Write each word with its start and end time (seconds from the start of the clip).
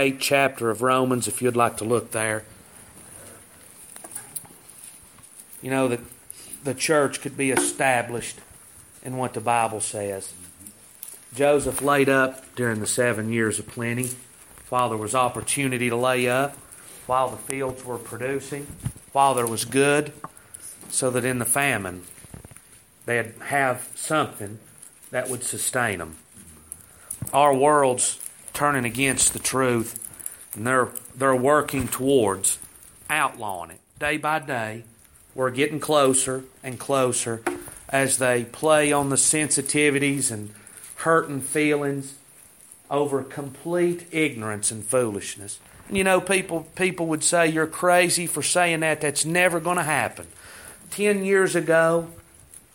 eighth 0.00 0.20
chapter 0.20 0.70
of 0.70 0.82
Romans, 0.82 1.28
if 1.28 1.40
you'd 1.40 1.56
like 1.56 1.76
to 1.76 1.84
look 1.84 2.10
there. 2.10 2.44
You 5.62 5.70
know 5.70 5.88
that 5.88 6.00
the 6.64 6.74
church 6.74 7.20
could 7.20 7.36
be 7.36 7.50
established 7.50 8.38
in 9.04 9.16
what 9.16 9.34
the 9.34 9.40
Bible 9.40 9.80
says. 9.80 10.32
Joseph 11.34 11.82
laid 11.82 12.08
up 12.08 12.54
during 12.56 12.80
the 12.80 12.86
seven 12.86 13.32
years 13.32 13.58
of 13.58 13.68
plenty, 13.68 14.10
while 14.68 14.88
there 14.88 14.98
was 14.98 15.14
opportunity 15.14 15.88
to 15.88 15.96
lay 15.96 16.28
up, 16.28 16.56
while 17.06 17.28
the 17.28 17.36
fields 17.36 17.84
were 17.84 17.98
producing, 17.98 18.66
while 19.12 19.34
there 19.34 19.46
was 19.46 19.64
good, 19.64 20.12
so 20.88 21.10
that 21.10 21.24
in 21.24 21.38
the 21.38 21.44
famine 21.44 22.02
they'd 23.06 23.32
have 23.46 23.88
something 23.94 24.58
that 25.10 25.28
would 25.28 25.42
sustain 25.42 25.98
them. 25.98 26.16
Our 27.32 27.54
world's 27.54 28.18
turning 28.60 28.84
against 28.84 29.32
the 29.32 29.38
truth, 29.38 29.98
and 30.54 30.66
they're 30.66 30.90
they're 31.14 31.34
working 31.34 31.88
towards 31.88 32.58
outlawing 33.08 33.70
it 33.70 33.80
day 33.98 34.18
by 34.18 34.38
day. 34.38 34.84
We're 35.34 35.50
getting 35.50 35.80
closer 35.80 36.44
and 36.62 36.78
closer 36.78 37.42
as 37.88 38.18
they 38.18 38.44
play 38.44 38.92
on 38.92 39.08
the 39.08 39.16
sensitivities 39.16 40.30
and 40.30 40.52
hurting 40.96 41.40
feelings 41.40 42.16
over 42.90 43.22
complete 43.22 44.06
ignorance 44.10 44.70
and 44.70 44.84
foolishness. 44.84 45.58
And 45.88 45.96
you 45.96 46.04
know, 46.04 46.20
people 46.20 46.66
people 46.74 47.06
would 47.06 47.24
say 47.24 47.48
you're 47.48 47.66
crazy 47.66 48.26
for 48.26 48.42
saying 48.42 48.80
that. 48.80 49.00
That's 49.00 49.24
never 49.24 49.58
going 49.58 49.78
to 49.78 49.84
happen. 49.84 50.26
Ten 50.90 51.24
years 51.24 51.56
ago, 51.56 52.08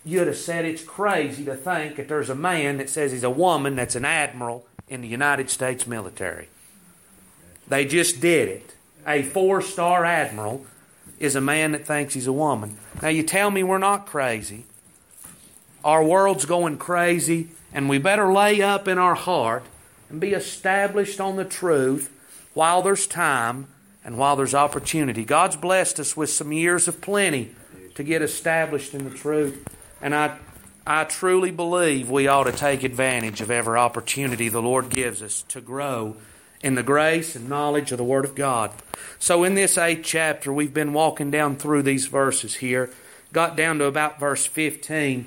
you'd 0.03 0.25
have 0.25 0.37
said 0.37 0.65
it's 0.65 0.83
crazy 0.83 1.45
to 1.45 1.55
think 1.55 1.97
that 1.97 2.07
there's 2.07 2.31
a 2.31 2.35
man 2.35 2.77
that 2.77 2.89
says 2.89 3.11
he's 3.11 3.23
a 3.23 3.29
woman 3.29 3.75
that's 3.75 3.95
an 3.95 4.03
admiral 4.05 4.65
in 4.87 5.01
the 5.01 5.07
United 5.07 5.49
States 5.49 5.87
military. 5.87 6.49
They 7.67 7.85
just 7.85 8.21
did 8.21 8.47
it. 8.47 8.75
A 9.07 9.23
four 9.23 9.61
star 9.61 10.05
admiral 10.05 10.65
is 11.19 11.35
a 11.35 11.41
man 11.41 11.71
that 11.71 11.85
thinks 11.85 12.13
he's 12.13 12.27
a 12.27 12.33
woman. 12.33 12.77
Now, 13.01 13.09
you 13.09 13.23
tell 13.23 13.51
me 13.51 13.63
we're 13.63 13.77
not 13.77 14.05
crazy. 14.05 14.65
Our 15.83 16.03
world's 16.03 16.45
going 16.45 16.77
crazy, 16.77 17.49
and 17.73 17.87
we 17.87 17.99
better 17.99 18.31
lay 18.33 18.61
up 18.61 18.87
in 18.87 18.97
our 18.97 19.15
heart 19.15 19.63
and 20.09 20.19
be 20.19 20.31
established 20.31 21.21
on 21.21 21.35
the 21.35 21.45
truth 21.45 22.11
while 22.53 22.81
there's 22.81 23.07
time 23.07 23.67
and 24.03 24.17
while 24.17 24.35
there's 24.35 24.55
opportunity. 24.55 25.23
God's 25.23 25.55
blessed 25.55 25.99
us 25.99 26.17
with 26.17 26.29
some 26.29 26.51
years 26.51 26.87
of 26.87 27.01
plenty 27.01 27.51
to 27.95 28.03
get 28.03 28.21
established 28.21 28.93
in 28.93 29.03
the 29.03 29.15
truth. 29.15 29.67
And 30.01 30.13
I, 30.13 30.37
I 30.87 31.03
truly 31.03 31.49
believe 31.49 32.11
we 32.11 32.27
ought 32.27 32.43
to 32.43 32.51
take 32.51 32.83
advantage 32.83 33.41
of 33.41 33.49
every 33.49 33.75
opportunity 33.75 34.49
the 34.49 34.61
Lord 34.61 34.89
gives 34.89 35.23
us 35.23 35.41
to 35.47 35.59
grow 35.59 36.15
in 36.61 36.75
the 36.75 36.83
grace 36.83 37.35
and 37.35 37.49
knowledge 37.49 37.91
of 37.91 37.97
the 37.97 38.03
Word 38.03 38.23
of 38.23 38.35
God. 38.35 38.71
So, 39.17 39.43
in 39.43 39.55
this 39.55 39.79
eighth 39.79 40.03
chapter, 40.03 40.53
we've 40.53 40.75
been 40.75 40.93
walking 40.93 41.31
down 41.31 41.55
through 41.55 41.81
these 41.81 42.05
verses 42.05 42.55
here, 42.55 42.91
got 43.33 43.57
down 43.57 43.79
to 43.79 43.85
about 43.85 44.19
verse 44.19 44.45
15, 44.45 45.25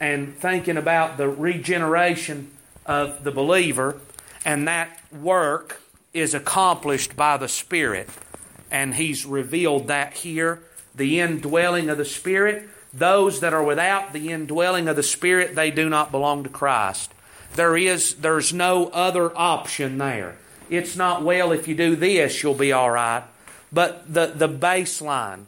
and 0.00 0.36
thinking 0.36 0.76
about 0.76 1.16
the 1.16 1.28
regeneration 1.28 2.50
of 2.84 3.22
the 3.22 3.30
believer, 3.30 4.00
and 4.44 4.66
that 4.66 4.98
work 5.12 5.80
is 6.12 6.34
accomplished 6.34 7.14
by 7.14 7.36
the 7.36 7.48
Spirit. 7.48 8.08
And 8.68 8.96
He's 8.96 9.24
revealed 9.24 9.86
that 9.86 10.14
here 10.14 10.60
the 10.92 11.20
indwelling 11.20 11.88
of 11.88 11.98
the 11.98 12.04
Spirit 12.04 12.68
those 12.92 13.40
that 13.40 13.52
are 13.52 13.62
without 13.62 14.12
the 14.12 14.30
indwelling 14.30 14.88
of 14.88 14.96
the 14.96 15.02
Spirit, 15.02 15.54
they 15.54 15.70
do 15.70 15.88
not 15.88 16.10
belong 16.10 16.42
to 16.44 16.48
Christ. 16.48 17.12
There 17.54 17.76
is 17.76 18.14
there's 18.16 18.52
no 18.52 18.88
other 18.88 19.36
option 19.36 19.98
there. 19.98 20.36
It's 20.70 20.96
not 20.96 21.22
well 21.22 21.52
if 21.52 21.66
you 21.66 21.74
do 21.74 21.96
this 21.96 22.42
you'll 22.42 22.54
be 22.54 22.72
all 22.72 22.90
right. 22.90 23.24
But 23.72 24.12
the, 24.12 24.26
the 24.26 24.48
baseline 24.48 25.44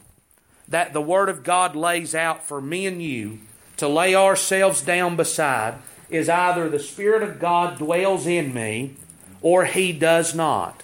that 0.67 0.93
the 0.93 1.01
Word 1.01 1.29
of 1.29 1.43
God 1.43 1.75
lays 1.75 2.13
out 2.13 2.43
for 2.43 2.61
me 2.61 2.85
and 2.85 3.01
you 3.01 3.39
to 3.77 3.87
lay 3.87 4.13
ourselves 4.15 4.81
down 4.81 5.15
beside 5.15 5.75
is 6.09 6.29
either 6.29 6.69
the 6.69 6.79
Spirit 6.79 7.23
of 7.23 7.39
God 7.39 7.77
dwells 7.79 8.27
in 8.27 8.53
me 8.53 8.95
or 9.41 9.65
He 9.65 9.91
does 9.91 10.35
not. 10.35 10.83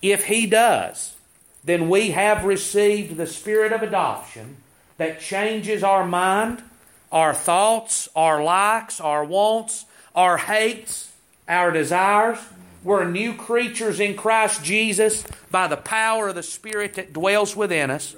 If 0.00 0.24
He 0.26 0.46
does, 0.46 1.16
then 1.64 1.90
we 1.90 2.12
have 2.12 2.44
received 2.44 3.16
the 3.16 3.26
Spirit 3.26 3.72
of 3.72 3.82
adoption 3.82 4.56
that 4.98 5.20
changes 5.20 5.82
our 5.82 6.06
mind, 6.06 6.62
our 7.10 7.32
thoughts, 7.32 8.08
our 8.14 8.42
likes, 8.42 9.00
our 9.00 9.24
wants, 9.24 9.86
our 10.14 10.36
hates, 10.36 11.10
our 11.48 11.70
desires. 11.70 12.38
We're 12.84 13.04
new 13.04 13.34
creatures 13.34 13.98
in 14.00 14.16
Christ 14.16 14.62
Jesus 14.62 15.24
by 15.50 15.66
the 15.66 15.76
power 15.76 16.28
of 16.28 16.34
the 16.34 16.42
Spirit 16.42 16.94
that 16.94 17.12
dwells 17.12 17.56
within 17.56 17.90
us. 17.90 18.14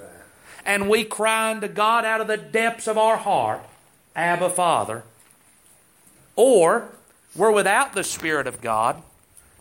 And 0.65 0.89
we 0.89 1.03
cry 1.03 1.51
unto 1.51 1.67
God 1.67 2.05
out 2.05 2.21
of 2.21 2.27
the 2.27 2.37
depths 2.37 2.87
of 2.87 2.97
our 2.97 3.17
heart, 3.17 3.61
Abba, 4.15 4.49
Father. 4.49 5.03
Or 6.35 6.89
we're 7.35 7.51
without 7.51 7.93
the 7.93 8.03
Spirit 8.03 8.45
of 8.45 8.61
God, 8.61 9.01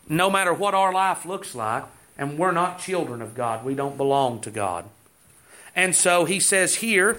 no 0.09 0.28
matter 0.30 0.53
what 0.53 0.75
our 0.75 0.92
life 0.92 1.25
looks 1.25 1.54
like, 1.54 1.84
and 2.19 2.38
we're 2.38 2.53
not 2.53 2.78
children 2.78 3.22
of 3.22 3.34
God. 3.34 3.64
We 3.64 3.75
don't 3.75 3.97
belong 3.97 4.41
to 4.42 4.50
God. 4.50 4.84
And 5.75 5.94
so 5.94 6.25
he 6.25 6.41
says 6.41 6.76
here, 6.76 7.16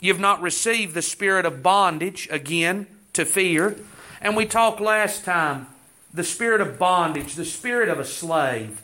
you've 0.00 0.20
not 0.20 0.40
received 0.40 0.94
the 0.94 1.02
spirit 1.02 1.46
of 1.46 1.62
bondage, 1.62 2.28
again, 2.30 2.86
to 3.12 3.24
fear. 3.24 3.76
And 4.20 4.36
we 4.36 4.46
talked 4.46 4.80
last 4.80 5.24
time, 5.24 5.66
the 6.12 6.24
spirit 6.24 6.60
of 6.60 6.78
bondage, 6.78 7.34
the 7.34 7.44
spirit 7.44 7.88
of 7.88 7.98
a 7.98 8.04
slave. 8.04 8.80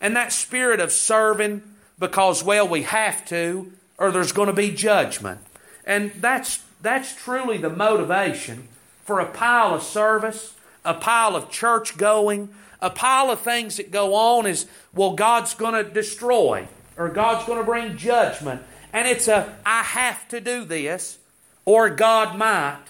And 0.00 0.16
that 0.16 0.32
spirit 0.32 0.80
of 0.80 0.92
serving 0.92 1.62
because, 1.98 2.42
well, 2.44 2.68
we 2.68 2.82
have 2.82 3.24
to, 3.26 3.72
or 3.98 4.10
there's 4.10 4.32
going 4.32 4.48
to 4.48 4.52
be 4.52 4.70
judgment. 4.70 5.40
And 5.84 6.12
that's, 6.20 6.62
that's 6.82 7.14
truly 7.14 7.58
the 7.58 7.70
motivation 7.70 8.68
for 9.04 9.20
a 9.20 9.26
pile 9.26 9.74
of 9.74 9.82
service, 9.82 10.54
a 10.84 10.94
pile 10.94 11.36
of 11.36 11.50
church 11.50 11.96
going, 11.96 12.48
a 12.80 12.90
pile 12.90 13.30
of 13.30 13.40
things 13.40 13.76
that 13.76 13.90
go 13.90 14.14
on 14.14 14.46
is, 14.46 14.66
well, 14.92 15.14
God's 15.14 15.54
going 15.54 15.74
to 15.74 15.90
destroy 15.90 16.68
or 16.96 17.08
God's 17.08 17.46
going 17.46 17.58
to 17.58 17.64
bring 17.64 17.96
judgment. 17.96 18.62
And 18.92 19.06
it's 19.06 19.28
a, 19.28 19.54
I 19.64 19.82
have 19.82 20.26
to 20.28 20.40
do 20.40 20.64
this, 20.64 21.18
or 21.64 21.90
God 21.90 22.38
might. 22.38 22.80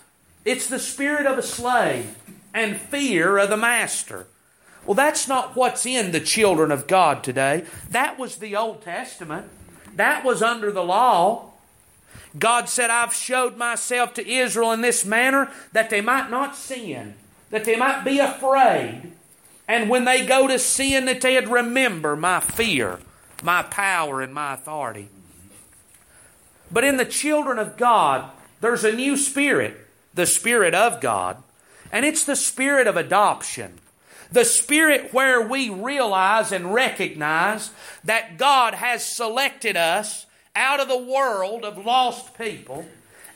It's 0.45 0.69
the 0.69 0.79
spirit 0.79 1.27
of 1.27 1.39
a 1.39 1.43
slave 1.43 2.17
and 2.55 2.77
fear 2.77 3.39
of 3.39 3.51
the 3.51 3.57
master. 3.57 4.27
Well, 4.85 4.95
that's 4.95 5.27
not 5.27 5.57
what's 5.57 5.85
in 5.85 6.13
the 6.13 6.21
children 6.21 6.71
of 6.71 6.87
God 6.87 7.25
today. 7.25 7.65
That 7.91 8.19
was 8.19 8.37
the 8.37 8.55
Old 8.55 8.83
Testament, 8.83 9.47
that 9.97 10.25
was 10.25 10.43
under 10.43 10.71
the 10.71 10.85
law. 10.85 11.51
God 12.39 12.69
said, 12.69 12.91
I've 12.91 13.15
showed 13.15 13.57
myself 13.57 14.15
to 14.15 14.29
Israel 14.29 14.71
in 14.73 14.83
this 14.83 15.05
manner 15.05 15.51
that 15.73 15.91
they 15.91 16.01
might 16.01 16.31
not 16.31 16.55
sin, 16.55 17.15
that 17.51 17.65
they 17.65 17.77
might 17.77 18.05
be 18.05 18.19
afraid, 18.19 19.13
and 19.67 19.91
when 19.91 20.05
they 20.05 20.25
go 20.25 20.47
to 20.47 20.59
sin, 20.59 21.07
that 21.07 21.21
they'd 21.21 21.49
remember 21.49 22.15
my 22.15 22.41
fear 22.41 23.01
my 23.43 23.63
power 23.63 24.21
and 24.21 24.33
my 24.33 24.55
authority. 24.55 25.09
But 26.71 26.85
in 26.85 26.97
the 26.97 27.05
children 27.05 27.59
of 27.59 27.77
God, 27.77 28.31
there's 28.61 28.85
a 28.85 28.93
new 28.93 29.17
spirit, 29.17 29.87
the 30.15 30.27
Spirit 30.27 30.75
of 30.75 31.01
God, 31.01 31.43
and 31.93 32.05
it's 32.05 32.25
the 32.25 32.37
Spirit 32.37 32.87
of 32.87 32.97
adoption. 32.97 33.79
The 34.33 34.45
Spirit 34.45 35.15
where 35.15 35.41
we 35.41 35.71
realize 35.71 36.51
and 36.51 36.75
recognize 36.75 37.71
that 38.03 38.39
God 38.39 38.75
has 38.75 39.05
selected 39.07 39.77
us 39.77 40.27
out 40.57 40.81
of 40.81 40.89
the 40.89 40.99
world 40.99 41.65
of 41.65 41.85
lost 41.85 42.37
people, 42.37 42.87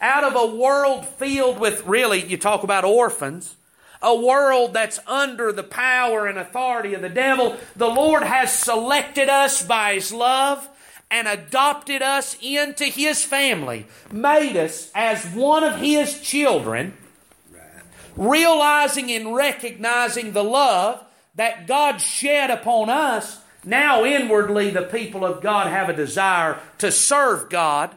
out 0.01 0.25
of 0.25 0.35
a 0.35 0.55
world 0.57 1.07
filled 1.07 1.61
with, 1.61 1.87
really, 1.87 2.25
you 2.25 2.37
talk 2.37 2.65
about 2.65 2.85
orphans, 2.85 3.55
a 4.03 4.15
world 4.15 4.73
that's 4.73 4.99
under 5.07 5.53
the 5.53 5.63
power 5.63 6.27
and 6.27 6.39
authority 6.39 6.95
of 6.95 7.03
the 7.03 7.09
devil, 7.09 7.57
the 7.77 7.89
Lord 7.89 8.23
has 8.23 8.53
selected 8.53 9.29
us 9.29 9.63
by 9.65 9.95
His 9.95 10.13
love 10.13 10.69
and 11.11 11.27
adopted 11.29 12.03
us 12.03 12.37
into 12.41 12.85
His 12.85 13.25
family, 13.25 13.87
made 14.11 14.57
us 14.57 14.91
as 14.95 15.25
one 15.27 15.65
of 15.65 15.77
His 15.77 16.21
children, 16.21 16.95
realizing 18.17 19.11
and 19.11 19.35
recognizing 19.35 20.33
the 20.33 20.45
love 20.45 21.05
that 21.35 21.67
God 21.67 22.01
shed 22.01 22.51
upon 22.51 22.89
us. 22.89 23.41
Now, 23.65 24.05
inwardly, 24.05 24.71
the 24.71 24.83
people 24.83 25.25
of 25.25 25.43
God 25.43 25.67
have 25.67 25.89
a 25.89 25.97
desire 25.97 26.59
to 26.79 26.91
serve 26.91 27.51
God, 27.51 27.97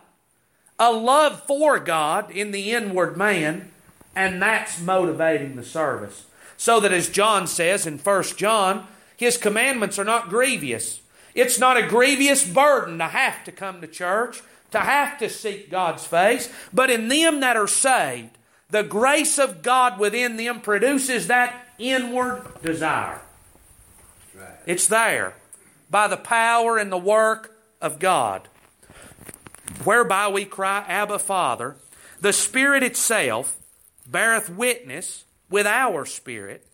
a 0.77 0.91
love 0.91 1.43
for 1.43 1.79
God 1.79 2.29
in 2.31 2.51
the 2.51 2.71
inward 2.73 3.15
man 3.15 3.69
and 4.15 4.41
that's 4.41 4.79
motivating 4.79 5.55
the 5.55 5.63
service. 5.63 6.25
So 6.57 6.79
that 6.79 6.93
as 6.93 7.09
John 7.09 7.47
says 7.47 7.85
in 7.85 7.97
1 7.97 8.23
John, 8.37 8.87
his 9.17 9.37
commandments 9.37 9.97
are 9.99 10.03
not 10.03 10.29
grievous. 10.29 11.01
It's 11.35 11.59
not 11.59 11.77
a 11.77 11.87
grievous 11.87 12.47
burden 12.47 12.99
to 12.99 13.05
have 13.05 13.43
to 13.45 13.51
come 13.51 13.81
to 13.81 13.87
church, 13.87 14.41
to 14.71 14.79
have 14.79 15.17
to 15.19 15.29
seek 15.29 15.69
God's 15.69 16.05
face, 16.05 16.49
but 16.71 16.89
in 16.89 17.07
them 17.07 17.39
that 17.39 17.57
are 17.57 17.67
saved, 17.67 18.37
the 18.69 18.83
grace 18.83 19.37
of 19.37 19.61
God 19.61 19.99
within 19.99 20.37
them 20.37 20.61
produces 20.61 21.27
that 21.27 21.67
inward 21.77 22.43
desire. 22.63 23.21
Right. 24.35 24.49
It's 24.65 24.87
there 24.87 25.35
by 25.89 26.07
the 26.07 26.17
power 26.17 26.77
and 26.77 26.91
the 26.91 26.97
work 26.97 27.55
of 27.81 27.99
God, 27.99 28.47
whereby 29.83 30.27
we 30.27 30.45
cry, 30.45 30.83
Abba, 30.87 31.19
Father. 31.19 31.75
The 32.19 32.33
Spirit 32.33 32.83
itself 32.83 33.57
beareth 34.05 34.49
witness 34.49 35.23
with 35.49 35.65
our 35.65 36.05
spirit 36.05 36.65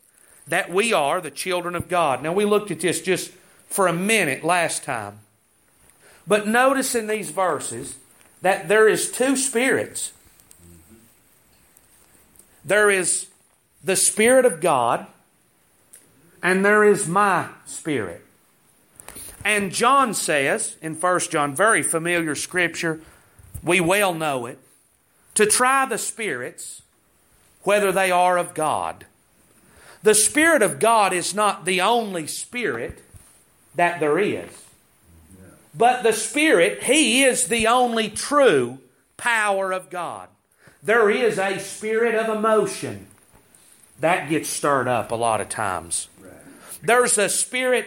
that 0.47 0.71
we 0.71 0.91
are 0.93 1.21
the 1.21 1.31
children 1.31 1.75
of 1.75 1.87
God. 1.87 2.23
Now, 2.23 2.33
we 2.33 2.45
looked 2.45 2.71
at 2.71 2.79
this 2.79 3.01
just 3.01 3.31
for 3.67 3.87
a 3.87 3.93
minute 3.93 4.43
last 4.43 4.83
time. 4.83 5.19
But 6.27 6.47
notice 6.47 6.95
in 6.95 7.07
these 7.07 7.29
verses 7.29 7.97
that 8.41 8.67
there 8.67 8.87
is 8.87 9.11
two 9.11 9.35
spirits. 9.35 10.11
There 12.65 12.89
is 12.89 13.27
the 13.83 13.95
Spirit 13.95 14.45
of 14.45 14.59
God, 14.59 15.07
and 16.43 16.63
there 16.63 16.83
is 16.83 17.07
my 17.07 17.47
spirit. 17.65 18.23
And 19.45 19.71
John 19.71 20.13
says 20.13 20.75
in 20.81 20.95
1 20.95 21.19
John, 21.31 21.55
very 21.55 21.81
familiar 21.81 22.35
scripture, 22.35 23.01
we 23.63 23.79
well 23.79 24.13
know 24.13 24.45
it, 24.45 24.59
to 25.35 25.45
try 25.45 25.85
the 25.85 25.97
spirits 25.97 26.81
whether 27.63 27.91
they 27.91 28.11
are 28.11 28.37
of 28.37 28.53
God. 28.53 29.05
The 30.01 30.15
Spirit 30.15 30.61
of 30.61 30.79
God 30.79 31.13
is 31.13 31.35
not 31.35 31.65
the 31.65 31.81
only 31.81 32.27
Spirit 32.27 33.01
that 33.75 33.99
there 33.99 34.17
is. 34.17 34.49
But 35.75 36.03
the 36.03 36.13
Spirit, 36.13 36.83
He 36.83 37.23
is 37.23 37.47
the 37.47 37.67
only 37.67 38.09
true 38.09 38.79
power 39.17 39.71
of 39.71 39.89
God. 39.89 40.29
There 40.81 41.09
is 41.09 41.37
a 41.37 41.59
spirit 41.59 42.15
of 42.15 42.35
emotion 42.35 43.07
that 43.99 44.29
gets 44.29 44.47
stirred 44.47 44.87
up 44.87 45.11
a 45.11 45.15
lot 45.15 45.41
of 45.41 45.49
times. 45.49 46.07
There's 46.81 47.17
a 47.17 47.27
spirit, 47.27 47.85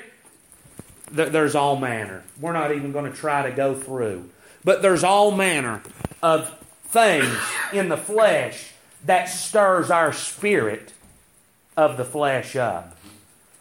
there's 1.11 1.55
all 1.55 1.77
manner. 1.77 2.23
We're 2.39 2.53
not 2.53 2.75
even 2.75 2.93
going 2.93 3.11
to 3.11 3.17
try 3.17 3.49
to 3.49 3.57
go 3.57 3.75
through. 3.75 4.29
But 4.63 4.83
there's 4.83 5.03
all 5.03 5.31
manner 5.31 5.83
of 6.23 6.51
things 6.85 7.35
in 7.73 7.89
the 7.89 7.97
flesh 7.97 8.72
that 9.05 9.27
stirs 9.27 9.91
our 9.91 10.13
spirit 10.13 10.93
of 11.77 11.97
the 11.97 12.05
flesh 12.05 12.57
up. 12.57 12.97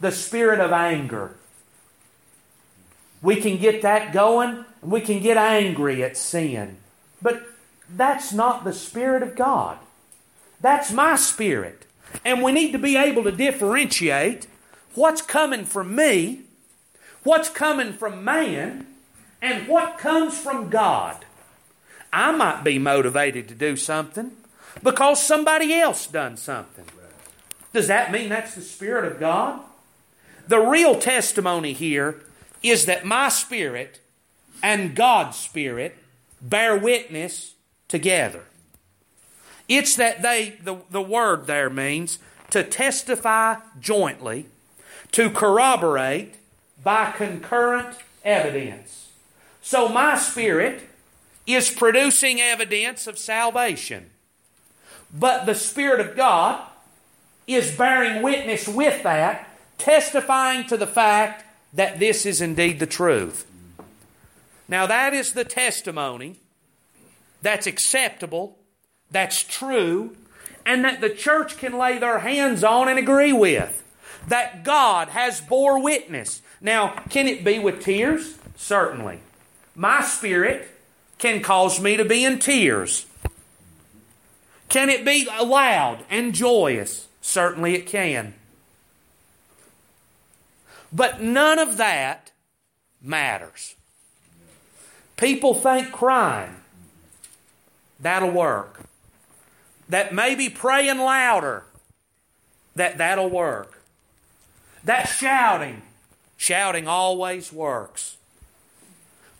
The 0.00 0.12
spirit 0.12 0.60
of 0.60 0.72
anger. 0.72 1.34
We 3.20 3.36
can 3.36 3.56
get 3.56 3.82
that 3.82 4.12
going 4.12 4.64
and 4.82 4.90
we 4.90 5.00
can 5.00 5.20
get 5.20 5.36
angry 5.36 6.02
at 6.02 6.16
sin. 6.16 6.76
But 7.20 7.46
that's 7.88 8.32
not 8.32 8.64
the 8.64 8.72
Spirit 8.72 9.22
of 9.22 9.36
God. 9.36 9.78
That's 10.60 10.92
my 10.92 11.16
spirit. 11.16 11.86
And 12.24 12.42
we 12.42 12.52
need 12.52 12.72
to 12.72 12.78
be 12.78 12.96
able 12.96 13.22
to 13.24 13.32
differentiate 13.32 14.46
what's 14.94 15.22
coming 15.22 15.64
from 15.64 15.94
me, 15.94 16.42
what's 17.22 17.48
coming 17.48 17.92
from 17.92 18.24
man, 18.24 18.86
and 19.40 19.68
what 19.68 19.98
comes 19.98 20.36
from 20.38 20.68
God. 20.68 21.24
I 22.12 22.32
might 22.32 22.64
be 22.64 22.78
motivated 22.78 23.48
to 23.48 23.54
do 23.54 23.76
something 23.76 24.32
because 24.82 25.26
somebody 25.26 25.74
else 25.74 26.06
done 26.06 26.36
something. 26.36 26.84
Does 27.72 27.88
that 27.88 28.12
mean 28.12 28.28
that's 28.28 28.54
the 28.54 28.62
Spirit 28.62 29.10
of 29.10 29.18
God? 29.18 29.60
The 30.46 30.60
real 30.60 30.98
testimony 30.98 31.72
here 31.72 32.20
is 32.62 32.86
that 32.86 33.04
my 33.04 33.28
spirit 33.28 34.00
and 34.62 34.94
God's 34.94 35.36
spirit 35.36 35.96
bear 36.40 36.76
witness 36.76 37.54
together. 37.88 38.44
It's 39.68 39.96
that 39.96 40.22
they, 40.22 40.58
the, 40.62 40.78
the 40.90 41.02
word 41.02 41.46
there 41.46 41.70
means 41.70 42.18
to 42.50 42.62
testify 42.62 43.56
jointly, 43.80 44.46
to 45.12 45.30
corroborate 45.30 46.34
by 46.82 47.12
concurrent 47.12 47.96
evidence. 48.24 49.10
So 49.62 49.88
my 49.88 50.18
spirit 50.18 50.82
is 51.46 51.70
producing 51.70 52.40
evidence 52.40 53.06
of 53.06 53.18
salvation. 53.18 54.10
But 55.12 55.46
the 55.46 55.54
Spirit 55.54 56.00
of 56.00 56.16
God 56.16 56.62
is 57.46 57.76
bearing 57.76 58.22
witness 58.22 58.66
with 58.66 59.02
that, 59.02 59.48
testifying 59.78 60.66
to 60.68 60.76
the 60.76 60.86
fact 60.86 61.44
that 61.74 61.98
this 61.98 62.24
is 62.24 62.40
indeed 62.40 62.78
the 62.78 62.86
truth. 62.86 63.46
Now, 64.68 64.86
that 64.86 65.12
is 65.12 65.32
the 65.32 65.44
testimony 65.44 66.36
that's 67.42 67.66
acceptable, 67.66 68.58
that's 69.10 69.42
true, 69.42 70.16
and 70.64 70.84
that 70.84 71.00
the 71.00 71.10
church 71.10 71.58
can 71.58 71.76
lay 71.76 71.98
their 71.98 72.20
hands 72.20 72.62
on 72.64 72.88
and 72.88 72.98
agree 72.98 73.32
with. 73.32 73.78
That 74.28 74.64
God 74.64 75.08
has 75.08 75.40
bore 75.40 75.82
witness. 75.82 76.40
Now, 76.60 76.94
can 77.10 77.26
it 77.26 77.44
be 77.44 77.58
with 77.58 77.82
tears? 77.82 78.38
Certainly. 78.56 79.18
My 79.74 80.02
spirit 80.02 80.68
can 81.18 81.42
cause 81.42 81.80
me 81.80 81.96
to 81.96 82.04
be 82.04 82.24
in 82.24 82.38
tears. 82.38 83.06
Can 84.72 84.88
it 84.88 85.04
be 85.04 85.26
loud 85.26 85.98
and 86.08 86.34
joyous? 86.34 87.06
Certainly 87.20 87.74
it 87.74 87.86
can. 87.86 88.32
But 90.90 91.20
none 91.20 91.58
of 91.58 91.76
that 91.76 92.32
matters. 93.02 93.74
People 95.18 95.52
think 95.52 95.92
crying, 95.92 96.56
that'll 98.00 98.30
work. 98.30 98.80
That 99.90 100.14
maybe 100.14 100.48
praying 100.48 100.96
louder, 100.96 101.64
that 102.74 102.96
that'll 102.96 103.28
work. 103.28 103.82
That 104.84 105.04
shouting, 105.04 105.82
shouting 106.38 106.88
always 106.88 107.52
works. 107.52 108.16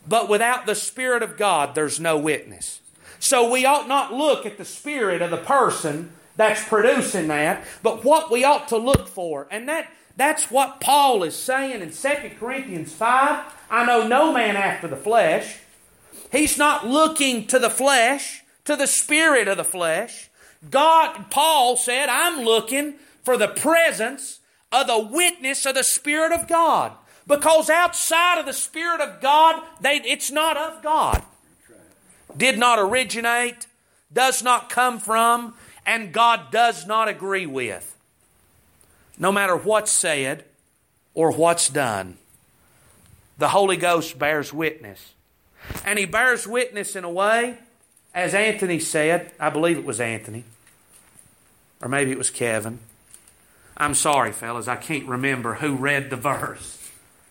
But 0.06 0.28
without 0.28 0.67
the 0.67 0.75
Spirit 0.75 1.23
of 1.23 1.38
God, 1.38 1.75
there's 1.75 1.99
no 1.99 2.19
witness. 2.19 2.81
So 3.23 3.49
we 3.49 3.65
ought 3.65 3.87
not 3.87 4.13
look 4.13 4.45
at 4.45 4.59
the 4.59 4.65
spirit 4.65 5.23
of 5.23 5.31
the 5.31 5.37
person 5.37 6.11
that's 6.35 6.67
producing 6.67 7.29
that, 7.29 7.65
but 7.81 8.05
what 8.05 8.33
we 8.33 8.43
ought 8.43 8.67
to 8.69 8.77
look 8.77 9.07
for. 9.07 9.47
And 9.49 9.69
that 9.69 9.93
that's 10.17 10.51
what 10.51 10.81
Paul 10.81 11.23
is 11.23 11.37
saying 11.37 11.83
in 11.83 11.93
2 11.93 12.09
Corinthians 12.41 12.93
5. 12.93 13.45
I 13.71 13.87
know 13.87 14.09
no 14.09 14.33
man 14.33 14.57
after 14.57 14.89
the 14.89 14.97
flesh. 14.97 15.59
He's 16.33 16.59
not 16.59 16.85
looking 16.85 17.47
to 17.47 17.61
the 17.61 17.71
flesh, 17.71 18.43
to 18.65 18.75
the 18.75 18.89
spirit 18.89 19.47
of 19.47 19.57
the 19.57 19.63
flesh. 19.63 20.29
God, 20.69 21.31
Paul 21.31 21.77
said, 21.77 22.09
I'm 22.09 22.45
looking 22.45 22.95
for 23.23 23.37
the 23.37 23.49
presence 23.49 24.41
of 24.73 24.89
the 24.89 24.99
witness 24.99 25.65
of 25.65 25.77
the 25.77 25.85
Spirit 25.85 26.33
of 26.33 26.49
God. 26.49 26.93
Because 27.25 27.71
outside 27.71 28.41
of 28.41 28.47
the 28.47 28.53
Spirit 28.53 29.01
of 29.01 29.21
God, 29.21 29.62
they, 29.81 29.99
it's 29.99 30.33
not 30.33 30.57
of 30.57 30.83
God. 30.83 31.23
Did 32.37 32.59
not 32.59 32.79
originate, 32.79 33.67
does 34.12 34.43
not 34.43 34.69
come 34.69 34.99
from, 34.99 35.55
and 35.87 36.12
God 36.12 36.51
does 36.51 36.87
not 36.87 37.09
agree 37.09 37.47
with. 37.47 37.97
No 39.19 39.33
matter 39.33 39.57
what's 39.57 39.93
said 39.93 40.45
or 41.15 41.33
what's 41.33 41.69
done, 41.69 42.17
the 43.39 43.49
Holy 43.49 43.77
Ghost 43.77 44.19
bears 44.19 44.53
witness. 44.53 45.12
And 45.85 45.99
He 45.99 46.05
bears 46.05 46.47
witness 46.47 46.97
in 46.97 47.05
a 47.05 47.11
way, 47.11 47.59
as 48.15 48.35
Anthony 48.35 48.79
said, 48.79 49.33
I 49.39 49.51
believe 49.51 49.79
it 49.79 49.85
was 49.85 50.01
Anthony, 50.01 50.45
or 51.81 51.89
maybe 51.89 52.11
it 52.11 52.19
was 52.19 52.31
Kevin. 52.31 52.79
I'm 53.77 53.95
sorry, 53.95 54.33
fellas, 54.33 54.69
I 54.69 54.77
can't 54.77 55.07
remember 55.07 55.55
who 55.55 55.75
read 55.75 56.11
the 56.11 56.17
verse. 56.17 56.91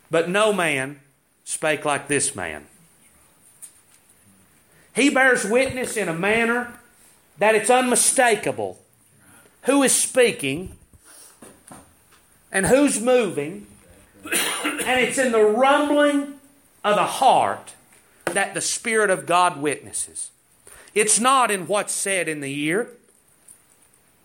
But 0.10 0.29
no 0.29 0.51
man 0.51 1.00
spake 1.43 1.86
like 1.86 2.08
this 2.08 2.36
man. 2.36 2.65
He 4.95 5.10
bears 5.10 5.45
witness 5.45 5.95
in 5.98 6.10
a 6.10 6.13
manner 6.13 6.74
that 7.38 7.55
it's 7.55 7.69
unmistakable 7.69 8.79
who 9.63 9.83
is 9.83 9.95
speaking 9.95 10.75
and 12.51 12.65
who's 12.65 13.00
moving, 13.00 13.67
and 14.24 15.00
it's 15.00 15.17
in 15.17 15.31
the 15.31 15.43
rumbling 15.43 16.36
of 16.83 16.95
the 16.95 17.05
heart 17.05 17.74
that 18.25 18.53
the 18.53 18.62
Spirit 18.62 19.10
of 19.10 19.25
God 19.25 19.62
witnesses. 19.62 20.31
It's 20.93 21.19
not 21.19 21.50
in 21.50 21.67
what's 21.67 21.93
said 21.93 22.27
in 22.27 22.41
the 22.41 22.60
ear, 22.60 22.89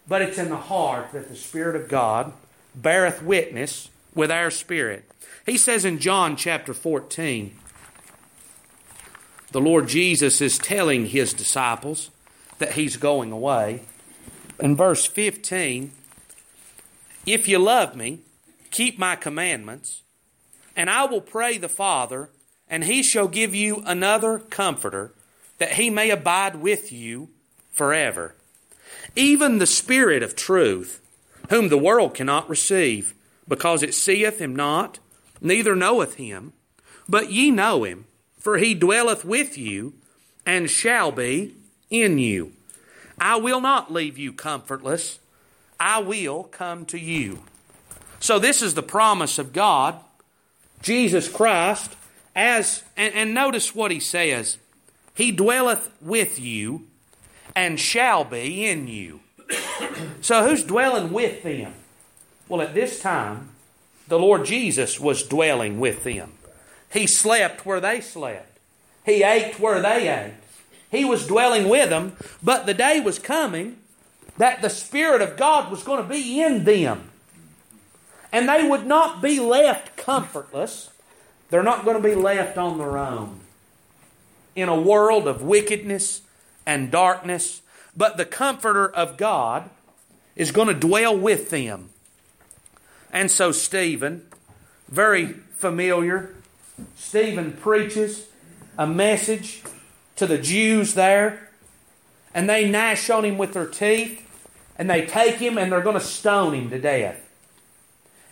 but 0.08 0.23
it's 0.23 0.38
in 0.38 0.50
the 0.50 0.56
heart 0.56 1.12
that 1.12 1.28
the 1.28 1.37
Spirit 1.37 1.76
of 1.76 1.88
God 1.88 2.32
beareth 2.75 3.23
witness 3.23 3.88
with 4.14 4.30
our 4.30 4.50
spirit. 4.50 5.04
He 5.44 5.56
says 5.56 5.85
in 5.85 5.99
John 5.99 6.37
chapter 6.37 6.75
14, 6.75 7.56
the 9.56 9.62
Lord 9.62 9.88
Jesus 9.88 10.42
is 10.42 10.58
telling 10.58 11.06
his 11.06 11.32
disciples, 11.32 12.10
that 12.58 12.72
he's 12.72 12.98
going 12.98 13.32
away. 13.32 13.80
In 14.60 14.76
verse 14.76 15.06
15, 15.06 15.92
if 17.25 17.48
you 17.48 17.58
love 17.58 17.96
me, 17.96 18.18
keep 18.70 18.98
my 18.98 19.16
commandments, 19.16 20.02
and 20.76 20.90
I 20.90 21.06
will 21.06 21.22
pray 21.22 21.56
the 21.56 21.70
Father, 21.70 22.28
and 22.68 22.84
he 22.84 23.02
shall 23.02 23.28
give 23.28 23.54
you 23.54 23.82
another 23.86 24.40
comforter, 24.40 25.14
that 25.56 25.72
he 25.72 25.88
may 25.88 26.10
abide 26.10 26.56
with 26.56 26.92
you 26.92 27.30
forever. 27.72 28.34
Even 29.14 29.56
the 29.56 29.66
Spirit 29.66 30.22
of 30.22 30.36
truth, 30.36 31.00
whom 31.48 31.70
the 31.70 31.78
world 31.78 32.12
cannot 32.12 32.50
receive, 32.50 33.14
because 33.48 33.82
it 33.82 33.94
seeth 33.94 34.38
him 34.38 34.54
not, 34.54 34.98
neither 35.40 35.75
knoweth 35.75 36.16
him, 36.16 36.52
but 37.08 37.32
ye 37.32 37.50
know 37.50 37.84
him, 37.84 38.04
for 38.46 38.58
he 38.58 38.74
dwelleth 38.74 39.24
with 39.24 39.58
you, 39.58 39.92
and 40.46 40.70
shall 40.70 41.10
be 41.10 41.52
in 41.90 42.16
you. 42.16 42.52
I 43.18 43.34
will 43.34 43.60
not 43.60 43.92
leave 43.92 44.18
you 44.18 44.32
comfortless, 44.32 45.18
I 45.80 45.98
will 45.98 46.44
come 46.44 46.84
to 46.86 46.96
you. 46.96 47.40
So, 48.20 48.38
this 48.38 48.62
is 48.62 48.74
the 48.74 48.84
promise 48.84 49.40
of 49.40 49.52
God, 49.52 49.98
Jesus 50.80 51.28
Christ, 51.28 51.96
as, 52.36 52.84
and, 52.96 53.12
and 53.14 53.34
notice 53.34 53.74
what 53.74 53.90
he 53.90 53.98
says 53.98 54.58
He 55.12 55.32
dwelleth 55.32 55.90
with 56.00 56.38
you, 56.38 56.86
and 57.56 57.80
shall 57.80 58.22
be 58.22 58.64
in 58.64 58.86
you. 58.86 59.22
so, 60.20 60.48
who's 60.48 60.62
dwelling 60.62 61.12
with 61.12 61.42
them? 61.42 61.74
Well, 62.48 62.62
at 62.62 62.74
this 62.74 63.00
time, 63.00 63.48
the 64.06 64.20
Lord 64.20 64.44
Jesus 64.44 65.00
was 65.00 65.24
dwelling 65.24 65.80
with 65.80 66.04
them. 66.04 66.35
He 66.96 67.06
slept 67.06 67.66
where 67.66 67.78
they 67.78 68.00
slept, 68.00 68.58
He 69.04 69.22
ate 69.22 69.60
where 69.60 69.82
they 69.82 70.08
ate. 70.08 70.32
He 70.90 71.04
was 71.04 71.26
dwelling 71.26 71.68
with 71.68 71.90
them, 71.90 72.16
but 72.42 72.64
the 72.64 72.72
day 72.72 73.00
was 73.00 73.18
coming 73.18 73.76
that 74.38 74.62
the 74.62 74.70
Spirit 74.70 75.20
of 75.20 75.36
God 75.36 75.70
was 75.70 75.82
going 75.82 76.02
to 76.02 76.08
be 76.08 76.40
in 76.40 76.64
them. 76.64 77.10
And 78.32 78.48
they 78.48 78.66
would 78.66 78.86
not 78.86 79.20
be 79.20 79.38
left 79.40 79.96
comfortless. 79.96 80.90
They're 81.50 81.62
not 81.62 81.84
going 81.84 82.00
to 82.00 82.08
be 82.08 82.14
left 82.14 82.56
on 82.56 82.78
their 82.78 82.96
own 82.96 83.40
in 84.54 84.70
a 84.70 84.80
world 84.80 85.28
of 85.28 85.42
wickedness 85.42 86.22
and 86.64 86.90
darkness. 86.90 87.60
But 87.94 88.16
the 88.16 88.24
Comforter 88.24 88.88
of 88.88 89.18
God 89.18 89.68
is 90.34 90.50
going 90.50 90.68
to 90.68 90.74
dwell 90.74 91.16
with 91.16 91.50
them. 91.50 91.90
And 93.12 93.30
so, 93.30 93.52
Stephen, 93.52 94.26
very 94.88 95.34
familiar, 95.56 96.35
Stephen 96.97 97.52
preaches 97.52 98.26
a 98.78 98.87
message 98.87 99.62
to 100.16 100.26
the 100.26 100.38
Jews 100.38 100.95
there, 100.95 101.50
and 102.35 102.49
they 102.49 102.68
gnash 102.68 103.09
on 103.11 103.25
him 103.25 103.38
with 103.38 103.52
their 103.52 103.66
teeth, 103.66 104.23
and 104.78 104.90
they 104.90 105.06
take 105.06 105.37
him 105.37 105.56
and 105.56 105.73
they're 105.73 105.80
going 105.80 105.99
to 105.99 106.00
stone 106.00 106.54
him 106.54 106.71
to 106.71 106.78
death. 106.78 107.21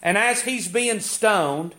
And 0.02 0.18
as 0.18 0.42
he's 0.42 0.68
being 0.68 1.00
stoned, 1.00 1.74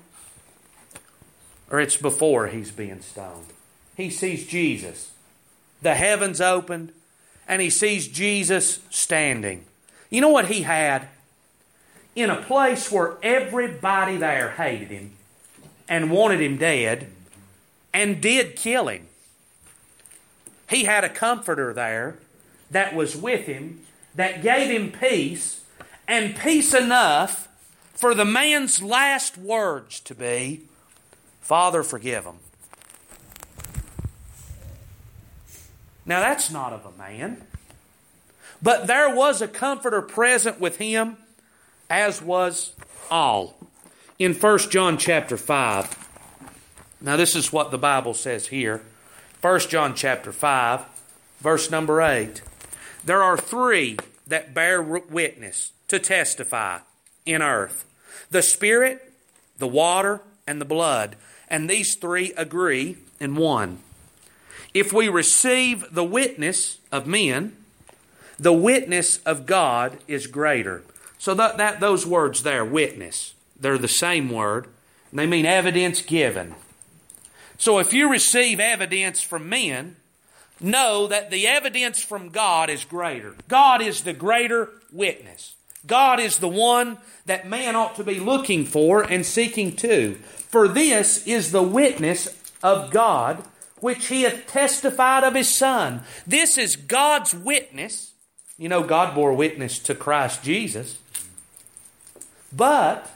or 1.70 1.80
it's 1.80 1.98
before 1.98 2.48
he's 2.48 2.72
being 2.72 3.02
stoned, 3.02 3.48
he 3.96 4.10
sees 4.10 4.48
Jesus. 4.48 5.12
The 5.82 5.96
heavens 5.96 6.42
opened, 6.42 6.92
and 7.48 7.62
he 7.62 7.70
sees 7.70 8.08
Jesus 8.08 8.80
standing. 8.90 9.66
You 10.10 10.22
know 10.22 10.30
what 10.30 10.48
he 10.48 10.64
had? 10.64 11.10
in 12.16 12.30
a 12.30 12.42
place 12.42 12.92
where 12.92 13.18
everybody 13.22 14.18
there 14.18 14.52
hated 14.52 14.88
him 14.88 15.12
and 15.88 16.12
wanted 16.12 16.42
him 16.42 16.58
dead 16.58 17.08
and 17.94 18.22
did 18.22 18.56
kill 18.56 18.88
him. 18.88 19.08
He 20.70 20.84
had 20.84 21.04
a 21.04 21.10
comforter 21.10 21.74
there 21.74 22.18
that 22.72 22.96
was 22.96 23.16
with 23.16 23.46
him 23.46 23.82
that 24.16 24.42
gave 24.42 24.70
him 24.70 24.92
peace 24.92 25.62
and 26.08 26.36
peace 26.36 26.74
enough 26.74 27.48
for 27.94 28.14
the 28.14 28.26
man's 28.26 28.82
last 28.82 29.38
words 29.38 30.00
to 30.02 30.16
be, 30.16 30.62
Father, 31.42 31.84
forgive 31.84 32.24
them. 32.24 32.40
Now, 36.06 36.20
that's 36.20 36.52
not 36.52 36.74
of 36.74 36.86
a 36.86 36.98
man. 36.98 37.42
But 38.62 38.88
there 38.88 39.14
was 39.14 39.42
a 39.42 39.48
comforter 39.48 40.02
present 40.02 40.60
with 40.60 40.78
him 40.78 41.18
as 41.90 42.22
was 42.22 42.74
all. 43.10 43.65
In 44.18 44.34
1 44.34 44.60
John 44.70 44.98
chapter 44.98 45.36
5, 45.36 46.08
now 47.02 47.18
this 47.18 47.36
is 47.36 47.52
what 47.52 47.72
the 47.72 47.78
Bible 47.78 48.14
says 48.14 48.48
here. 48.48 48.82
1 49.42 49.60
John 49.62 49.94
chapter 49.94 50.32
5, 50.32 50.86
verse 51.42 51.70
number 51.70 52.02
8. 52.02 52.42
There 53.04 53.22
are 53.22 53.36
three 53.36 53.98
that 54.26 54.54
bear 54.54 54.82
witness 54.82 55.74
to 55.90 56.00
testify 56.00 56.80
in 57.26 57.42
earth 57.42 57.84
the 58.32 58.42
Spirit, 58.42 59.12
the 59.58 59.68
water, 59.68 60.22
and 60.48 60.62
the 60.62 60.66
blood. 60.66 61.18
And 61.50 61.70
these 61.70 61.96
three 61.96 62.32
agree 62.38 62.96
in 63.20 63.36
one. 63.36 63.80
If 64.74 64.94
we 64.94 65.10
receive 65.10 65.94
the 65.94 66.06
witness 66.06 66.78
of 66.90 67.06
men, 67.06 67.58
the 68.40 68.54
witness 68.54 69.18
of 69.24 69.46
God 69.46 69.98
is 70.08 70.26
greater. 70.28 70.84
So 71.18 71.34
that, 71.34 71.58
that 71.58 71.82
those 71.82 72.06
words 72.06 72.44
there, 72.44 72.64
witness, 72.64 73.35
they're 73.60 73.78
the 73.78 73.88
same 73.88 74.30
word. 74.30 74.68
They 75.14 75.26
mean 75.26 75.46
evidence 75.46 76.02
given. 76.02 76.56
So 77.58 77.80
if 77.80 77.94
you 77.94 78.10
receive 78.10 78.60
evidence 78.60 79.22
from 79.22 79.48
men, 79.48 79.96
know 80.60 81.08
that 81.08 81.32
the 81.32 81.48
evidence 81.48 82.04
from 82.04 82.30
God 82.30 82.70
is 82.70 82.84
greater. 82.84 83.36
God 83.48 83.82
is 83.82 84.02
the 84.02 84.14
greater 84.14 84.70
witness. 84.92 85.56
God 85.86 86.20
is 86.20 86.40
the 86.40 86.50
one 86.50 86.98
that 87.26 87.48
man 87.48 87.76
ought 87.76 87.96
to 87.96 88.04
be 88.04 88.20
looking 88.20 88.66
for 88.66 89.04
and 89.04 89.26
seeking 89.26 89.76
to. 89.78 90.16
For 90.16 90.68
this 90.68 91.26
is 91.28 91.52
the 91.52 91.64
witness 91.64 92.28
of 92.64 92.92
God 92.92 93.44
which 93.80 94.08
he 94.08 94.24
hath 94.24 94.48
testified 94.48 95.24
of 95.24 95.36
his 95.36 95.54
Son. 95.54 96.02
This 96.26 96.58
is 96.58 96.76
God's 96.76 97.34
witness. 97.36 98.14
You 98.58 98.70
know, 98.70 98.84
God 98.84 99.14
bore 99.14 99.34
witness 99.34 99.80
to 99.80 99.94
Christ 99.94 100.44
Jesus. 100.44 100.98
But 102.52 103.12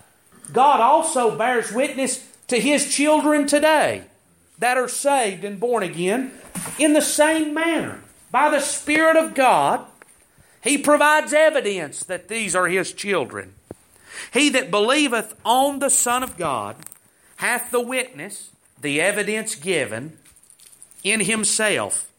God 0.52 0.80
also 0.80 1.38
bears 1.38 1.72
witness 1.72 2.28
to 2.48 2.60
His 2.60 2.94
children 2.94 3.48
today 3.48 4.04
that 4.58 4.78
are 4.78 4.88
saved 4.88 5.44
and 5.44 5.60
born 5.60 5.84
again 5.84 6.32
in 6.78 6.94
the 6.94 7.02
same 7.02 7.54
manner. 7.54 8.02
By 8.32 8.50
the 8.50 8.60
Spirit 8.60 9.16
of 9.16 9.34
God, 9.34 9.86
He 10.64 10.78
provides 10.78 11.34
evidence 11.34 12.04
that 12.04 12.28
these 12.28 12.56
are 12.56 12.68
His 12.68 12.94
children. 12.94 13.54
He 14.34 14.50
that 14.50 14.72
believeth 14.72 15.36
on 15.46 15.80
the 15.80 15.90
Son 15.90 16.24
of 16.24 16.38
God 16.38 16.76
hath 17.38 17.72
the 17.72 17.82
witness, 17.82 18.50
the 18.82 19.00
evidence 19.00 19.56
given 19.56 20.18
in 21.04 21.22
himself. 21.22 22.12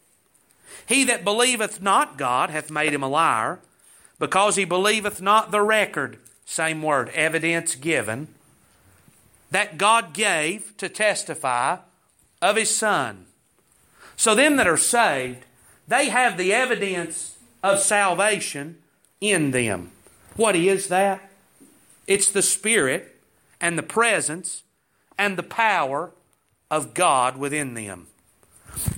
He 0.87 1.03
that 1.05 1.23
believeth 1.23 1.81
not 1.81 2.17
God 2.17 2.49
hath 2.49 2.71
made 2.71 2.93
him 2.93 3.03
a 3.03 3.07
liar, 3.07 3.59
because 4.19 4.55
he 4.55 4.65
believeth 4.65 5.21
not 5.21 5.51
the 5.51 5.61
record 5.61 6.17
same 6.51 6.81
word, 6.81 7.07
evidence 7.13 7.75
given, 7.75 8.27
that 9.51 9.77
God 9.77 10.13
gave 10.13 10.75
to 10.77 10.89
testify 10.89 11.77
of 12.41 12.57
His 12.57 12.75
Son. 12.75 13.25
So, 14.17 14.35
them 14.35 14.57
that 14.57 14.67
are 14.67 14.75
saved, 14.75 15.45
they 15.87 16.09
have 16.09 16.37
the 16.37 16.51
evidence 16.51 17.37
of 17.63 17.79
salvation 17.79 18.79
in 19.21 19.51
them. 19.51 19.91
What 20.35 20.57
is 20.57 20.87
that? 20.87 21.31
It's 22.05 22.29
the 22.29 22.41
Spirit 22.41 23.15
and 23.61 23.77
the 23.77 23.83
presence 23.83 24.63
and 25.17 25.37
the 25.37 25.43
power 25.43 26.11
of 26.69 26.93
God 26.93 27.37
within 27.37 27.75
them. 27.75 28.07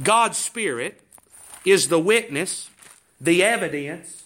God's 0.01 0.39
Spirit 0.39 1.01
is 1.63 1.89
the 1.89 1.99
witness, 1.99 2.71
the 3.21 3.43
evidence 3.43 4.23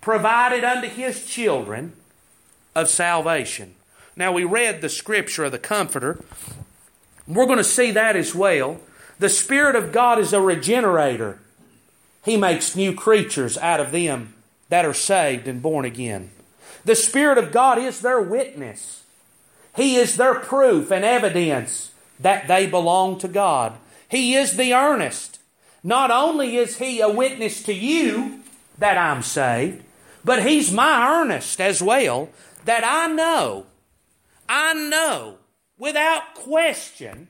provided 0.00 0.64
unto 0.64 0.88
His 0.88 1.26
children 1.26 1.92
of 2.76 2.90
salvation. 2.90 3.74
Now, 4.16 4.30
we 4.32 4.44
read 4.44 4.80
the 4.80 4.90
scripture 4.90 5.44
of 5.44 5.52
the 5.52 5.58
Comforter. 5.58 6.22
We're 7.26 7.46
going 7.46 7.56
to 7.56 7.64
see 7.64 7.90
that 7.90 8.14
as 8.14 8.34
well. 8.34 8.78
The 9.18 9.30
Spirit 9.30 9.74
of 9.74 9.92
God 9.92 10.18
is 10.18 10.34
a 10.34 10.40
regenerator, 10.40 11.40
He 12.22 12.36
makes 12.36 12.76
new 12.76 12.94
creatures 12.94 13.56
out 13.58 13.80
of 13.80 13.92
them 13.92 14.34
that 14.68 14.84
are 14.84 14.94
saved 14.94 15.48
and 15.48 15.62
born 15.62 15.86
again. 15.86 16.30
The 16.84 16.94
Spirit 16.94 17.38
of 17.38 17.50
God 17.50 17.78
is 17.78 18.02
their 18.02 18.20
witness, 18.20 19.04
He 19.74 19.96
is 19.96 20.16
their 20.16 20.34
proof 20.34 20.90
and 20.90 21.04
evidence 21.04 21.92
that 22.20 22.46
they 22.46 22.66
belong 22.66 23.18
to 23.20 23.28
God. 23.28 23.72
He 24.08 24.34
is 24.34 24.56
the 24.56 24.74
earnest. 24.74 25.40
Not 25.82 26.10
only 26.10 26.56
is 26.56 26.76
He 26.76 27.00
a 27.00 27.08
witness 27.08 27.62
to 27.62 27.72
you 27.72 28.40
that 28.78 28.98
I'm 28.98 29.22
saved, 29.22 29.82
but 30.24 30.46
He's 30.46 30.70
my 30.70 31.08
earnest 31.08 31.58
as 31.58 31.82
well 31.82 32.28
that 32.66 32.84
I 32.84 33.12
know, 33.12 33.66
I 34.48 34.74
know 34.74 35.38
without 35.78 36.34
question, 36.34 37.28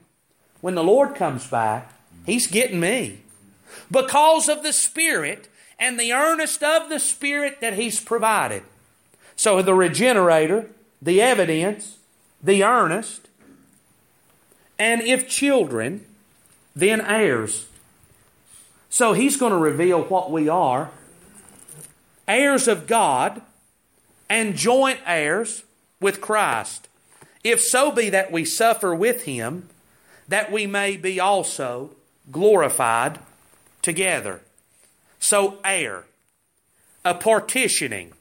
when 0.60 0.74
the 0.74 0.84
Lord 0.84 1.14
comes 1.14 1.46
back, 1.46 1.92
He's 2.24 2.46
getting 2.48 2.80
me. 2.80 3.20
Because 3.90 4.48
of 4.48 4.62
the 4.62 4.72
Spirit 4.72 5.48
and 5.78 6.00
the 6.00 6.12
earnest 6.12 6.62
of 6.62 6.88
the 6.88 6.98
Spirit 6.98 7.60
that 7.60 7.74
He's 7.74 8.00
provided. 8.00 8.62
So 9.36 9.62
the 9.62 9.74
regenerator, 9.74 10.70
the 11.00 11.20
evidence, 11.20 11.98
the 12.42 12.64
earnest, 12.64 13.28
and 14.78 15.02
if 15.02 15.28
children, 15.28 16.04
then 16.74 17.00
heirs. 17.00 17.68
So 18.88 19.12
He's 19.12 19.36
going 19.36 19.52
to 19.52 19.58
reveal 19.58 20.02
what 20.02 20.30
we 20.30 20.48
are 20.48 20.90
heirs 22.26 22.66
of 22.66 22.86
God 22.86 23.40
and 24.28 24.56
joint 24.56 25.00
heirs 25.06 25.64
with 26.00 26.20
Christ, 26.20 26.88
if 27.44 27.60
so 27.60 27.90
be 27.90 28.10
that 28.10 28.32
we 28.32 28.44
suffer 28.44 28.94
with 28.94 29.22
him, 29.22 29.68
that 30.28 30.50
we 30.50 30.66
may 30.66 30.96
be 30.96 31.20
also 31.20 31.90
glorified 32.30 33.18
together. 33.82 34.40
So, 35.18 35.58
heir, 35.64 36.04
a 37.04 37.14
partitioning, 37.14 38.12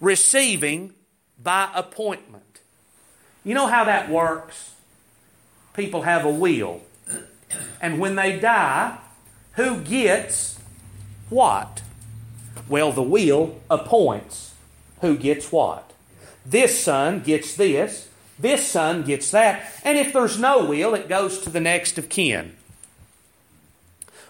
receiving 0.00 0.94
by 1.42 1.68
appointment. 1.74 2.60
You 3.44 3.54
know 3.54 3.66
how 3.66 3.84
that 3.84 4.08
works? 4.08 4.72
People 5.74 6.02
have 6.02 6.24
a 6.24 6.30
will. 6.30 6.82
And 7.80 7.98
when 7.98 8.16
they 8.16 8.38
die, 8.38 8.98
who 9.52 9.80
gets 9.80 10.58
what? 11.28 11.82
Well, 12.68 12.92
the 12.92 13.02
will 13.02 13.60
appoints 13.70 14.47
who 15.00 15.16
gets 15.16 15.52
what. 15.52 15.92
This 16.44 16.82
son 16.82 17.20
gets 17.20 17.54
this, 17.54 18.08
this 18.38 18.66
son 18.66 19.02
gets 19.02 19.30
that, 19.32 19.72
and 19.84 19.98
if 19.98 20.12
there's 20.12 20.38
no 20.38 20.64
will, 20.64 20.94
it 20.94 21.08
goes 21.08 21.38
to 21.40 21.50
the 21.50 21.60
next 21.60 21.98
of 21.98 22.08
kin. 22.08 22.56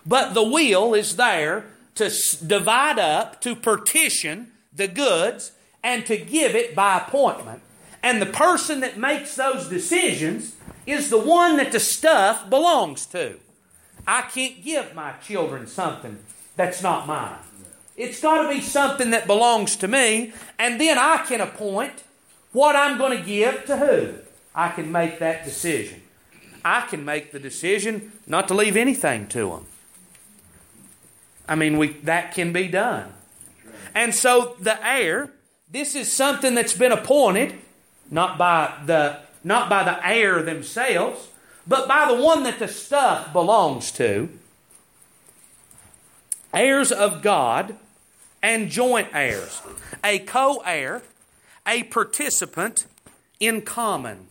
But 0.06 0.32
the 0.32 0.42
will 0.42 0.94
is 0.94 1.16
there 1.16 1.66
to 1.96 2.10
divide 2.46 2.98
up, 2.98 3.40
to 3.42 3.54
partition 3.54 4.52
the 4.74 4.88
goods, 4.88 5.52
and 5.82 6.06
to 6.06 6.16
give 6.16 6.54
it 6.54 6.74
by 6.74 6.96
appointment. 6.96 7.60
And 8.02 8.22
the 8.22 8.26
person 8.26 8.80
that 8.80 8.96
makes 8.96 9.34
those 9.36 9.68
decisions 9.68 10.54
is 10.86 11.10
the 11.10 11.18
one 11.18 11.56
that 11.58 11.72
the 11.72 11.80
stuff 11.80 12.48
belongs 12.48 13.04
to. 13.06 13.38
I 14.06 14.22
can't 14.22 14.64
give 14.64 14.94
my 14.94 15.12
children 15.22 15.66
something 15.66 16.18
that's 16.56 16.82
not 16.82 17.06
mine. 17.06 17.38
It's 17.98 18.20
got 18.20 18.44
to 18.44 18.48
be 18.48 18.60
something 18.60 19.10
that 19.10 19.26
belongs 19.26 19.74
to 19.76 19.88
me, 19.88 20.32
and 20.56 20.80
then 20.80 20.96
I 20.96 21.24
can 21.26 21.40
appoint 21.40 22.04
what 22.52 22.76
I'm 22.76 22.96
going 22.96 23.18
to 23.18 23.24
give 23.24 23.64
to 23.66 23.76
who. 23.76 24.14
I 24.54 24.68
can 24.68 24.92
make 24.92 25.18
that 25.18 25.44
decision. 25.44 26.02
I 26.64 26.82
can 26.82 27.04
make 27.04 27.32
the 27.32 27.40
decision 27.40 28.12
not 28.24 28.46
to 28.48 28.54
leave 28.54 28.76
anything 28.76 29.26
to 29.28 29.50
them. 29.50 29.66
I 31.48 31.56
mean, 31.56 31.76
we, 31.76 31.88
that 32.04 32.34
can 32.34 32.52
be 32.52 32.68
done. 32.68 33.12
And 33.96 34.14
so 34.14 34.54
the 34.60 34.78
heir, 34.86 35.32
this 35.68 35.96
is 35.96 36.12
something 36.12 36.54
that's 36.54 36.74
been 36.74 36.92
appointed, 36.92 37.54
not 38.10 38.38
by 38.38 38.74
the 38.86 39.18
not 39.42 39.68
by 39.68 39.82
the 39.82 40.06
heir 40.06 40.42
themselves, 40.42 41.28
but 41.66 41.88
by 41.88 42.06
the 42.08 42.22
one 42.22 42.42
that 42.42 42.58
the 42.58 42.68
stuff 42.68 43.32
belongs 43.32 43.90
to. 43.92 44.28
Heirs 46.52 46.92
of 46.92 47.22
God 47.22 47.76
and 48.42 48.70
joint 48.70 49.08
heirs, 49.12 49.62
a 50.02 50.18
co 50.20 50.62
heir, 50.64 51.02
a 51.66 51.84
participant 51.84 52.86
in 53.40 53.62
common. 53.62 54.28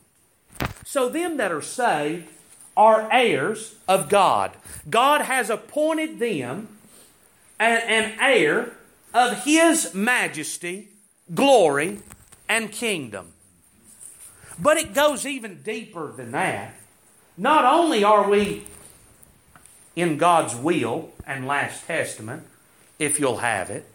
So, 0.85 1.09
them 1.09 1.37
that 1.37 1.51
are 1.51 1.61
saved 1.61 2.27
are 2.75 3.09
heirs 3.11 3.75
of 3.87 4.09
God. 4.09 4.51
God 4.89 5.21
has 5.21 5.49
appointed 5.49 6.19
them 6.19 6.67
an, 7.59 7.81
an 7.87 8.17
heir 8.19 8.73
of 9.13 9.43
His 9.43 9.93
majesty, 9.93 10.89
glory, 11.33 11.99
and 12.47 12.71
kingdom. 12.71 13.33
But 14.59 14.77
it 14.77 14.93
goes 14.93 15.25
even 15.25 15.61
deeper 15.61 16.11
than 16.11 16.31
that. 16.31 16.73
Not 17.37 17.65
only 17.65 18.03
are 18.03 18.27
we 18.27 18.65
in 19.95 20.17
God's 20.17 20.55
will 20.55 21.11
and 21.25 21.45
last 21.45 21.85
testament, 21.85 22.43
if 22.97 23.19
you'll 23.19 23.37
have 23.37 23.69
it, 23.69 23.85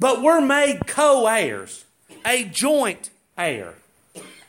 but 0.00 0.22
we're 0.22 0.40
made 0.40 0.86
co 0.86 1.26
heirs, 1.26 1.84
a 2.26 2.44
joint 2.44 3.10
heir, 3.36 3.74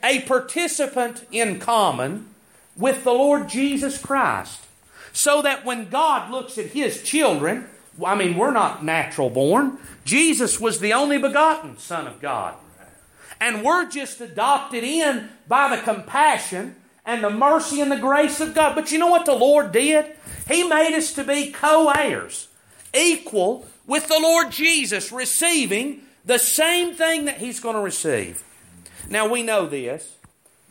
a 0.02 0.22
participant 0.22 1.28
in 1.30 1.60
common 1.60 2.34
with 2.78 3.04
the 3.04 3.12
Lord 3.12 3.50
Jesus 3.50 4.02
Christ. 4.02 4.66
So 5.14 5.42
that 5.42 5.66
when 5.66 5.90
God 5.90 6.32
looks 6.32 6.58
at 6.58 6.68
His 6.68 7.04
children, 7.04 7.68
I 8.04 8.16
mean, 8.16 8.38
we're 8.38 8.54
not 8.54 8.84
natural 8.84 9.30
born. 9.30 9.78
Jesus 10.06 10.60
was 10.60 10.80
the 10.80 10.94
only 10.94 11.18
begotten 11.18 11.78
Son 11.78 12.08
of 12.08 12.22
God. 12.22 12.56
And 13.42 13.62
we're 13.64 13.90
just 13.90 14.22
adopted 14.22 14.86
in 14.86 15.30
by 15.50 15.76
the 15.76 15.82
compassion 15.82 16.76
and 17.06 17.24
the 17.24 17.30
mercy 17.30 17.82
and 17.82 17.92
the 17.92 17.98
grace 17.98 18.40
of 18.40 18.54
God. 18.54 18.74
But 18.74 18.92
you 18.92 19.00
know 19.00 19.08
what 19.08 19.26
the 19.26 19.34
Lord 19.34 19.74
did? 19.74 20.06
He 20.48 20.64
made 20.64 20.96
us 20.96 21.14
to 21.14 21.26
be 21.26 21.52
co 21.52 21.90
heirs, 21.90 22.48
equal 22.94 23.66
with 23.92 24.08
the 24.08 24.22
Lord 24.22 24.52
Jesus, 24.52 25.12
receiving 25.12 26.04
the 26.24 26.40
same 26.40 26.94
thing 26.94 27.26
that 27.26 27.40
He's 27.40 27.60
going 27.60 27.76
to 27.76 27.82
receive. 27.82 28.42
Now 29.10 29.28
we 29.28 29.44
know 29.44 29.66
this 29.66 30.16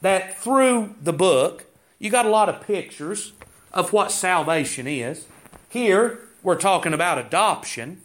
that 0.01 0.39
through 0.39 0.95
the 1.03 1.13
book, 1.13 1.67
you 1.99 2.09
got 2.09 2.25
a 2.25 2.31
lot 2.31 2.49
of 2.49 2.63
pictures 2.63 3.35
of 3.75 3.93
what 3.93 4.11
salvation 4.11 4.87
is. 4.87 5.27
Here, 5.69 6.21
we're 6.43 6.57
talking 6.57 6.95
about 6.95 7.19
adoption. 7.19 8.01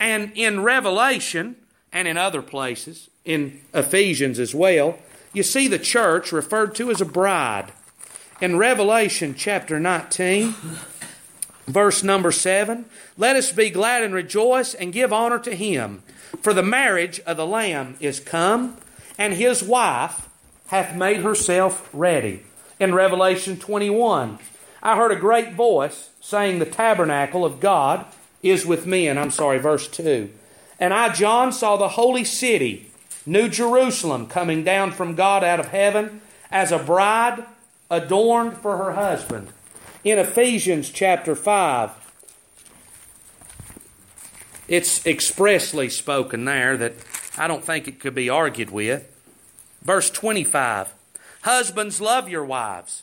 And 0.00 0.32
in 0.34 0.62
Revelation 0.62 1.56
and 1.92 2.08
in 2.08 2.16
other 2.16 2.40
places, 2.40 3.10
in 3.26 3.60
Ephesians 3.74 4.38
as 4.38 4.54
well, 4.54 4.98
you 5.34 5.42
see 5.42 5.68
the 5.68 5.78
church 5.78 6.32
referred 6.32 6.74
to 6.76 6.90
as 6.90 7.02
a 7.02 7.04
bride. 7.04 7.70
In 8.40 8.56
Revelation 8.56 9.34
chapter 9.36 9.78
19, 9.78 10.54
verse 11.66 12.02
number 12.02 12.32
7, 12.32 12.84
let 13.16 13.36
us 13.36 13.52
be 13.52 13.70
glad 13.70 14.02
and 14.02 14.14
rejoice 14.14 14.74
and 14.74 14.92
give 14.92 15.12
honor 15.12 15.38
to 15.40 15.54
him, 15.54 16.02
for 16.40 16.52
the 16.52 16.62
marriage 16.62 17.20
of 17.20 17.36
the 17.36 17.46
Lamb 17.46 17.96
is 18.00 18.20
come, 18.20 18.76
and 19.18 19.34
his 19.34 19.62
wife 19.62 20.28
hath 20.68 20.96
made 20.96 21.18
herself 21.18 21.88
ready. 21.92 22.42
In 22.80 22.94
Revelation 22.94 23.58
21, 23.58 24.38
I 24.82 24.96
heard 24.96 25.12
a 25.12 25.16
great 25.16 25.52
voice 25.52 26.10
saying, 26.20 26.58
The 26.58 26.66
tabernacle 26.66 27.44
of 27.44 27.60
God 27.60 28.06
is 28.42 28.66
with 28.66 28.86
me. 28.86 29.06
And 29.06 29.18
I'm 29.18 29.30
sorry, 29.30 29.58
verse 29.58 29.86
2. 29.88 30.30
And 30.80 30.92
I, 30.92 31.12
John, 31.12 31.52
saw 31.52 31.76
the 31.76 31.90
holy 31.90 32.24
city, 32.24 32.90
New 33.24 33.48
Jerusalem, 33.48 34.26
coming 34.26 34.64
down 34.64 34.90
from 34.90 35.14
God 35.14 35.44
out 35.44 35.60
of 35.60 35.68
heaven 35.68 36.20
as 36.50 36.72
a 36.72 36.78
bride 36.78 37.44
adorned 37.90 38.56
for 38.56 38.78
her 38.78 38.92
husband. 38.92 39.48
In 40.04 40.18
Ephesians 40.18 40.90
chapter 40.90 41.34
5, 41.34 41.90
it's 44.68 45.06
expressly 45.06 45.88
spoken 45.88 46.44
there 46.44 46.76
that 46.76 46.94
I 47.38 47.46
don't 47.46 47.64
think 47.64 47.86
it 47.86 48.00
could 48.00 48.14
be 48.14 48.28
argued 48.28 48.70
with. 48.70 49.08
Verse 49.82 50.10
25 50.10 50.92
Husbands, 51.42 52.00
love 52.00 52.28
your 52.28 52.44
wives 52.44 53.02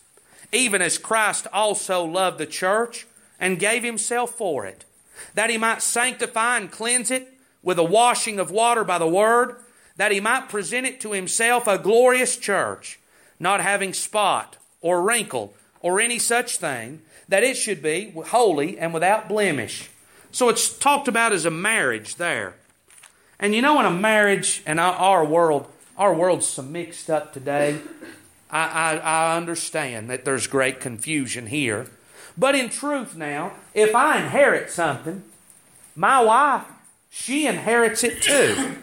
even 0.52 0.82
as 0.82 0.98
Christ 0.98 1.48
also 1.54 2.04
loved 2.04 2.38
the 2.38 2.46
church 2.46 3.06
and 3.40 3.60
gave 3.60 3.84
himself 3.84 4.32
for 4.32 4.66
it, 4.66 4.86
that 5.34 5.50
he 5.50 5.58
might 5.58 5.82
sanctify 5.82 6.58
and 6.58 6.72
cleanse 6.72 7.12
it 7.12 7.34
with 7.62 7.78
a 7.78 7.84
washing 7.84 8.40
of 8.40 8.52
water 8.52 8.84
by 8.84 8.98
the 8.98 9.08
word, 9.08 9.58
that 9.98 10.12
he 10.12 10.20
might 10.20 10.50
present 10.50 10.88
it 10.88 11.00
to 11.02 11.12
himself 11.12 11.68
a 11.68 11.78
glorious 11.78 12.38
church, 12.38 13.00
not 13.40 13.62
having 13.62 13.94
spot 13.94 14.58
or 14.82 15.02
wrinkle 15.02 15.54
or 15.82 16.00
any 16.00 16.20
such 16.20 16.58
thing, 16.58 17.02
that 17.28 17.44
it 17.44 17.58
should 17.58 17.82
be 17.82 18.14
holy 18.28 18.78
and 18.78 18.94
without 18.94 19.30
blemish. 19.30 19.90
So 20.32 20.50
it's 20.50 20.78
talked 20.78 21.08
about 21.08 21.32
as 21.32 21.46
a 21.46 21.52
marriage 21.52 22.16
there. 22.16 22.56
And 23.40 23.56
you 23.56 23.62
know, 23.62 23.80
in 23.80 23.86
a 23.86 23.92
marriage, 23.92 24.62
and 24.66 24.80
our 24.80 25.24
world, 25.24 25.72
our 25.98 26.14
world's 26.14 26.48
so 26.48 26.62
mixed 26.62 27.10
up 27.10 27.34
today. 27.34 27.80
I, 28.52 28.68
I, 28.68 28.98
I 28.98 29.38
understand 29.38 30.10
that 30.10 30.26
there's 30.26 30.48
great 30.48 30.80
confusion 30.80 31.48
here. 31.48 31.88
But 32.38 32.56
in 32.56 32.70
truth, 32.70 33.16
now, 33.16 33.54
if 33.74 33.96
I 33.96 34.22
inherit 34.22 34.70
something, 34.70 35.24
my 35.96 36.22
wife, 36.22 36.66
she 37.10 37.48
inherits 37.48 38.04
it 38.04 38.22
too. 38.22 38.78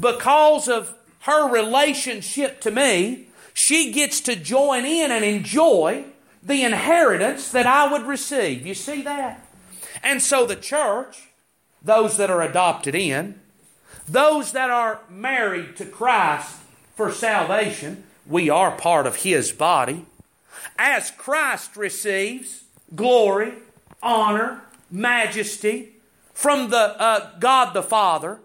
Because 0.00 0.68
of 0.68 0.94
her 1.20 1.50
relationship 1.50 2.60
to 2.62 2.70
me, 2.70 3.28
she 3.54 3.92
gets 3.92 4.20
to 4.22 4.36
join 4.36 4.84
in 4.84 5.10
and 5.10 5.24
enjoy 5.24 6.04
the 6.46 6.62
inheritance 6.62 7.50
that 7.50 7.66
I 7.66 7.90
would 7.90 8.02
receive. 8.06 8.64
You 8.64 8.74
see 8.74 9.02
that? 9.02 9.44
And 10.02 10.22
so 10.22 10.46
the 10.46 10.56
church, 10.56 11.28
those 11.82 12.16
that 12.16 12.30
are 12.30 12.42
adopted 12.42 12.94
in, 12.94 13.40
those 14.08 14.52
that 14.52 14.70
are 14.70 15.00
married 15.10 15.76
to 15.76 15.84
Christ 15.84 16.56
for 16.94 17.10
salvation, 17.10 18.04
we 18.26 18.48
are 18.48 18.70
part 18.70 19.06
of 19.06 19.16
His 19.16 19.50
body. 19.50 20.06
As 20.78 21.10
Christ 21.10 21.76
receives 21.76 22.64
glory, 22.94 23.54
honor, 24.00 24.62
majesty 24.88 25.94
from 26.32 26.70
the 26.70 27.00
uh, 27.00 27.30
God 27.40 27.74
the 27.74 27.82
Father, 27.82 28.38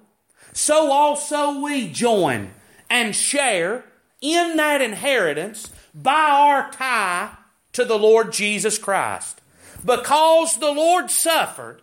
so 0.53 0.91
also 0.91 1.61
we 1.61 1.87
join 1.87 2.49
and 2.89 3.15
share 3.15 3.85
in 4.21 4.57
that 4.57 4.81
inheritance 4.81 5.71
by 5.93 6.11
our 6.11 6.71
tie 6.71 7.35
to 7.73 7.85
the 7.85 7.97
Lord 7.97 8.33
Jesus 8.33 8.77
Christ. 8.77 9.41
Because 9.83 10.57
the 10.57 10.71
Lord 10.71 11.09
suffered, 11.09 11.81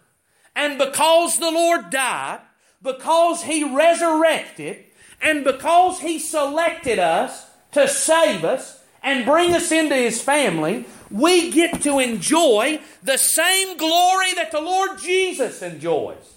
and 0.54 0.78
because 0.78 1.38
the 1.38 1.50
Lord 1.50 1.90
died, 1.90 2.40
because 2.82 3.42
He 3.42 3.64
resurrected, 3.64 4.84
and 5.20 5.44
because 5.44 6.00
He 6.00 6.18
selected 6.18 6.98
us 6.98 7.46
to 7.72 7.88
save 7.88 8.44
us 8.44 8.82
and 9.02 9.24
bring 9.24 9.54
us 9.54 9.72
into 9.72 9.94
His 9.94 10.22
family, 10.22 10.84
we 11.10 11.50
get 11.50 11.82
to 11.82 11.98
enjoy 11.98 12.80
the 13.02 13.16
same 13.16 13.76
glory 13.76 14.34
that 14.34 14.50
the 14.52 14.60
Lord 14.60 14.98
Jesus 14.98 15.62
enjoys. 15.62 16.34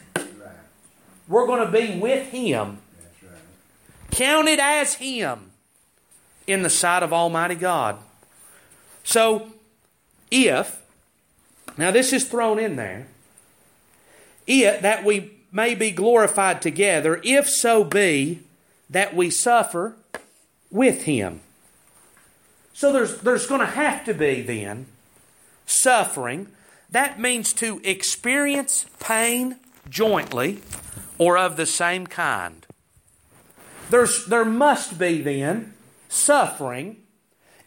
We're 1.27 1.45
going 1.45 1.65
to 1.65 1.71
be 1.71 1.99
with 1.99 2.29
Him, 2.29 2.79
counted 4.09 4.59
as 4.59 4.95
Him 4.95 5.51
in 6.47 6.63
the 6.63 6.69
sight 6.69 7.03
of 7.03 7.13
Almighty 7.13 7.55
God. 7.55 7.97
So, 9.11 9.51
if, 10.31 10.81
now 11.77 11.91
this 11.91 12.13
is 12.13 12.23
thrown 12.23 12.59
in 12.59 12.77
there, 12.77 13.07
if 14.47 14.81
that 14.81 15.03
we 15.03 15.33
may 15.51 15.75
be 15.75 15.91
glorified 15.91 16.61
together, 16.61 17.19
if 17.21 17.49
so 17.49 17.83
be 17.83 18.39
that 18.89 19.13
we 19.13 19.29
suffer 19.29 19.97
with 20.69 21.03
Him. 21.03 21.41
So 22.73 22.93
there's, 22.93 23.17
there's 23.17 23.47
going 23.47 23.59
to 23.59 23.65
have 23.65 24.05
to 24.05 24.13
be 24.13 24.41
then 24.43 24.85
suffering. 25.65 26.47
That 26.89 27.19
means 27.19 27.51
to 27.55 27.81
experience 27.83 28.85
pain 29.01 29.57
jointly 29.89 30.61
or 31.17 31.37
of 31.37 31.57
the 31.57 31.65
same 31.65 32.07
kind. 32.07 32.65
There's, 33.89 34.25
there 34.27 34.45
must 34.45 34.97
be 34.97 35.21
then 35.21 35.73
suffering 36.07 37.00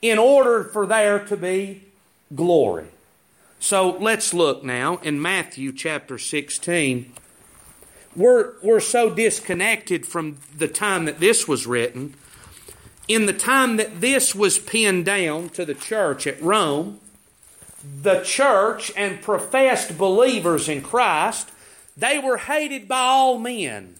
in 0.04 0.18
order 0.18 0.64
for 0.64 0.86
there 0.86 1.18
to 1.18 1.36
be 1.36 1.82
glory. 2.34 2.86
So 3.58 3.96
let's 3.98 4.34
look 4.34 4.62
now 4.62 4.98
in 4.98 5.20
Matthew 5.20 5.72
chapter 5.72 6.18
16. 6.18 7.10
We're, 8.14 8.52
we're 8.62 8.80
so 8.80 9.08
disconnected 9.08 10.04
from 10.06 10.36
the 10.56 10.68
time 10.68 11.06
that 11.06 11.20
this 11.20 11.48
was 11.48 11.66
written 11.66 12.14
in 13.08 13.26
the 13.26 13.32
time 13.32 13.76
that 13.76 14.00
this 14.00 14.34
was 14.34 14.58
pinned 14.58 15.04
down 15.04 15.50
to 15.50 15.64
the 15.64 15.74
church 15.74 16.26
at 16.26 16.40
Rome, 16.42 17.00
the 18.02 18.22
church 18.22 18.92
and 18.96 19.20
professed 19.20 19.98
believers 19.98 20.68
in 20.68 20.80
Christ, 20.80 21.50
they 21.96 22.18
were 22.18 22.38
hated 22.38 22.88
by 22.88 23.00
all 23.00 23.38
men. 23.38 23.96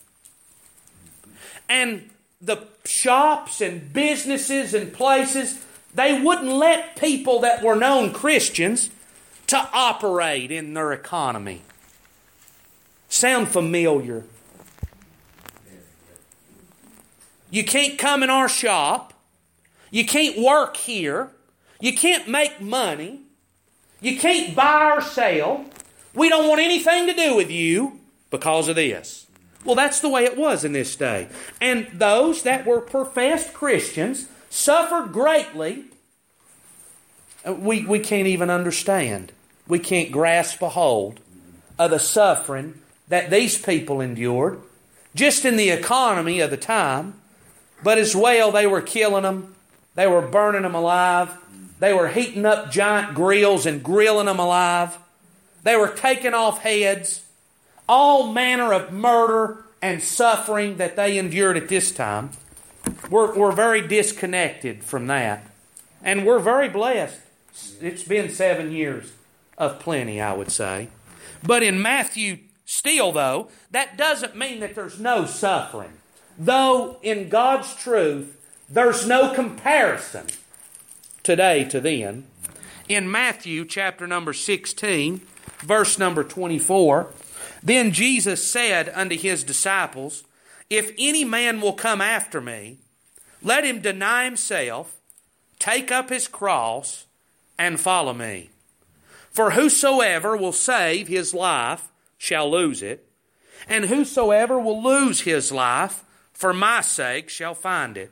And 1.69 2.11
the 2.41 2.67
shops 2.85 3.61
and 3.61 3.93
businesses 3.93 4.75
and 4.75 4.93
places, 4.93 5.63
they 5.95 6.21
wouldn't 6.21 6.49
let 6.51 6.97
people 6.97 7.41
that 7.41 7.63
were 7.63 7.77
known 7.77 8.13
Christians 8.13 8.91
to 9.47 9.69
operate 9.73 10.51
in 10.51 10.75
their 10.75 10.93
economy. 10.93 11.63
Sound 13.09 13.49
familiar? 13.49 14.25
You 17.51 17.65
can't 17.65 17.97
come 17.97 18.25
in 18.25 18.31
our 18.31 18.49
shop. 18.49 19.13
You 19.91 20.05
can't 20.05 20.37
work 20.37 20.77
here. 20.77 21.31
You 21.81 21.95
can't 21.95 22.27
make 22.27 22.61
money. 22.61 23.21
You 24.01 24.19
can't 24.19 24.57
buy 24.57 24.95
or 24.97 25.01
sell. 25.01 25.65
We 26.15 26.29
don't 26.29 26.49
want 26.49 26.61
anything 26.61 27.07
to 27.07 27.15
do 27.15 27.37
with 27.37 27.51
you 27.51 28.01
because 28.31 28.67
of 28.69 28.75
this. 28.75 29.29
Well, 29.65 29.77
that's 29.77 30.01
the 30.01 30.09
way 30.09 30.25
it 30.25 30.37
was 30.37 30.65
in 30.65 30.73
this 30.73 30.97
day. 30.97 31.29
And 31.61 31.87
those 31.93 32.43
that 32.43 32.67
were 32.67 32.81
professed 32.81 33.55
Christians 33.55 34.29
suffered 34.55 35.13
greatly. 35.13 35.85
Uh, 37.45 37.53
we, 37.55 37.85
we 37.85 37.99
can't 37.99 38.29
even 38.29 38.51
understand. 38.51 39.33
We 39.67 39.81
can't 39.81 40.13
grasp 40.13 40.63
a 40.63 40.69
hold 40.69 41.19
of 41.77 41.91
the 41.91 41.99
suffering 41.99 42.81
that 43.09 43.31
these 43.31 43.61
people 43.61 44.01
endured 44.01 44.61
just 45.15 45.45
in 45.45 45.57
the 45.57 45.71
economy 45.71 46.39
of 46.39 46.51
the 46.51 46.57
time. 46.57 47.15
But 47.83 47.99
as 47.99 48.15
well, 48.15 48.53
they 48.53 48.67
were 48.67 48.81
killing 48.81 49.25
them, 49.25 49.57
they 49.97 50.07
were 50.07 50.23
burning 50.23 50.63
them 50.63 50.75
alive, 50.75 51.37
they 51.81 51.93
were 51.93 52.09
heating 52.09 52.47
up 52.47 52.71
giant 52.71 53.15
grills 53.15 53.67
and 53.67 53.83
grilling 53.83 54.27
them 54.27 54.39
alive, 54.39 54.97
they 55.65 55.77
were 55.77 55.89
taking 55.89 56.33
off 56.33 56.61
heads. 56.61 57.23
All 57.87 58.33
manner 58.33 58.73
of 58.73 58.93
murder 58.93 59.65
and 59.83 60.03
suffering 60.03 60.79
that 60.79 60.97
they 60.97 61.19
endured 61.19 61.59
at 61.59 61.69
this 61.69 61.93
time. 61.93 62.31
We're, 63.11 63.37
we're 63.37 63.53
very 63.53 63.87
disconnected 63.87 64.85
from 64.85 65.07
that. 65.09 65.47
And 66.03 66.27
we're 66.27 66.39
very 66.39 66.69
blessed. 66.69 67.21
It's 67.81 68.03
been 68.03 68.31
seven 68.31 68.73
years 68.73 69.13
of 69.57 69.79
plenty, 69.79 70.21
I 70.21 70.33
would 70.33 70.51
say. 70.51 70.89
But 71.43 71.63
in 71.63 71.81
Matthew, 71.81 72.39
still 72.65 73.13
though, 73.13 73.49
that 73.71 73.97
doesn't 73.97 74.37
mean 74.37 74.61
that 74.61 74.75
there's 74.75 74.99
no 74.99 75.25
suffering 75.25 75.93
though 76.39 76.99
in 77.03 77.29
God's 77.29 77.75
truth 77.75 78.41
there's 78.69 79.07
no 79.07 79.33
comparison 79.35 80.27
today 81.23 81.65
to 81.65 81.81
then. 81.81 82.27
In 82.89 83.11
Matthew 83.11 83.65
chapter 83.65 84.07
number 84.07 84.33
16, 84.33 85.21
verse 85.61 85.99
number 85.99 86.25
24, 86.25 87.09
then 87.63 87.93
Jesus 87.93 88.51
said 88.51 88.91
unto 88.95 89.17
his 89.17 89.45
disciples, 89.45 90.25
If 90.71 90.93
any 90.99 91.25
man 91.25 91.61
will 91.61 91.73
come 91.73 92.01
after 92.01 92.41
me, 92.41 92.79
let 93.43 93.65
him 93.65 93.81
deny 93.81 94.25
himself, 94.25 94.97
take 95.59 95.93
up 95.93 96.11
his 96.11 96.27
cross, 96.27 97.07
and 97.59 97.79
follow 97.79 98.13
me. 98.13 98.51
For 99.31 99.53
whosoever 99.53 100.37
will 100.37 100.53
save 100.53 101.09
his 101.09 101.35
life 101.35 101.89
shall 102.17 102.51
lose 102.51 102.83
it, 102.83 103.07
and 103.69 103.87
whosoever 103.87 104.59
will 104.59 104.83
lose 104.83 105.23
his 105.23 105.53
life 105.53 106.05
for 106.33 106.53
my 106.53 106.81
sake 106.81 107.29
shall 107.29 107.55
find 107.55 107.97
it. 107.97 108.11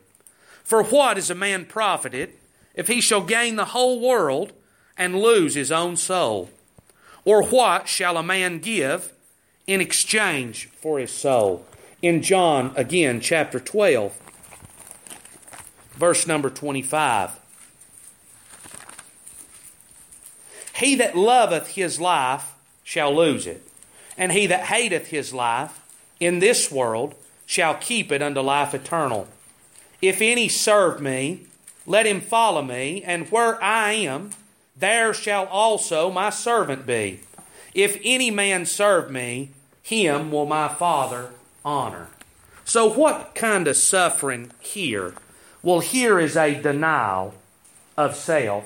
For 0.63 0.83
what 0.83 1.19
is 1.19 1.31
a 1.31 1.35
man 1.35 1.67
profited 1.67 2.33
if 2.75 2.89
he 2.89 3.01
shall 3.01 3.23
gain 3.23 3.57
the 3.57 3.67
whole 3.67 4.01
world 4.01 4.53
and 4.97 5.21
lose 5.21 5.55
his 5.55 5.73
own 5.73 5.97
soul? 5.97 6.51
Or 7.25 7.43
what 7.45 7.89
shall 7.89 8.17
a 8.17 8.23
man 8.23 8.59
give 8.59 9.13
in 9.67 9.81
exchange 9.81 10.69
for 10.69 10.99
his 10.99 11.13
soul? 11.13 11.67
In 12.03 12.21
John, 12.21 12.73
again, 12.75 13.21
chapter 13.21 13.61
12, 13.61 14.13
verse 15.93 16.27
number 16.27 16.51
25. 16.51 17.39
He 20.75 20.97
that 20.97 21.17
loveth 21.17 21.69
his 21.69 22.01
life 22.01 22.55
shall 22.83 23.15
lose 23.15 23.47
it, 23.47 23.63
and 24.19 24.33
he 24.33 24.49
that 24.49 24.65
hateth 24.65 25.07
his 25.07 25.33
life 25.33 25.81
in 26.19 26.41
this 26.41 26.73
world 26.73 27.15
shall 27.47 27.75
keep 27.75 28.11
it 28.11 28.21
unto 28.21 28.41
life 28.41 28.75
eternal. 28.75 29.29
If 30.01 30.21
any 30.21 30.49
serve 30.49 31.01
me, 31.01 31.47
let 31.87 32.05
him 32.05 32.21
follow 32.21 32.63
me, 32.63 33.05
and 33.05 33.31
where 33.31 33.63
I 33.63 33.93
am, 33.93 34.31
there 34.77 35.15
shall 35.15 35.47
also 35.47 36.11
my 36.11 36.31
servant 36.31 36.85
be. 36.85 37.21
If 37.75 38.01
any 38.03 38.33
man 38.33 38.67
serve 38.67 39.09
me, 39.09 39.51
him 39.85 40.33
will 40.33 40.47
my 40.47 40.67
Father 40.67 41.31
honor. 41.65 42.09
So, 42.65 42.87
what 42.87 43.35
kind 43.35 43.69
of 43.69 43.77
suffering 43.77 44.53
here? 44.61 45.15
Well, 45.63 45.81
here 45.81 46.19
is 46.19 46.37
a 46.37 46.61
denial 46.61 47.35
of 47.97 48.17
self, 48.17 48.65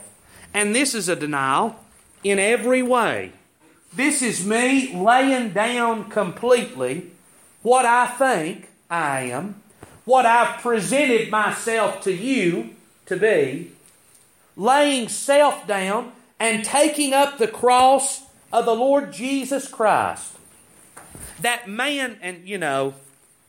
and 0.54 0.74
this 0.74 0.94
is 0.94 1.08
a 1.08 1.16
denial 1.16 1.76
in 2.22 2.38
every 2.38 2.82
way. 2.82 3.32
This 3.92 4.22
is 4.22 4.46
me 4.46 4.94
laying 4.94 5.50
down 5.50 6.10
completely 6.10 7.10
what 7.62 7.84
I 7.84 8.06
think 8.06 8.68
I 8.90 9.22
am, 9.22 9.62
what 10.04 10.26
I've 10.26 10.60
presented 10.60 11.30
myself 11.30 12.02
to 12.02 12.12
you 12.12 12.76
to 13.06 13.16
be, 13.16 13.72
laying 14.56 15.08
self 15.08 15.66
down 15.66 16.12
and 16.38 16.64
taking 16.64 17.12
up 17.12 17.38
the 17.38 17.48
cross 17.48 18.22
of 18.52 18.66
the 18.66 18.74
Lord 18.74 19.12
Jesus 19.12 19.68
Christ. 19.68 20.35
That 21.40 21.68
man, 21.68 22.18
and 22.22 22.48
you 22.48 22.58
know, 22.58 22.94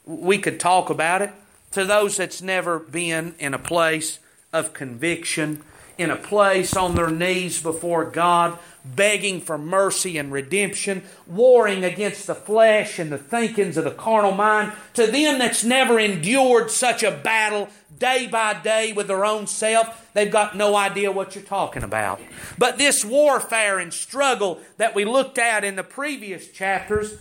we 0.06 0.38
could 0.38 0.60
talk 0.60 0.90
about 0.90 1.22
it 1.22 1.32
to 1.72 1.86
those 1.86 2.18
that's 2.18 2.42
never 2.42 2.80
been 2.80 3.36
in 3.40 3.54
a 3.54 3.60
place 3.60 4.20
of 4.54 4.74
conviction, 4.74 5.64
in 5.98 6.10
a 6.10 6.16
place 6.16 6.76
on 6.76 6.96
their 6.96 7.10
knees 7.10 7.62
before 7.62 8.06
God, 8.06 8.58
begging 8.86 9.42
for 9.42 9.58
mercy 9.58 10.18
and 10.18 10.32
redemption, 10.32 11.04
warring 11.26 11.84
against 11.84 12.28
the 12.28 12.36
flesh 12.36 13.00
and 13.00 13.12
the 13.12 13.18
thinkings 13.18 13.78
of 13.78 13.84
the 13.84 13.92
carnal 13.92 14.32
mind, 14.32 14.74
to 14.94 15.08
them 15.08 15.40
that's 15.40 15.64
never 15.64 16.00
endured 16.00 16.72
such 16.72 17.04
a 17.04 17.12
battle 17.12 17.68
day 18.00 18.28
by 18.28 18.54
day 18.54 18.94
with 18.94 19.08
their 19.08 19.26
own 19.26 19.48
self, 19.48 20.10
they've 20.14 20.32
got 20.32 20.56
no 20.56 20.76
idea 20.76 21.12
what 21.12 21.36
you're 21.36 21.44
talking 21.44 21.84
about. 21.84 22.22
But 22.58 22.78
this 22.78 23.04
warfare 23.04 23.80
and 23.80 23.94
struggle 23.94 24.60
that 24.78 24.96
we 24.96 25.04
looked 25.04 25.38
at 25.38 25.64
in 25.64 25.76
the 25.76 25.84
previous 25.84 26.50
chapters, 26.50 27.18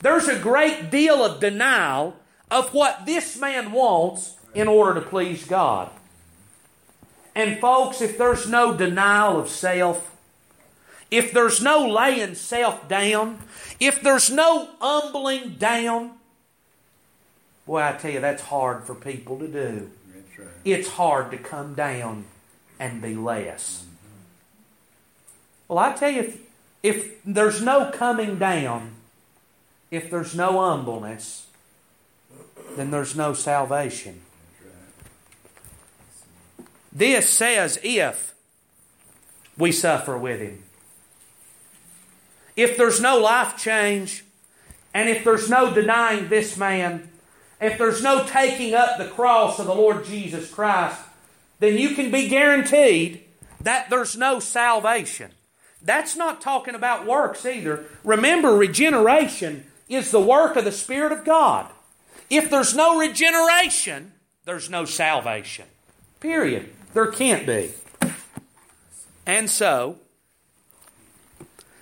there's 0.00 0.28
a 0.28 0.38
great 0.38 0.90
deal 0.90 1.24
of 1.24 1.40
denial 1.40 2.16
of 2.50 2.72
what 2.72 3.06
this 3.06 3.38
man 3.38 3.72
wants 3.72 4.36
in 4.54 4.68
order 4.68 5.00
to 5.00 5.06
please 5.06 5.44
God. 5.44 5.90
And 7.34 7.60
folks, 7.60 8.00
if 8.00 8.16
there's 8.16 8.48
no 8.48 8.74
denial 8.74 9.38
of 9.38 9.50
self, 9.50 10.16
if 11.10 11.32
there's 11.32 11.62
no 11.62 11.86
laying 11.86 12.34
self 12.34 12.88
down, 12.88 13.40
if 13.78 14.00
there's 14.00 14.30
no 14.30 14.70
humbling 14.80 15.56
down, 15.56 16.12
boy, 17.66 17.82
I 17.82 17.92
tell 17.92 18.10
you, 18.10 18.20
that's 18.20 18.42
hard 18.42 18.84
for 18.84 18.94
people 18.94 19.38
to 19.38 19.48
do. 19.48 19.90
it's 20.64 20.88
hard 20.88 21.30
to 21.30 21.38
come 21.38 21.74
down 21.74 22.24
and 22.78 23.02
be 23.02 23.14
less. 23.14 23.84
Mm-hmm. 23.84 23.98
Well, 25.68 25.78
I 25.78 25.92
tell 25.92 26.10
you, 26.10 26.20
if, 26.20 26.40
if 26.82 27.22
there's 27.24 27.60
no 27.60 27.90
coming 27.90 28.38
down, 28.38 28.95
if 29.90 30.10
there's 30.10 30.34
no 30.34 30.60
humbleness, 30.60 31.46
then 32.76 32.90
there's 32.90 33.16
no 33.16 33.32
salvation. 33.32 34.22
This 36.92 37.28
says 37.28 37.78
if 37.82 38.34
we 39.58 39.72
suffer 39.72 40.16
with 40.16 40.40
Him. 40.40 40.64
If 42.56 42.76
there's 42.76 43.00
no 43.00 43.18
life 43.18 43.56
change, 43.56 44.24
and 44.94 45.08
if 45.08 45.24
there's 45.24 45.50
no 45.50 45.74
denying 45.74 46.28
this 46.28 46.56
man, 46.56 47.10
if 47.60 47.78
there's 47.78 48.02
no 48.02 48.24
taking 48.26 48.74
up 48.74 48.98
the 48.98 49.08
cross 49.08 49.58
of 49.58 49.66
the 49.66 49.74
Lord 49.74 50.04
Jesus 50.04 50.50
Christ, 50.50 51.00
then 51.58 51.76
you 51.78 51.90
can 51.90 52.10
be 52.10 52.28
guaranteed 52.28 53.22
that 53.60 53.90
there's 53.90 54.16
no 54.16 54.40
salvation. 54.40 55.32
That's 55.82 56.16
not 56.16 56.40
talking 56.40 56.74
about 56.74 57.06
works 57.06 57.44
either. 57.44 57.84
Remember, 58.04 58.54
regeneration 58.54 59.66
is 59.88 60.10
the 60.10 60.20
work 60.20 60.56
of 60.56 60.64
the 60.64 60.72
Spirit 60.72 61.12
of 61.12 61.24
God. 61.24 61.70
If 62.28 62.50
there's 62.50 62.74
no 62.74 62.98
regeneration, 62.98 64.12
there's 64.44 64.68
no 64.68 64.84
salvation. 64.84 65.66
Period. 66.20 66.70
There 66.94 67.06
can't 67.06 67.46
be. 67.46 67.72
And 69.26 69.50
so, 69.50 69.98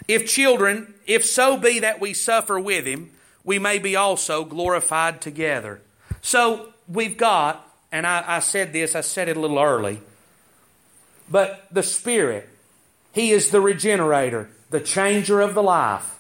if 0.08 0.26
children, 0.26 0.94
if 1.06 1.24
so 1.24 1.56
be 1.56 1.80
that 1.80 2.00
we 2.00 2.14
suffer 2.14 2.58
with 2.58 2.86
him, 2.86 3.10
we 3.44 3.58
may 3.58 3.78
be 3.78 3.94
also 3.94 4.44
glorified 4.44 5.20
together. 5.20 5.80
So 6.22 6.72
we've 6.88 7.16
got, 7.16 7.66
and 7.92 8.06
I, 8.06 8.24
I 8.26 8.38
said 8.40 8.72
this, 8.72 8.94
I 8.94 9.02
said 9.02 9.28
it 9.28 9.36
a 9.36 9.40
little 9.40 9.58
early, 9.58 10.00
but 11.30 11.66
the 11.70 11.82
Spirit, 11.82 12.48
He 13.12 13.30
is 13.30 13.50
the 13.50 13.60
regenerator, 13.60 14.50
the 14.70 14.80
changer 14.80 15.40
of 15.40 15.54
the 15.54 15.62
life. 15.62 16.13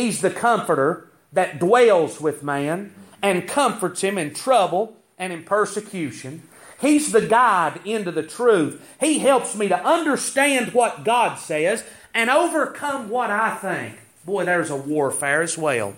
He's 0.00 0.22
the 0.22 0.30
comforter 0.30 1.10
that 1.30 1.58
dwells 1.58 2.22
with 2.22 2.42
man 2.42 2.94
and 3.20 3.46
comforts 3.46 4.00
him 4.00 4.16
in 4.16 4.32
trouble 4.32 4.96
and 5.18 5.30
in 5.30 5.42
persecution. 5.42 6.42
He's 6.80 7.12
the 7.12 7.20
guide 7.20 7.80
into 7.84 8.10
the 8.10 8.22
truth. 8.22 8.82
He 8.98 9.18
helps 9.18 9.54
me 9.54 9.68
to 9.68 9.84
understand 9.84 10.72
what 10.72 11.04
God 11.04 11.34
says 11.34 11.84
and 12.14 12.30
overcome 12.30 13.10
what 13.10 13.30
I 13.30 13.54
think. 13.56 13.98
Boy, 14.24 14.46
there's 14.46 14.70
a 14.70 14.76
warfare 14.76 15.42
as 15.42 15.58
well. 15.58 15.94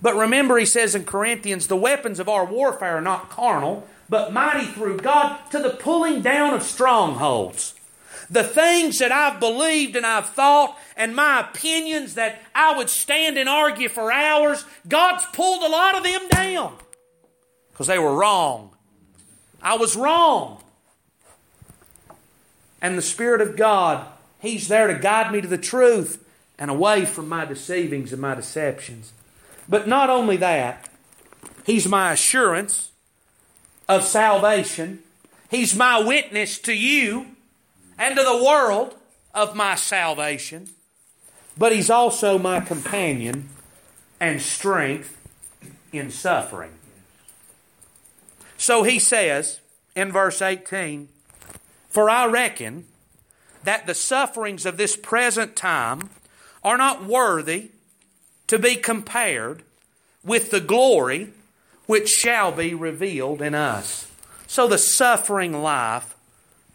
But 0.00 0.16
remember, 0.16 0.56
he 0.56 0.64
says 0.64 0.94
in 0.94 1.04
Corinthians, 1.04 1.66
the 1.66 1.76
weapons 1.76 2.18
of 2.18 2.30
our 2.30 2.46
warfare 2.46 2.96
are 2.96 3.02
not 3.02 3.28
carnal, 3.28 3.86
but 4.08 4.32
mighty 4.32 4.64
through 4.64 4.96
God 4.96 5.38
to 5.50 5.58
the 5.58 5.70
pulling 5.70 6.22
down 6.22 6.54
of 6.54 6.62
strongholds. 6.62 7.74
The 8.30 8.44
things 8.44 8.98
that 8.98 9.12
I've 9.12 9.38
believed 9.38 9.96
and 9.96 10.04
I've 10.04 10.28
thought 10.28 10.78
and 10.96 11.14
my 11.14 11.40
opinions 11.40 12.14
that 12.14 12.42
I 12.54 12.76
would 12.76 12.90
stand 12.90 13.38
and 13.38 13.48
argue 13.48 13.88
for 13.88 14.10
hours, 14.10 14.64
God's 14.88 15.24
pulled 15.32 15.62
a 15.62 15.68
lot 15.68 15.96
of 15.96 16.02
them 16.02 16.28
down 16.28 16.76
because 17.70 17.86
they 17.86 17.98
were 17.98 18.16
wrong. 18.16 18.70
I 19.62 19.76
was 19.76 19.96
wrong. 19.96 20.62
And 22.80 22.96
the 22.96 23.02
Spirit 23.02 23.40
of 23.40 23.56
God, 23.56 24.06
He's 24.40 24.68
there 24.68 24.86
to 24.86 24.98
guide 24.98 25.32
me 25.32 25.40
to 25.40 25.48
the 25.48 25.58
truth 25.58 26.24
and 26.58 26.70
away 26.70 27.04
from 27.04 27.28
my 27.28 27.44
deceivings 27.44 28.12
and 28.12 28.20
my 28.20 28.34
deceptions. 28.34 29.12
But 29.68 29.86
not 29.86 30.10
only 30.10 30.36
that, 30.38 30.88
He's 31.64 31.86
my 31.86 32.12
assurance 32.12 32.92
of 33.88 34.04
salvation. 34.04 35.00
He's 35.50 35.74
my 35.74 36.02
witness 36.02 36.58
to 36.60 36.72
you 36.72 37.35
and 37.98 38.16
to 38.16 38.22
the 38.22 38.44
world 38.44 38.94
of 39.34 39.54
my 39.54 39.74
salvation. 39.74 40.68
But 41.56 41.72
He's 41.72 41.90
also 41.90 42.38
my 42.38 42.60
companion 42.60 43.48
and 44.20 44.40
strength 44.40 45.16
in 45.92 46.10
suffering. 46.10 46.72
So 48.56 48.82
He 48.82 48.98
says 48.98 49.60
in 49.94 50.12
verse 50.12 50.42
18, 50.42 51.08
For 51.88 52.10
I 52.10 52.26
reckon 52.26 52.86
that 53.64 53.86
the 53.86 53.94
sufferings 53.94 54.64
of 54.64 54.76
this 54.76 54.96
present 54.96 55.56
time 55.56 56.10
are 56.62 56.76
not 56.76 57.04
worthy 57.04 57.70
to 58.46 58.58
be 58.58 58.76
compared 58.76 59.62
with 60.22 60.50
the 60.50 60.60
glory 60.60 61.32
which 61.86 62.08
shall 62.08 62.52
be 62.52 62.74
revealed 62.74 63.40
in 63.40 63.54
us. 63.54 64.10
So, 64.46 64.68
the 64.68 64.78
suffering 64.78 65.62
life 65.62 66.14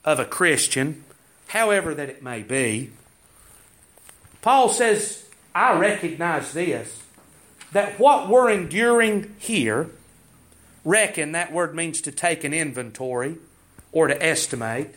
of 0.03 0.19
a 0.19 0.25
Christian, 0.25 1.03
however 1.51 1.93
that 1.93 2.09
it 2.09 2.23
may 2.23 2.41
be, 2.41 2.89
Paul 4.41 4.69
says, 4.69 5.25
I 5.53 5.77
recognize 5.77 6.53
this, 6.53 7.03
that 7.73 7.99
what 7.99 8.29
we're 8.29 8.49
enduring 8.49 9.35
here, 9.37 9.89
reckon, 10.85 11.33
that 11.33 11.51
word 11.51 11.75
means 11.75 12.01
to 12.01 12.11
take 12.11 12.43
an 12.43 12.53
inventory 12.53 13.35
or 13.91 14.07
to 14.07 14.23
estimate. 14.23 14.95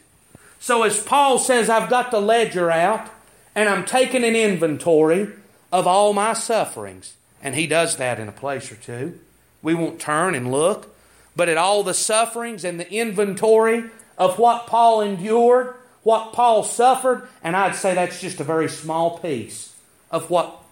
So, 0.60 0.84
as 0.84 1.02
Paul 1.02 1.38
says, 1.38 1.68
I've 1.68 1.90
got 1.90 2.10
the 2.10 2.20
ledger 2.20 2.70
out 2.70 3.10
and 3.54 3.68
I'm 3.68 3.84
taking 3.84 4.24
an 4.24 4.36
inventory 4.36 5.28
of 5.72 5.86
all 5.86 6.12
my 6.12 6.32
sufferings. 6.32 7.14
And 7.42 7.54
he 7.54 7.66
does 7.66 7.96
that 7.96 8.20
in 8.20 8.28
a 8.28 8.32
place 8.32 8.70
or 8.70 8.76
two. 8.76 9.18
We 9.60 9.74
won't 9.74 10.00
turn 10.00 10.34
and 10.34 10.50
look, 10.50 10.94
but 11.34 11.48
at 11.48 11.58
all 11.58 11.82
the 11.82 11.94
sufferings 11.94 12.64
and 12.64 12.78
the 12.78 12.90
inventory 12.90 13.90
of 14.16 14.38
what 14.38 14.66
Paul 14.66 15.00
endured, 15.00 15.74
what 16.04 16.32
Paul 16.32 16.62
suffered, 16.62 17.28
and 17.42 17.56
I'd 17.56 17.74
say 17.74 17.94
that's 17.94 18.20
just 18.20 18.38
a 18.38 18.44
very 18.44 18.68
small 18.68 19.18
piece 19.18 19.74
of 20.10 20.30
what 20.30 20.62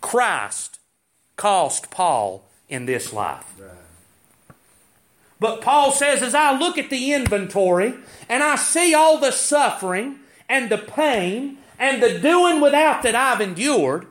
Christ 0.00 0.78
cost 1.36 1.90
Paul 1.90 2.44
in 2.68 2.86
this 2.86 3.12
life. 3.12 3.54
But 5.40 5.60
Paul 5.60 5.90
says, 5.90 6.22
as 6.22 6.34
I 6.34 6.56
look 6.56 6.78
at 6.78 6.90
the 6.90 7.12
inventory 7.12 7.94
and 8.28 8.42
I 8.42 8.56
see 8.56 8.94
all 8.94 9.18
the 9.18 9.32
suffering 9.32 10.20
and 10.48 10.70
the 10.70 10.78
pain 10.78 11.58
and 11.78 12.02
the 12.02 12.18
doing 12.18 12.60
without 12.60 13.02
that 13.02 13.14
I've 13.14 13.40
endured, 13.40 14.06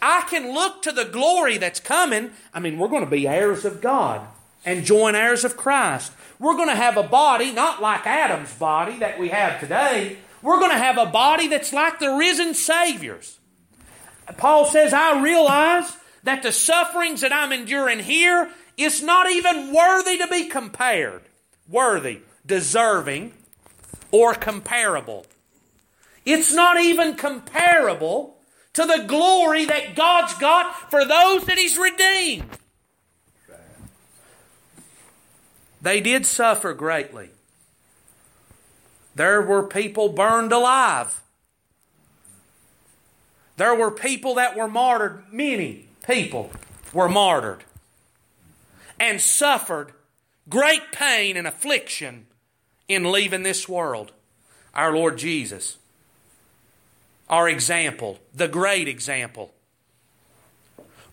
I 0.00 0.22
can 0.30 0.54
look 0.54 0.82
to 0.82 0.92
the 0.92 1.04
glory 1.04 1.58
that's 1.58 1.80
coming. 1.80 2.30
I 2.54 2.60
mean, 2.60 2.78
we're 2.78 2.88
going 2.88 3.04
to 3.04 3.10
be 3.10 3.26
heirs 3.26 3.64
of 3.64 3.80
God 3.80 4.26
and 4.64 4.84
join 4.84 5.14
heirs 5.14 5.44
of 5.44 5.56
Christ. 5.56 6.12
We're 6.38 6.56
going 6.56 6.68
to 6.68 6.74
have 6.74 6.96
a 6.96 7.02
body, 7.02 7.52
not 7.52 7.80
like 7.80 8.06
Adam's 8.06 8.54
body 8.54 8.98
that 8.98 9.18
we 9.18 9.28
have 9.28 9.60
today. 9.60 10.18
We're 10.42 10.58
going 10.58 10.72
to 10.72 10.78
have 10.78 10.98
a 10.98 11.06
body 11.06 11.48
that's 11.48 11.72
like 11.72 11.98
the 11.98 12.10
risen 12.10 12.54
Savior's. 12.54 13.38
Paul 14.36 14.66
says, 14.66 14.92
I 14.92 15.22
realize 15.22 15.96
that 16.24 16.42
the 16.42 16.52
sufferings 16.52 17.20
that 17.20 17.32
I'm 17.32 17.52
enduring 17.52 18.00
here 18.00 18.50
is 18.76 19.02
not 19.02 19.30
even 19.30 19.72
worthy 19.72 20.18
to 20.18 20.26
be 20.28 20.48
compared. 20.48 21.22
Worthy, 21.68 22.20
deserving, 22.46 23.34
or 24.10 24.34
comparable. 24.34 25.26
It's 26.24 26.52
not 26.52 26.80
even 26.80 27.14
comparable 27.14 28.36
to 28.74 28.86
the 28.86 29.04
glory 29.06 29.64
that 29.66 29.94
God's 29.94 30.34
got 30.34 30.90
for 30.90 31.04
those 31.04 31.44
that 31.44 31.58
He's 31.58 31.76
redeemed. 31.76 32.48
They 35.82 36.00
did 36.00 36.24
suffer 36.24 36.72
greatly. 36.72 37.30
There 39.14 39.42
were 39.42 39.62
people 39.62 40.08
burned 40.08 40.52
alive. 40.52 41.20
There 43.58 43.74
were 43.74 43.90
people 43.90 44.36
that 44.36 44.56
were 44.56 44.68
martyred. 44.68 45.24
Many 45.30 45.88
people 46.06 46.50
were 46.94 47.08
martyred 47.08 47.64
and 48.98 49.20
suffered 49.20 49.92
great 50.48 50.92
pain 50.92 51.36
and 51.36 51.46
affliction 51.46 52.26
in 52.88 53.12
leaving 53.12 53.42
this 53.42 53.68
world. 53.68 54.12
Our 54.74 54.94
Lord 54.94 55.18
Jesus 55.18 55.76
our 57.32 57.48
example, 57.48 58.18
the 58.34 58.46
great 58.46 58.86
example. 58.86 59.54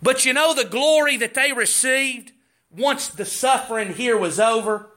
But 0.03 0.25
you 0.25 0.33
know 0.33 0.53
the 0.53 0.65
glory 0.65 1.15
that 1.15 1.33
they 1.33 1.53
received 1.53 2.33
once 2.75 3.07
the 3.07 3.25
suffering 3.25 3.93
here 3.93 4.17
was 4.17 4.39
over? 4.39 4.87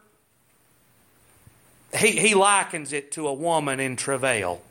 He, 1.97 2.13
he 2.13 2.35
likens 2.35 2.93
it 2.93 3.13
to 3.13 3.29
a 3.29 3.33
woman 3.33 3.81
in 3.81 3.97
travail, 3.97 4.63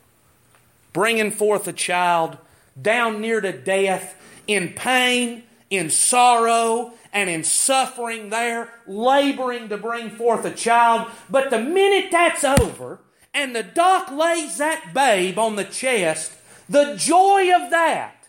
bringing 0.92 1.30
forth 1.30 1.68
a 1.68 1.72
child 1.72 2.36
down 2.80 3.20
near 3.20 3.40
to 3.40 3.52
death, 3.52 4.16
in 4.46 4.70
pain, 4.70 5.44
in 5.70 5.88
sorrow, 5.90 6.92
and 7.12 7.28
in 7.28 7.44
suffering 7.44 8.30
there, 8.30 8.72
laboring 8.86 9.68
to 9.68 9.76
bring 9.76 10.10
forth 10.10 10.44
a 10.44 10.50
child. 10.50 11.10
But 11.30 11.50
the 11.50 11.60
minute 11.60 12.10
that's 12.10 12.44
over, 12.44 12.98
and 13.34 13.54
the 13.54 13.62
doc 13.62 14.10
lays 14.10 14.58
that 14.58 14.92
babe 14.92 15.38
on 15.38 15.56
the 15.56 15.64
chest, 15.64 16.32
the 16.68 16.96
joy 16.96 17.54
of 17.54 17.70
that, 17.70 18.26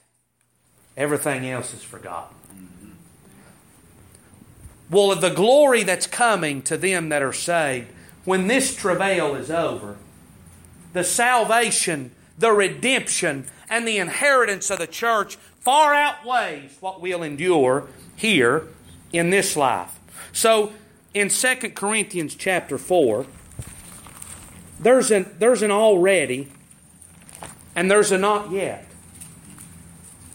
everything 0.96 1.50
else 1.50 1.74
is 1.74 1.84
forgotten. 1.84 2.36
Well, 4.94 5.12
of 5.12 5.22
the 5.22 5.32
glory 5.32 5.82
that's 5.82 6.06
coming 6.06 6.62
to 6.62 6.78
them 6.78 7.10
that 7.10 7.24
are 7.24 7.34
saved 7.34 7.88
when 8.26 8.46
this 8.46 8.76
travail 8.76 9.34
is 9.34 9.50
over, 9.50 9.98
the 10.94 11.04
salvation, 11.04 12.12
the 12.38 12.52
redemption, 12.52 13.48
and 13.72 13.88
the 13.88 13.98
inheritance 13.98 14.70
of 14.70 14.78
the 14.78 14.86
church 14.86 15.38
far 15.60 15.96
outweighs 15.96 16.78
what 16.80 17.02
we'll 17.02 17.24
endure 17.24 17.88
here 18.16 18.68
in 19.12 19.32
this 19.32 19.58
life. 19.58 20.00
So, 20.32 20.74
in 21.16 21.30
2 21.30 21.56
Corinthians 21.72 22.36
chapter 22.36 22.78
4, 22.78 23.26
there's 24.80 25.10
an, 25.10 25.34
there's 25.40 25.64
an 25.64 25.72
already 25.72 26.50
and 27.76 27.90
there's 27.90 28.12
a 28.12 28.20
not 28.20 28.52
yet. 28.52 28.86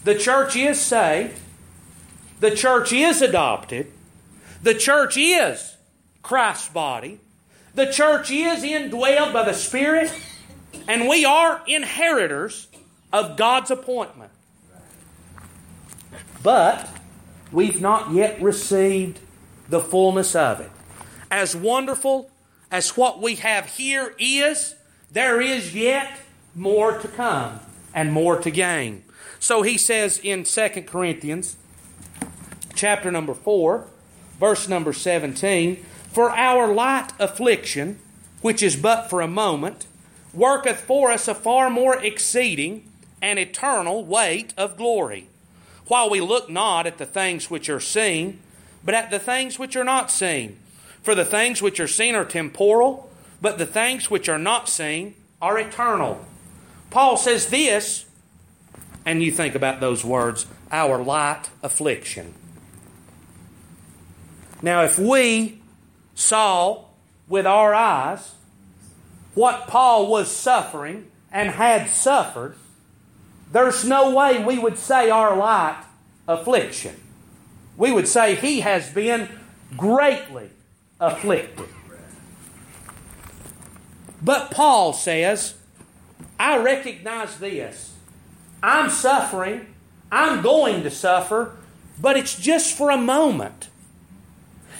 The 0.03 0.15
church 0.15 0.57
is 0.57 0.81
saved. 0.81 1.39
The 2.41 2.51
church 2.51 2.91
is 2.91 3.21
adopted. 3.21 3.93
The 4.61 4.73
church 4.73 5.15
is 5.17 5.77
Christ's 6.21 6.69
body. 6.69 7.19
The 7.75 7.91
church 7.91 8.29
is 8.31 8.63
indwelled 8.63 9.31
by 9.31 9.43
the 9.43 9.53
Spirit. 9.53 10.13
And 10.87 11.07
we 11.07 11.23
are 11.25 11.61
inheritors 11.67 12.67
of 13.13 13.37
God's 13.37 13.71
appointment. 13.71 14.31
But 16.43 16.89
we've 17.51 17.81
not 17.81 18.11
yet 18.11 18.41
received 18.41 19.19
the 19.69 19.79
fullness 19.79 20.35
of 20.35 20.59
it. 20.59 20.71
As 21.31 21.55
wonderful 21.55 22.31
as 22.71 22.97
what 22.97 23.21
we 23.21 23.35
have 23.35 23.65
here 23.65 24.15
is, 24.19 24.75
there 25.11 25.41
is 25.41 25.75
yet 25.75 26.19
more 26.55 26.97
to 26.97 27.07
come 27.07 27.59
and 27.93 28.11
more 28.11 28.39
to 28.39 28.51
gain. 28.51 29.03
So 29.39 29.61
he 29.61 29.77
says 29.77 30.19
in 30.21 30.43
2 30.43 30.69
Corinthians 30.87 31.55
chapter 32.75 33.11
number 33.11 33.33
4, 33.33 33.87
verse 34.39 34.67
number 34.67 34.93
17, 34.93 35.83
For 36.11 36.31
our 36.31 36.73
light 36.73 37.11
affliction, 37.19 37.99
which 38.41 38.63
is 38.63 38.75
but 38.75 39.09
for 39.09 39.21
a 39.21 39.27
moment, 39.27 39.85
worketh 40.33 40.81
for 40.81 41.11
us 41.11 41.27
a 41.27 41.35
far 41.35 41.69
more 41.69 42.01
exceeding 42.03 42.89
and 43.21 43.37
eternal 43.37 44.05
weight 44.05 44.53
of 44.57 44.77
glory, 44.77 45.27
while 45.87 46.09
we 46.09 46.21
look 46.21 46.49
not 46.49 46.87
at 46.87 46.97
the 46.97 47.05
things 47.05 47.49
which 47.49 47.69
are 47.69 47.79
seen, 47.79 48.39
but 48.83 48.95
at 48.95 49.11
the 49.11 49.19
things 49.19 49.59
which 49.59 49.75
are 49.75 49.83
not 49.83 50.09
seen. 50.09 50.57
For 51.03 51.15
the 51.15 51.25
things 51.25 51.61
which 51.61 51.79
are 51.79 51.87
seen 51.87 52.15
are 52.15 52.25
temporal, 52.25 53.09
but 53.41 53.57
the 53.57 53.65
things 53.65 54.09
which 54.09 54.29
are 54.29 54.39
not 54.39 54.69
seen 54.69 55.15
are 55.41 55.57
eternal. 55.57 56.25
Paul 56.89 57.17
says 57.17 57.47
this, 57.47 58.05
and 59.05 59.23
you 59.23 59.31
think 59.31 59.55
about 59.55 59.79
those 59.79 60.03
words 60.03 60.45
our 60.71 61.01
light 61.01 61.49
affliction. 61.63 62.33
Now, 64.61 64.83
if 64.83 64.99
we 64.99 65.61
saw 66.15 66.85
with 67.27 67.45
our 67.45 67.73
eyes 67.73 68.33
what 69.33 69.67
Paul 69.67 70.07
was 70.07 70.29
suffering 70.29 71.09
and 71.31 71.51
had 71.51 71.89
suffered, 71.89 72.55
there's 73.51 73.85
no 73.85 74.13
way 74.13 74.43
we 74.43 74.59
would 74.59 74.77
say 74.77 75.09
our 75.09 75.35
light 75.35 75.81
affliction. 76.27 76.95
We 77.77 77.91
would 77.91 78.07
say 78.07 78.35
he 78.35 78.59
has 78.61 78.89
been 78.89 79.29
greatly 79.77 80.49
afflicted. 80.99 81.69
But 84.21 84.51
Paul 84.51 84.91
says, 84.93 85.55
I 86.37 86.57
recognize 86.57 87.37
this. 87.37 87.93
I'm 88.61 88.89
suffering. 88.89 89.73
I'm 90.11 90.41
going 90.41 90.83
to 90.83 90.91
suffer, 90.91 91.55
but 92.01 92.17
it's 92.17 92.37
just 92.37 92.75
for 92.75 92.89
a 92.89 92.97
moment. 92.97 93.68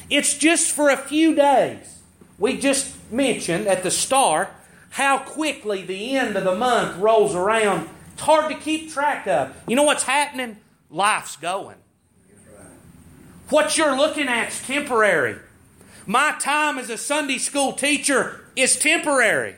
It's 0.10 0.38
just 0.38 0.72
for 0.72 0.90
a 0.90 0.98
few 0.98 1.36
days. 1.36 2.00
We 2.38 2.58
just 2.58 2.96
mentioned 3.12 3.68
at 3.68 3.84
the 3.84 3.92
start 3.92 4.50
how 4.92 5.20
quickly 5.20 5.84
the 5.84 6.16
end 6.16 6.36
of 6.36 6.44
the 6.44 6.56
month 6.56 6.98
rolls 6.98 7.36
around. 7.36 7.90
It's 8.14 8.24
hard 8.24 8.52
to 8.52 8.58
keep 8.58 8.92
track 8.92 9.28
of. 9.28 9.56
You 9.68 9.76
know 9.76 9.84
what's 9.84 10.04
happening? 10.04 10.58
Life's 10.90 11.36
going. 11.36 11.78
What 13.50 13.78
you're 13.78 13.98
looking 13.98 14.28
at 14.28 14.50
is 14.50 14.62
temporary. 14.62 15.38
My 16.06 16.36
time 16.40 16.80
as 16.80 16.90
a 16.90 16.98
Sunday 16.98 17.38
school 17.38 17.74
teacher 17.74 18.46
is 18.56 18.78
temporary. 18.78 19.56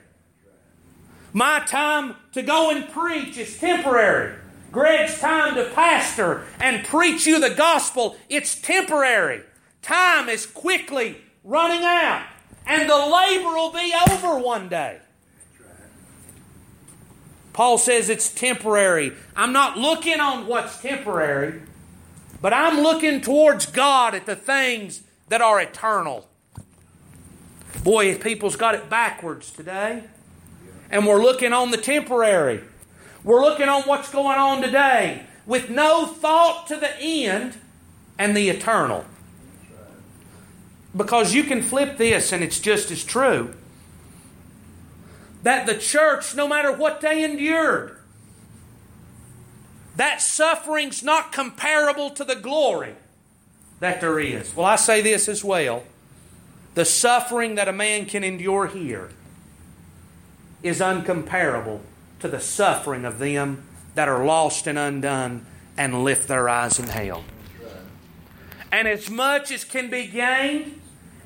My 1.33 1.61
time 1.65 2.15
to 2.33 2.41
go 2.41 2.71
and 2.71 2.89
preach 2.89 3.37
is 3.37 3.57
temporary. 3.57 4.35
Greg's 4.71 5.19
time 5.19 5.55
to 5.55 5.65
pastor 5.73 6.45
and 6.59 6.85
preach 6.85 7.25
you 7.25 7.39
the 7.39 7.55
gospel, 7.55 8.17
it's 8.29 8.55
temporary. 8.55 9.43
Time 9.81 10.29
is 10.29 10.45
quickly 10.45 11.17
running 11.43 11.83
out, 11.83 12.25
and 12.65 12.89
the 12.89 12.95
labor 12.95 13.49
will 13.49 13.71
be 13.71 13.93
over 14.11 14.39
one 14.39 14.69
day. 14.69 14.99
Paul 17.53 17.77
says 17.77 18.09
it's 18.09 18.33
temporary. 18.33 19.13
I'm 19.35 19.51
not 19.51 19.77
looking 19.77 20.19
on 20.19 20.47
what's 20.47 20.81
temporary, 20.81 21.61
but 22.41 22.53
I'm 22.53 22.81
looking 22.81 23.21
towards 23.21 23.65
God 23.65 24.15
at 24.15 24.25
the 24.25 24.35
things 24.35 25.01
that 25.27 25.41
are 25.41 25.59
eternal. 25.59 26.27
Boy, 27.83 28.11
if 28.11 28.23
people's 28.23 28.55
got 28.55 28.75
it 28.75 28.89
backwards 28.89 29.51
today 29.51 30.03
and 30.91 31.07
we're 31.07 31.21
looking 31.21 31.53
on 31.53 31.71
the 31.71 31.77
temporary. 31.77 32.61
We're 33.23 33.41
looking 33.41 33.69
on 33.69 33.83
what's 33.83 34.11
going 34.11 34.37
on 34.37 34.61
today 34.61 35.25
with 35.45 35.69
no 35.69 36.05
thought 36.05 36.67
to 36.67 36.75
the 36.75 36.99
end 36.99 37.57
and 38.19 38.35
the 38.35 38.49
eternal. 38.49 39.05
Because 40.95 41.33
you 41.33 41.43
can 41.43 41.61
flip 41.61 41.97
this 41.97 42.31
and 42.31 42.43
it's 42.43 42.59
just 42.59 42.91
as 42.91 43.03
true. 43.03 43.53
That 45.43 45.65
the 45.65 45.77
church, 45.77 46.35
no 46.35 46.47
matter 46.47 46.71
what 46.71 47.01
they 47.01 47.23
endured, 47.23 47.97
that 49.95 50.21
suffering's 50.21 51.03
not 51.03 51.31
comparable 51.31 52.09
to 52.11 52.23
the 52.23 52.35
glory 52.35 52.95
that 53.79 54.01
there 54.01 54.19
is. 54.19 54.55
Well, 54.55 54.65
I 54.65 54.75
say 54.75 55.01
this 55.01 55.27
as 55.27 55.43
well. 55.43 55.83
The 56.75 56.85
suffering 56.85 57.55
that 57.55 57.67
a 57.67 57.73
man 57.73 58.05
can 58.05 58.23
endure 58.23 58.67
here 58.67 59.09
is 60.63 60.79
uncomparable 60.79 61.81
to 62.19 62.27
the 62.27 62.39
suffering 62.39 63.03
of 63.03 63.19
them 63.19 63.63
that 63.95 64.07
are 64.07 64.23
lost 64.23 64.67
and 64.67 64.77
undone 64.77 65.45
and 65.77 66.03
lift 66.03 66.27
their 66.27 66.47
eyes 66.47 66.79
in 66.79 66.87
hell. 66.87 67.23
And 68.71 68.87
as 68.87 69.09
much 69.09 69.51
as 69.51 69.65
can 69.65 69.89
be 69.89 70.07
gained, 70.07 70.80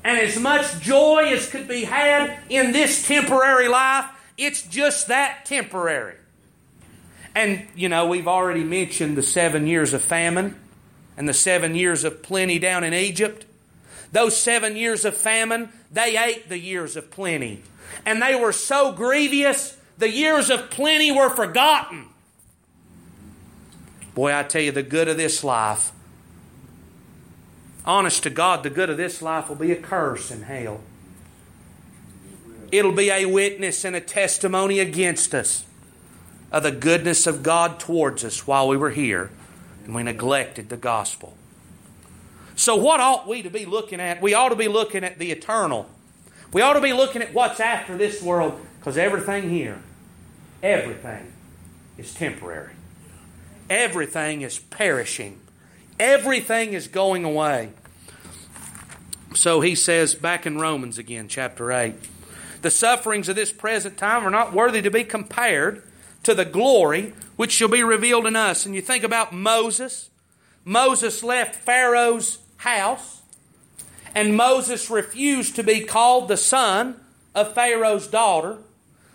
and 0.06 0.20
as 0.20 0.38
much 0.38 0.80
joy 0.80 1.32
as 1.32 1.50
could 1.50 1.66
be 1.66 1.82
had 1.82 2.38
in 2.48 2.70
this 2.70 3.08
temporary 3.08 3.66
life, 3.66 4.06
it's 4.38 4.62
just 4.62 5.08
that 5.08 5.44
temporary. 5.44 6.14
And, 7.34 7.66
you 7.74 7.88
know, 7.88 8.06
we've 8.06 8.28
already 8.28 8.62
mentioned 8.62 9.16
the 9.16 9.22
seven 9.22 9.66
years 9.66 9.92
of 9.92 10.02
famine 10.02 10.58
and 11.16 11.28
the 11.28 11.34
seven 11.34 11.74
years 11.74 12.04
of 12.04 12.22
plenty 12.22 12.60
down 12.60 12.84
in 12.84 12.94
Egypt. 12.94 13.46
Those 14.12 14.36
seven 14.36 14.76
years 14.76 15.04
of 15.04 15.16
famine, 15.16 15.70
they 15.90 16.16
ate 16.16 16.48
the 16.48 16.58
years 16.58 16.94
of 16.94 17.10
plenty 17.10 17.64
and 18.04 18.22
they 18.22 18.36
were 18.36 18.52
so 18.52 18.92
grievous, 18.92 19.76
the 19.98 20.08
years 20.08 20.50
of 20.50 20.70
plenty 20.70 21.10
were 21.10 21.30
forgotten. 21.30 22.06
Boy, 24.14 24.32
I 24.32 24.44
tell 24.44 24.62
you, 24.62 24.70
the 24.70 24.84
good 24.84 25.08
of 25.08 25.16
this 25.16 25.42
life, 25.42 25.90
honest 27.86 28.22
to 28.24 28.30
God, 28.30 28.62
the 28.62 28.70
good 28.70 28.90
of 28.90 28.96
this 28.96 29.22
life 29.22 29.48
will 29.48 29.56
be 29.56 29.72
a 29.72 29.76
curse 29.76 30.30
in 30.30 30.42
hell. 30.42 30.80
It'll 32.72 32.92
be 32.92 33.10
a 33.10 33.26
witness 33.26 33.84
and 33.84 33.94
a 33.94 34.00
testimony 34.00 34.80
against 34.80 35.34
us 35.34 35.64
of 36.50 36.62
the 36.62 36.72
goodness 36.72 37.26
of 37.26 37.42
God 37.42 37.78
towards 37.78 38.24
us 38.24 38.46
while 38.46 38.66
we 38.68 38.76
were 38.76 38.90
here 38.90 39.30
and 39.84 39.94
we 39.94 40.02
neglected 40.02 40.68
the 40.68 40.76
gospel. 40.76 41.36
So, 42.56 42.74
what 42.74 43.00
ought 43.00 43.28
we 43.28 43.42
to 43.42 43.50
be 43.50 43.66
looking 43.66 44.00
at? 44.00 44.20
We 44.20 44.34
ought 44.34 44.48
to 44.48 44.56
be 44.56 44.68
looking 44.68 45.04
at 45.04 45.18
the 45.18 45.30
eternal. 45.30 45.88
We 46.52 46.62
ought 46.62 46.72
to 46.72 46.80
be 46.80 46.92
looking 46.92 47.22
at 47.22 47.34
what's 47.34 47.60
after 47.60 47.96
this 47.96 48.22
world 48.22 48.58
because 48.78 48.96
everything 48.96 49.50
here, 49.50 49.78
everything 50.62 51.32
is 51.98 52.14
temporary. 52.14 52.72
Everything 53.68 54.42
is 54.42 54.58
perishing. 54.58 55.40
Everything 55.98 56.72
is 56.72 56.88
going 56.88 57.24
away. 57.24 57.70
So 59.34 59.60
he 59.60 59.74
says 59.74 60.14
back 60.14 60.46
in 60.46 60.58
Romans 60.58 60.98
again, 60.98 61.28
chapter 61.28 61.72
8 61.72 61.94
the 62.62 62.70
sufferings 62.70 63.28
of 63.28 63.36
this 63.36 63.52
present 63.52 63.96
time 63.96 64.26
are 64.26 64.30
not 64.30 64.52
worthy 64.52 64.82
to 64.82 64.90
be 64.90 65.04
compared 65.04 65.84
to 66.24 66.34
the 66.34 66.44
glory 66.44 67.12
which 67.36 67.52
shall 67.52 67.68
be 67.68 67.84
revealed 67.84 68.26
in 68.26 68.34
us. 68.34 68.66
And 68.66 68.74
you 68.74 68.82
think 68.82 69.04
about 69.04 69.32
Moses. 69.32 70.10
Moses 70.64 71.22
left 71.22 71.54
Pharaoh's 71.54 72.38
house 72.56 73.22
and 74.16 74.36
Moses 74.36 74.90
refused 74.90 75.54
to 75.54 75.62
be 75.62 75.82
called 75.82 76.26
the 76.26 76.36
son 76.36 76.98
of 77.36 77.54
Pharaoh's 77.54 78.08
daughter. 78.08 78.58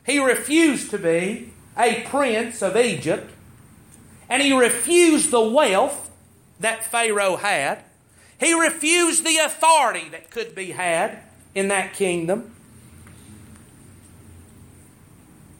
He 0.05 0.17
refused 0.17 0.91
to 0.91 0.97
be 0.97 1.51
a 1.77 2.03
prince 2.03 2.61
of 2.61 2.77
Egypt. 2.77 3.32
And 4.29 4.41
he 4.41 4.57
refused 4.57 5.32
the 5.32 5.41
wealth 5.41 6.01
that 6.62 6.84
Pharaoh 6.84 7.36
had. 7.36 7.84
He 8.39 8.59
refused 8.59 9.24
the 9.24 9.38
authority 9.38 10.09
that 10.09 10.32
could 10.32 10.55
be 10.55 10.72
had 10.72 11.20
in 11.53 11.68
that 11.68 11.93
kingdom. 11.93 12.55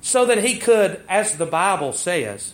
so 0.02 0.26
that 0.26 0.44
he 0.44 0.58
could, 0.58 1.02
as 1.08 1.38
the 1.38 1.46
Bible 1.46 1.94
says, 1.94 2.54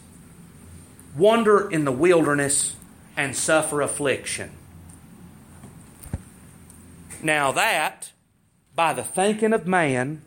wander 1.15 1.69
in 1.71 1.85
the 1.85 1.91
wilderness 1.91 2.75
and 3.15 3.35
suffer 3.35 3.81
affliction. 3.81 4.51
Now, 7.23 7.51
that, 7.53 8.11
by 8.75 8.93
the 8.93 9.03
thinking 9.03 9.53
of 9.53 9.65
man, 9.65 10.21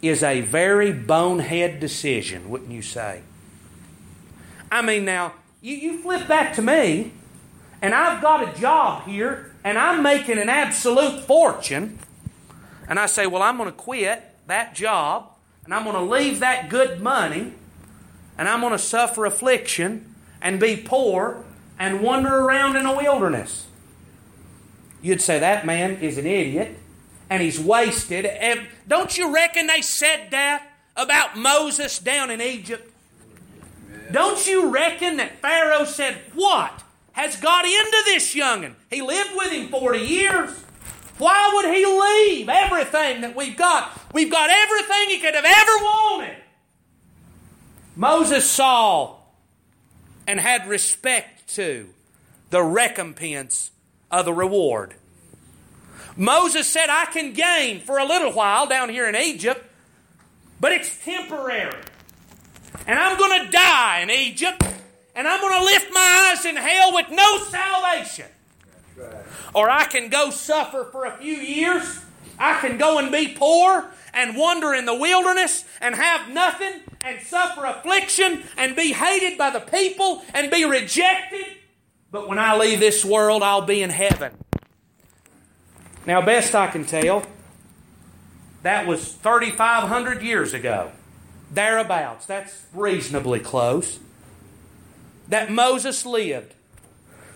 is 0.00 0.22
a 0.22 0.42
very 0.42 0.92
bonehead 0.92 1.80
decision, 1.80 2.48
wouldn't 2.48 2.70
you 2.70 2.82
say? 2.82 3.22
I 4.70 4.82
mean, 4.82 5.04
now, 5.04 5.34
you, 5.60 5.74
you 5.74 5.98
flip 6.02 6.28
that 6.28 6.54
to 6.54 6.62
me, 6.62 7.12
and 7.82 7.94
I've 7.94 8.20
got 8.20 8.48
a 8.48 8.60
job 8.60 9.04
here, 9.04 9.52
and 9.64 9.78
I'm 9.78 10.02
making 10.02 10.38
an 10.38 10.48
absolute 10.48 11.20
fortune, 11.20 11.98
and 12.88 12.98
I 12.98 13.06
say, 13.06 13.26
well, 13.26 13.42
I'm 13.42 13.56
going 13.56 13.70
to 13.70 13.76
quit 13.76 14.22
that 14.46 14.74
job, 14.74 15.30
and 15.64 15.74
I'm 15.74 15.84
going 15.84 15.96
to 15.96 16.02
leave 16.02 16.40
that 16.40 16.68
good 16.68 17.00
money, 17.00 17.54
and 18.36 18.48
I'm 18.48 18.60
going 18.60 18.72
to 18.72 18.78
suffer 18.78 19.24
affliction 19.24 20.14
and 20.40 20.58
be 20.58 20.76
poor 20.76 21.44
and 21.78 22.00
wander 22.02 22.34
around 22.34 22.76
in 22.76 22.86
a 22.86 22.96
wilderness. 22.96 23.66
You'd 25.02 25.22
say 25.22 25.38
that 25.38 25.64
man 25.64 25.96
is 25.96 26.18
an 26.18 26.26
idiot 26.26 26.76
and 27.30 27.42
he's 27.42 27.58
wasted. 27.58 28.26
And 28.26 28.66
Don't 28.86 29.16
you 29.16 29.32
reckon 29.32 29.66
they 29.66 29.80
said 29.80 30.30
that 30.30 30.66
about 30.96 31.38
Moses 31.38 31.98
down 31.98 32.30
in 32.30 32.42
Egypt? 32.42 32.92
Don't 34.10 34.46
you 34.46 34.68
reckon 34.68 35.16
that 35.18 35.40
Pharaoh 35.40 35.84
said, 35.84 36.18
What 36.34 36.82
has 37.12 37.36
got 37.36 37.64
into 37.64 38.02
this 38.06 38.34
youngin'? 38.34 38.74
He 38.90 39.02
lived 39.02 39.30
with 39.34 39.52
him 39.52 39.68
40 39.68 39.98
years. 39.98 40.50
Why 41.18 41.52
would 41.54 41.74
he 41.74 41.84
leave 41.84 42.48
everything 42.48 43.20
that 43.20 43.36
we've 43.36 43.56
got? 43.56 43.90
We've 44.14 44.30
got 44.30 44.48
everything 44.50 45.10
he 45.10 45.20
could 45.20 45.34
have 45.34 45.44
ever 45.44 45.84
wanted. 45.84 46.36
Moses 47.94 48.48
saw 48.48 49.16
and 50.26 50.40
had 50.40 50.66
respect 50.66 51.54
to 51.56 51.90
the 52.50 52.62
recompense 52.62 53.70
of 54.10 54.24
the 54.24 54.32
reward. 54.32 54.94
Moses 56.16 56.66
said, 56.66 56.88
I 56.88 57.06
can 57.06 57.32
gain 57.32 57.80
for 57.80 57.98
a 57.98 58.04
little 58.04 58.32
while 58.32 58.66
down 58.66 58.88
here 58.88 59.08
in 59.08 59.16
Egypt, 59.16 59.64
but 60.60 60.72
it's 60.72 61.04
temporary. 61.04 61.76
And 62.86 62.98
I'm 62.98 63.18
going 63.18 63.44
to 63.44 63.50
die 63.50 64.00
in 64.00 64.10
Egypt, 64.10 64.62
and 65.14 65.26
I'm 65.26 65.40
going 65.40 65.58
to 65.58 65.64
lift 65.64 65.92
my 65.92 66.32
eyes 66.32 66.44
in 66.44 66.56
hell 66.56 66.94
with 66.94 67.10
no 67.10 67.38
salvation. 67.38 68.26
Or 69.54 69.68
I 69.68 69.84
can 69.84 70.08
go 70.08 70.30
suffer 70.30 70.88
for 70.92 71.06
a 71.06 71.16
few 71.16 71.34
years. 71.34 72.00
I 72.38 72.60
can 72.60 72.78
go 72.78 72.98
and 72.98 73.10
be 73.10 73.28
poor 73.28 73.90
and 74.14 74.36
wander 74.36 74.74
in 74.74 74.86
the 74.86 74.94
wilderness 74.94 75.64
and 75.80 75.94
have 75.94 76.30
nothing 76.30 76.80
and 77.02 77.20
suffer 77.22 77.64
affliction 77.64 78.42
and 78.56 78.76
be 78.76 78.92
hated 78.92 79.38
by 79.38 79.50
the 79.50 79.60
people 79.60 80.22
and 80.34 80.50
be 80.50 80.64
rejected. 80.64 81.46
But 82.10 82.28
when 82.28 82.38
I 82.38 82.56
leave 82.56 82.80
this 82.80 83.04
world, 83.04 83.42
I'll 83.42 83.62
be 83.62 83.82
in 83.82 83.90
heaven. 83.90 84.32
Now, 86.06 86.22
best 86.22 86.54
I 86.54 86.68
can 86.68 86.84
tell, 86.84 87.24
that 88.62 88.86
was 88.86 89.12
3,500 89.12 90.22
years 90.22 90.54
ago. 90.54 90.92
Thereabouts. 91.52 92.26
That's 92.26 92.64
reasonably 92.72 93.40
close. 93.40 93.98
That 95.30 95.50
Moses 95.50 96.04
lived. 96.04 96.54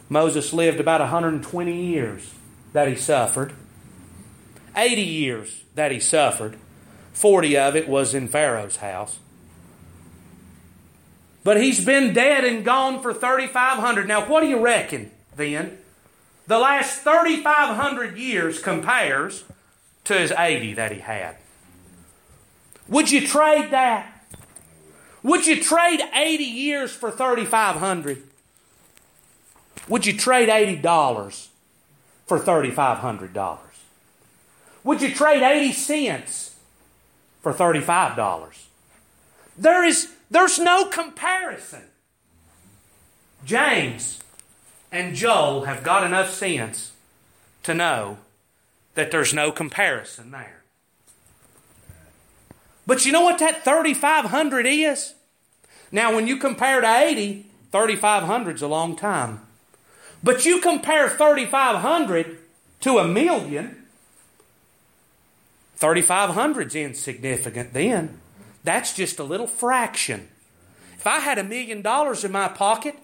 Moses 0.09 0.53
lived 0.53 0.81
about 0.81 1.01
120 1.01 1.87
years 1.87 2.35
that 2.73 2.89
he 2.89 2.97
suffered. 2.97 3.53
80 4.77 5.01
years 5.01 5.63
that 5.77 5.93
he 5.93 6.01
suffered. 6.01 6.59
40 7.13 7.57
of 7.57 7.77
it 7.77 7.89
was 7.89 8.13
in 8.13 8.27
Pharaoh's 8.27 8.77
house. 8.77 9.21
But 11.45 11.61
he's 11.61 11.85
been 11.85 12.13
dead 12.13 12.45
and 12.45 12.65
gone 12.65 13.01
for 13.01 13.15
3,500. 13.15 14.09
Now, 14.09 14.27
what 14.27 14.41
do 14.41 14.49
you 14.49 14.59
reckon 14.59 15.13
then? 15.37 15.79
The 16.49 16.59
last 16.59 17.03
3,500 17.03 18.19
years 18.19 18.61
compares 18.61 19.45
to 20.05 20.15
his 20.15 20.33
80 20.33 20.75
that 20.75 20.91
he 20.91 20.99
had. 20.99 21.37
Would 22.89 23.13
you 23.13 23.27
trade 23.27 23.71
that? 23.71 24.14
Would 25.25 25.47
you 25.47 25.61
trade 25.61 26.01
80 26.13 26.45
years 26.45 26.93
for 26.93 27.11
3,500? 27.11 28.23
Would 29.89 30.07
you 30.07 30.13
trade 30.17 30.51
$80 30.51 31.49
for 32.27 32.39
$3,500? 32.39 33.59
Would 34.85 35.01
you 35.01 35.15
trade 35.15 35.43
80 35.43 35.73
cents 35.73 36.57
for 37.41 37.55
$35? 37.55 38.67
There 39.57 39.83
is, 39.83 40.13
there's 40.31 40.59
no 40.59 40.85
comparison. 40.85 41.85
James 43.47 44.21
and 44.93 45.15
Joel 45.15 45.65
have 45.65 45.83
got 45.83 46.05
enough 46.05 46.31
sense 46.31 46.93
to 47.63 47.73
know 47.73 48.19
that 48.95 49.11
there's 49.11 49.33
no 49.33 49.51
comparison 49.51 50.33
there. 50.33 50.64
But 52.87 53.07
you 53.07 53.13
know 53.13 53.23
what 53.23 53.39
that 53.39 53.65
3500 53.65 54.67
is? 54.67 55.15
Now 55.91 56.15
when 56.15 56.27
you 56.27 56.37
compare 56.37 56.81
to 56.81 56.87
80, 56.87 57.47
3500 57.73 58.57
is 58.57 58.63
a 58.63 58.69
long 58.69 58.97
time. 58.97 59.41
But 60.23 60.45
you 60.45 60.61
compare 60.61 61.09
3500 61.09 62.39
to 62.81 62.99
a 62.99 63.07
million, 63.07 63.85
3500 65.77 66.69
is 66.69 66.75
insignificant 66.75 67.73
then. 67.73 68.21
That's 68.63 68.95
just 68.95 69.19
a 69.19 69.25
little 69.25 69.47
fraction. 69.47 70.29
If 70.97 71.07
I 71.07 71.21
had 71.21 71.39
a 71.39 71.45
million 71.45 71.83
dollars 71.83 72.25
in 72.25 72.33
my 72.33 72.49
pocket, 72.49 72.97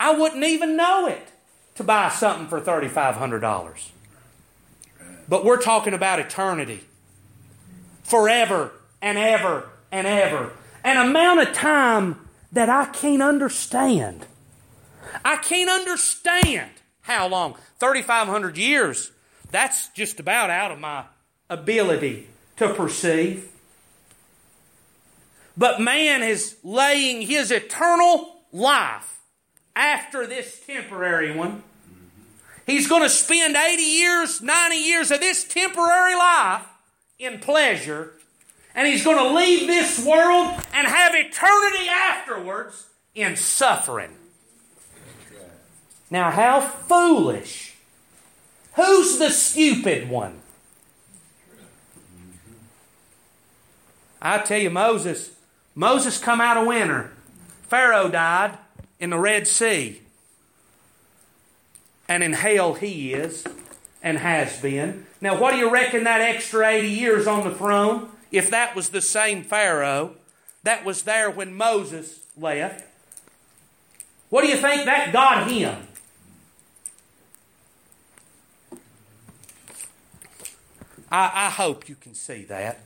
I 0.00 0.12
wouldn't 0.12 0.44
even 0.44 0.76
know 0.76 1.06
it 1.06 1.28
to 1.76 1.84
buy 1.84 2.08
something 2.08 2.48
for 2.48 2.60
$3,500. 2.60 3.90
But 5.28 5.44
we're 5.44 5.60
talking 5.60 5.94
about 5.94 6.18
eternity. 6.18 6.80
Forever 8.02 8.72
and 9.00 9.18
ever 9.18 9.68
and 9.90 10.06
ever. 10.06 10.52
An 10.84 10.96
amount 10.96 11.40
of 11.40 11.52
time 11.52 12.28
that 12.52 12.68
I 12.68 12.86
can't 12.86 13.22
understand. 13.22 14.26
I 15.24 15.36
can't 15.36 15.70
understand 15.70 16.70
how 17.02 17.28
long. 17.28 17.56
3,500 17.80 18.56
years. 18.56 19.12
That's 19.50 19.88
just 19.88 20.20
about 20.20 20.50
out 20.50 20.70
of 20.70 20.78
my 20.78 21.04
ability 21.48 22.28
to 22.56 22.74
perceive. 22.74 23.48
But 25.56 25.80
man 25.80 26.22
is 26.22 26.56
laying 26.62 27.22
his 27.22 27.50
eternal 27.50 28.42
life 28.52 29.20
after 29.74 30.26
this 30.26 30.60
temporary 30.66 31.34
one. 31.34 31.62
He's 32.66 32.86
going 32.86 33.02
to 33.02 33.08
spend 33.08 33.56
80 33.56 33.82
years, 33.82 34.42
90 34.42 34.76
years 34.76 35.10
of 35.10 35.20
this 35.20 35.44
temporary 35.44 36.14
life 36.14 36.66
in 37.18 37.38
pleasure, 37.38 38.12
and 38.78 38.86
he's 38.86 39.02
going 39.02 39.16
to 39.16 39.34
leave 39.34 39.66
this 39.66 40.06
world 40.06 40.54
and 40.72 40.86
have 40.86 41.12
eternity 41.12 41.88
afterwards 41.88 42.86
in 43.12 43.34
suffering. 43.34 44.12
Now, 46.12 46.30
how 46.30 46.60
foolish. 46.60 47.74
Who's 48.76 49.18
the 49.18 49.30
stupid 49.30 50.08
one? 50.08 50.38
I 54.22 54.38
tell 54.38 54.60
you, 54.60 54.70
Moses, 54.70 55.32
Moses 55.74 56.20
come 56.20 56.40
out 56.40 56.56
of 56.56 56.68
winter. 56.68 57.10
Pharaoh 57.62 58.08
died 58.08 58.58
in 59.00 59.10
the 59.10 59.18
Red 59.18 59.48
Sea. 59.48 60.02
And 62.06 62.22
in 62.22 62.32
hell 62.32 62.74
he 62.74 63.12
is 63.12 63.42
and 64.04 64.18
has 64.18 64.60
been. 64.62 65.06
Now, 65.20 65.36
what 65.36 65.50
do 65.50 65.56
you 65.56 65.68
reckon 65.68 66.04
that 66.04 66.20
extra 66.20 66.64
80 66.64 66.88
years 66.88 67.26
on 67.26 67.42
the 67.42 67.52
throne, 67.52 68.10
if 68.30 68.50
that 68.50 68.76
was 68.76 68.90
the 68.90 69.00
same 69.00 69.42
Pharaoh 69.42 70.12
that 70.64 70.84
was 70.84 71.02
there 71.02 71.30
when 71.30 71.54
Moses 71.54 72.20
left, 72.36 72.84
what 74.28 74.42
do 74.42 74.48
you 74.48 74.56
think 74.56 74.84
that 74.84 75.12
got 75.12 75.50
him? 75.50 75.76
I, 81.10 81.46
I 81.46 81.50
hope 81.50 81.88
you 81.88 81.94
can 81.94 82.14
see 82.14 82.44
that. 82.44 82.80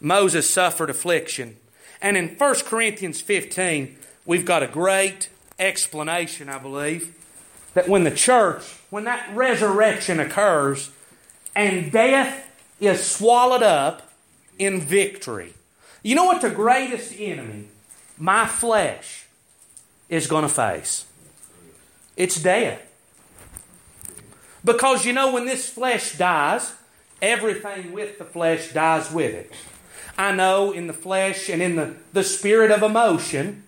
Moses 0.00 0.48
suffered 0.48 0.90
affliction. 0.90 1.56
And 2.00 2.16
in 2.16 2.36
1 2.36 2.54
Corinthians 2.66 3.20
15, 3.20 3.96
we've 4.24 4.44
got 4.44 4.62
a 4.62 4.66
great 4.66 5.28
explanation, 5.58 6.48
I 6.48 6.58
believe, 6.58 7.14
that 7.74 7.88
when 7.88 8.04
the 8.04 8.10
church, 8.10 8.62
when 8.90 9.04
that 9.04 9.34
resurrection 9.34 10.20
occurs 10.20 10.90
and 11.54 11.92
death 11.92 12.48
is 12.80 13.04
swallowed 13.04 13.62
up 13.62 14.13
in 14.58 14.80
victory, 14.80 15.54
you 16.02 16.14
know 16.14 16.24
what 16.24 16.42
the 16.42 16.50
greatest 16.50 17.14
enemy, 17.18 17.68
my 18.18 18.46
flesh, 18.46 19.26
is 20.08 20.26
going 20.26 20.42
to 20.42 20.48
face? 20.48 21.06
It's 22.16 22.40
death. 22.40 22.80
Because 24.64 25.04
you 25.04 25.12
know, 25.12 25.32
when 25.32 25.46
this 25.46 25.68
flesh 25.68 26.16
dies, 26.16 26.72
everything 27.20 27.92
with 27.92 28.18
the 28.18 28.24
flesh 28.24 28.72
dies 28.72 29.10
with 29.10 29.34
it. 29.34 29.52
I 30.16 30.32
know 30.32 30.72
in 30.72 30.86
the 30.86 30.92
flesh 30.92 31.48
and 31.48 31.60
in 31.60 31.76
the, 31.76 31.96
the 32.12 32.24
spirit 32.24 32.70
of 32.70 32.82
emotion, 32.82 33.64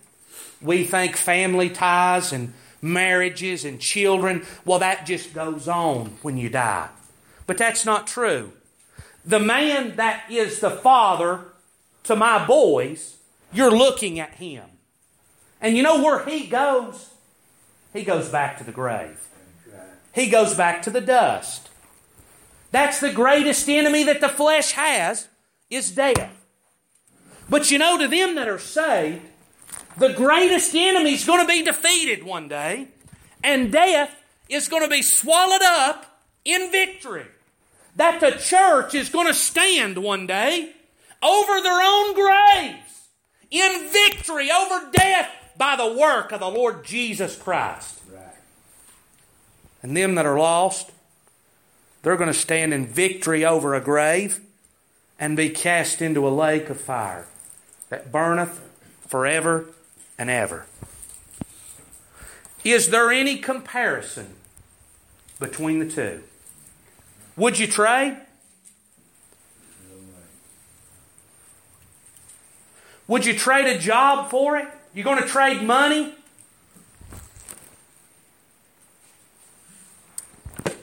we 0.63 0.85
think 0.85 1.17
family 1.17 1.69
ties 1.71 2.33
and 2.33 2.55
marriages 2.81 3.65
and 3.65 3.81
children, 3.81 4.45
well, 4.65 4.79
that 4.79 5.07
just 5.07 5.35
goes 5.35 5.69
on 5.69 6.17
when 6.23 6.37
you 6.37 6.49
die. 6.49 6.89
But 7.47 7.59
that's 7.59 7.85
not 7.85 8.07
true. 8.07 8.53
The 9.27 9.41
man 9.41 9.97
that 9.97 10.31
is 10.31 10.61
the 10.61 10.71
father 10.71 11.41
to 12.05 12.15
my 12.15 12.47
boys, 12.47 13.17
you're 13.53 13.77
looking 13.77 14.21
at 14.21 14.35
him. 14.35 14.65
And 15.61 15.77
you 15.77 15.83
know 15.83 16.03
where 16.03 16.25
he 16.25 16.47
goes? 16.47 17.11
He 17.93 18.05
goes 18.05 18.29
back 18.29 18.59
to 18.59 18.65
the 18.65 18.73
grave. 18.73 19.27
He 20.15 20.29
goes 20.29 20.55
back 20.55 20.83
to 20.83 20.91
the 20.91 21.01
dust. 21.01 21.69
That's 22.71 23.01
the 23.01 23.13
greatest 23.13 23.69
enemy 23.69 24.05
that 24.05 24.21
the 24.21 24.29
flesh 24.29 24.73
has 24.73 25.29
is 25.71 25.91
death. 25.91 26.47
But 27.49 27.71
you 27.71 27.79
know, 27.79 27.99
to 27.99 28.09
them 28.09 28.35
that 28.37 28.49
are 28.49 28.59
saved, 28.59 29.23
the 29.97 30.13
greatest 30.13 30.75
enemy 30.75 31.15
is 31.15 31.25
going 31.25 31.41
to 31.41 31.47
be 31.47 31.63
defeated 31.63 32.25
one 32.25 32.49
day, 32.49 32.89
and 33.43 33.73
death 33.73 34.23
is 34.49 34.69
going 34.69 34.83
to 34.83 34.91
be 34.91 35.03
swallowed 35.03 35.63
up 35.63 36.23
in 36.45 36.71
victory. 36.71 37.27
That 37.97 38.21
the 38.21 38.33
church 38.33 38.95
is 38.95 39.09
going 39.09 39.27
to 39.27 39.35
stand 39.35 39.99
one 39.99 40.27
day 40.27 40.73
over 41.23 41.61
their 41.61 41.83
own 41.83 42.15
graves 42.15 43.09
in 43.51 43.89
victory 43.89 44.51
over 44.51 44.91
death 44.93 45.31
by 45.57 45.77
the 45.77 45.93
work 45.99 46.33
of 46.33 46.41
the 46.41 46.51
Lord 46.51 46.85
Jesus 46.85 47.37
Christ. 47.37 48.01
Right. 48.13 48.23
And 49.83 49.97
them 49.97 50.15
that 50.17 50.27
are 50.27 50.39
lost, 50.39 50.91
they're 52.03 52.17
going 52.17 52.33
to 52.33 52.39
stand 52.39 52.75
in 52.75 52.87
victory 52.87 53.45
over 53.45 53.75
a 53.75 53.81
grave 53.81 54.41
and 55.19 55.37
be 55.37 55.49
cast 55.49 56.03
into 56.03 56.27
a 56.27 56.31
lake 56.31 56.69
of 56.69 56.81
fire 56.81 57.27
that 57.89 58.13
burneth 58.13 58.61
forever 59.09 59.67
and 60.19 60.29
ever. 60.29 60.67
Is 62.65 62.91
there 62.91 63.11
any 63.11 63.39
comparison 63.39 64.35
between 65.39 65.79
the 65.79 65.89
two? 65.89 66.23
Would 67.37 67.59
you 67.59 67.67
trade? 67.67 68.19
Would 73.09 73.25
you 73.25 73.35
trade 73.35 73.67
a 73.67 73.79
job 73.79 74.31
for 74.31 74.57
it? 74.57 74.67
You're 74.95 75.05
going 75.05 75.23
to 75.23 75.29
trade 75.29 75.63
money? 75.63 76.15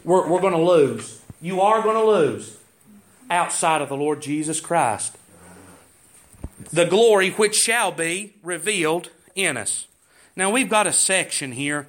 We're, 0.03 0.27
we're 0.27 0.41
going 0.41 0.53
to 0.53 0.61
lose. 0.61 1.21
You 1.41 1.61
are 1.61 1.81
going 1.81 1.95
to 1.95 2.05
lose 2.05 2.57
outside 3.29 3.81
of 3.81 3.89
the 3.89 3.97
Lord 3.97 4.21
Jesus 4.21 4.61
Christ 4.61 5.17
the 6.71 6.85
glory 6.85 7.31
which 7.31 7.55
shall 7.55 7.91
be 7.91 8.35
revealed 8.43 9.09
in 9.35 9.57
us. 9.57 9.87
Now, 10.35 10.49
we've 10.49 10.69
got 10.69 10.87
a 10.87 10.93
section 10.93 11.51
here 11.51 11.87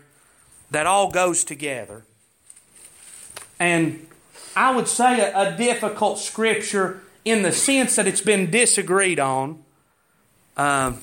that 0.71 0.87
all 0.87 1.11
goes 1.11 1.45
together. 1.45 2.05
And 3.59 4.07
I 4.57 4.75
would 4.75 4.89
say 4.89 5.21
a, 5.21 5.55
a 5.55 5.57
difficult 5.57 6.19
scripture 6.19 7.03
in 7.25 7.43
the 7.43 7.53
sense 7.53 7.97
that 7.97 8.07
it's 8.07 8.21
been 8.21 8.51
disagreed 8.51 9.19
on 9.19 9.65
um, 10.57 10.99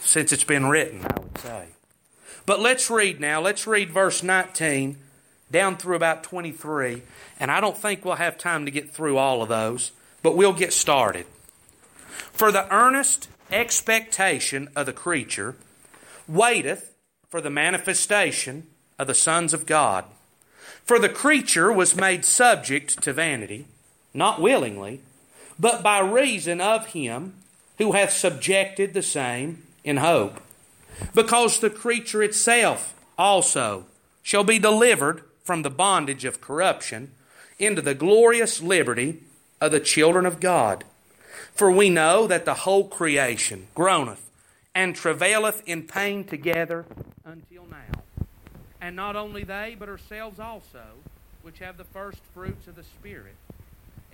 since 0.00 0.32
it's 0.32 0.44
been 0.44 0.66
written, 0.66 1.04
I 1.04 1.20
would 1.20 1.38
say. 1.38 1.66
But 2.46 2.60
let's 2.60 2.90
read 2.90 3.20
now. 3.20 3.40
Let's 3.40 3.66
read 3.66 3.90
verse 3.90 4.22
19 4.22 4.98
down 5.50 5.76
through 5.76 5.96
about 5.96 6.22
23. 6.22 7.02
And 7.40 7.50
I 7.50 7.60
don't 7.60 7.76
think 7.76 8.04
we'll 8.04 8.14
have 8.14 8.38
time 8.38 8.64
to 8.64 8.70
get 8.70 8.90
through 8.90 9.16
all 9.16 9.42
of 9.42 9.48
those, 9.48 9.92
but 10.22 10.36
we'll 10.36 10.52
get 10.52 10.72
started. 10.72 11.26
For 12.32 12.52
the 12.52 12.72
earnest 12.72 13.28
expectation 13.50 14.68
of 14.76 14.86
the 14.86 14.92
creature 14.92 15.56
waiteth 16.26 16.94
for 17.28 17.40
the 17.40 17.50
manifestation 17.50 18.66
of 18.98 19.06
the 19.06 19.14
sons 19.14 19.52
of 19.54 19.66
God. 19.66 20.04
For 20.88 20.98
the 20.98 21.10
creature 21.10 21.70
was 21.70 21.94
made 21.94 22.24
subject 22.24 23.02
to 23.02 23.12
vanity, 23.12 23.66
not 24.14 24.40
willingly, 24.40 25.02
but 25.58 25.82
by 25.82 25.98
reason 25.98 26.62
of 26.62 26.86
him 26.86 27.34
who 27.76 27.92
hath 27.92 28.10
subjected 28.10 28.94
the 28.94 29.02
same 29.02 29.64
in 29.84 29.98
hope. 29.98 30.40
Because 31.14 31.60
the 31.60 31.68
creature 31.68 32.22
itself 32.22 32.94
also 33.18 33.84
shall 34.22 34.44
be 34.44 34.58
delivered 34.58 35.24
from 35.44 35.60
the 35.60 35.68
bondage 35.68 36.24
of 36.24 36.40
corruption 36.40 37.10
into 37.58 37.82
the 37.82 37.94
glorious 37.94 38.62
liberty 38.62 39.20
of 39.60 39.72
the 39.72 39.80
children 39.80 40.24
of 40.24 40.40
God. 40.40 40.84
For 41.54 41.70
we 41.70 41.90
know 41.90 42.26
that 42.26 42.46
the 42.46 42.64
whole 42.64 42.88
creation 42.88 43.66
groaneth 43.74 44.30
and 44.74 44.96
travaileth 44.96 45.62
in 45.66 45.82
pain 45.82 46.24
together 46.24 46.86
until. 47.26 47.47
And 48.88 48.96
not 48.96 49.16
only 49.16 49.44
they, 49.44 49.76
but 49.78 49.90
ourselves 49.90 50.40
also, 50.40 50.82
which 51.42 51.58
have 51.58 51.76
the 51.76 51.84
first 51.84 52.20
fruits 52.32 52.66
of 52.66 52.74
the 52.74 52.82
Spirit, 52.82 53.34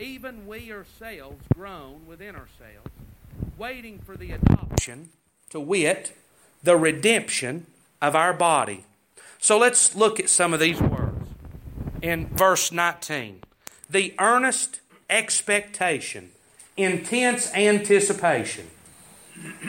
even 0.00 0.48
we 0.48 0.72
ourselves 0.72 1.44
groan 1.54 2.00
within 2.08 2.34
ourselves, 2.34 2.90
waiting 3.56 4.00
for 4.00 4.16
the 4.16 4.32
adoption, 4.32 5.10
to 5.50 5.60
wit, 5.60 6.18
the 6.64 6.76
redemption 6.76 7.66
of 8.02 8.16
our 8.16 8.32
body. 8.32 8.84
So 9.38 9.58
let's 9.58 9.94
look 9.94 10.18
at 10.18 10.28
some 10.28 10.52
of 10.52 10.58
these 10.58 10.80
words. 10.80 11.28
In 12.02 12.26
verse 12.26 12.72
19, 12.72 13.42
the 13.88 14.12
earnest 14.18 14.80
expectation 15.08 16.32
intense 16.76 17.54
anticipation. 17.54 18.66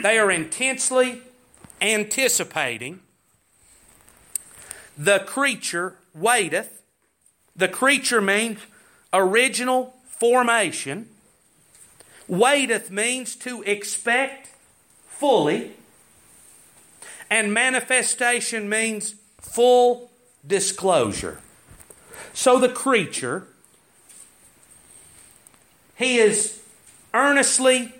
They 0.02 0.18
are 0.18 0.32
intensely 0.32 1.22
anticipating. 1.80 3.02
The 4.96 5.20
creature 5.20 5.96
waiteth. 6.14 6.82
The 7.54 7.68
creature 7.68 8.20
means 8.20 8.58
original 9.12 9.94
formation. 10.06 11.08
Waiteth 12.28 12.90
means 12.90 13.36
to 13.36 13.62
expect 13.62 14.50
fully. 15.06 15.72
And 17.30 17.52
manifestation 17.52 18.68
means 18.68 19.14
full 19.40 20.10
disclosure. 20.46 21.40
So 22.32 22.58
the 22.58 22.68
creature, 22.68 23.46
he 25.96 26.18
is 26.18 26.60
earnestly 27.14 27.92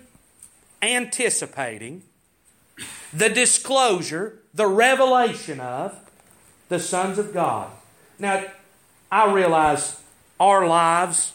anticipating 0.81 2.03
the 3.11 3.29
disclosure, 3.29 4.39
the 4.53 4.67
revelation 4.67 5.59
of 5.59 6.06
the 6.69 6.79
sons 6.79 7.17
of 7.17 7.33
God. 7.33 7.71
Now, 8.19 8.45
I 9.11 9.31
realize 9.31 10.01
our 10.39 10.67
lives 10.67 11.33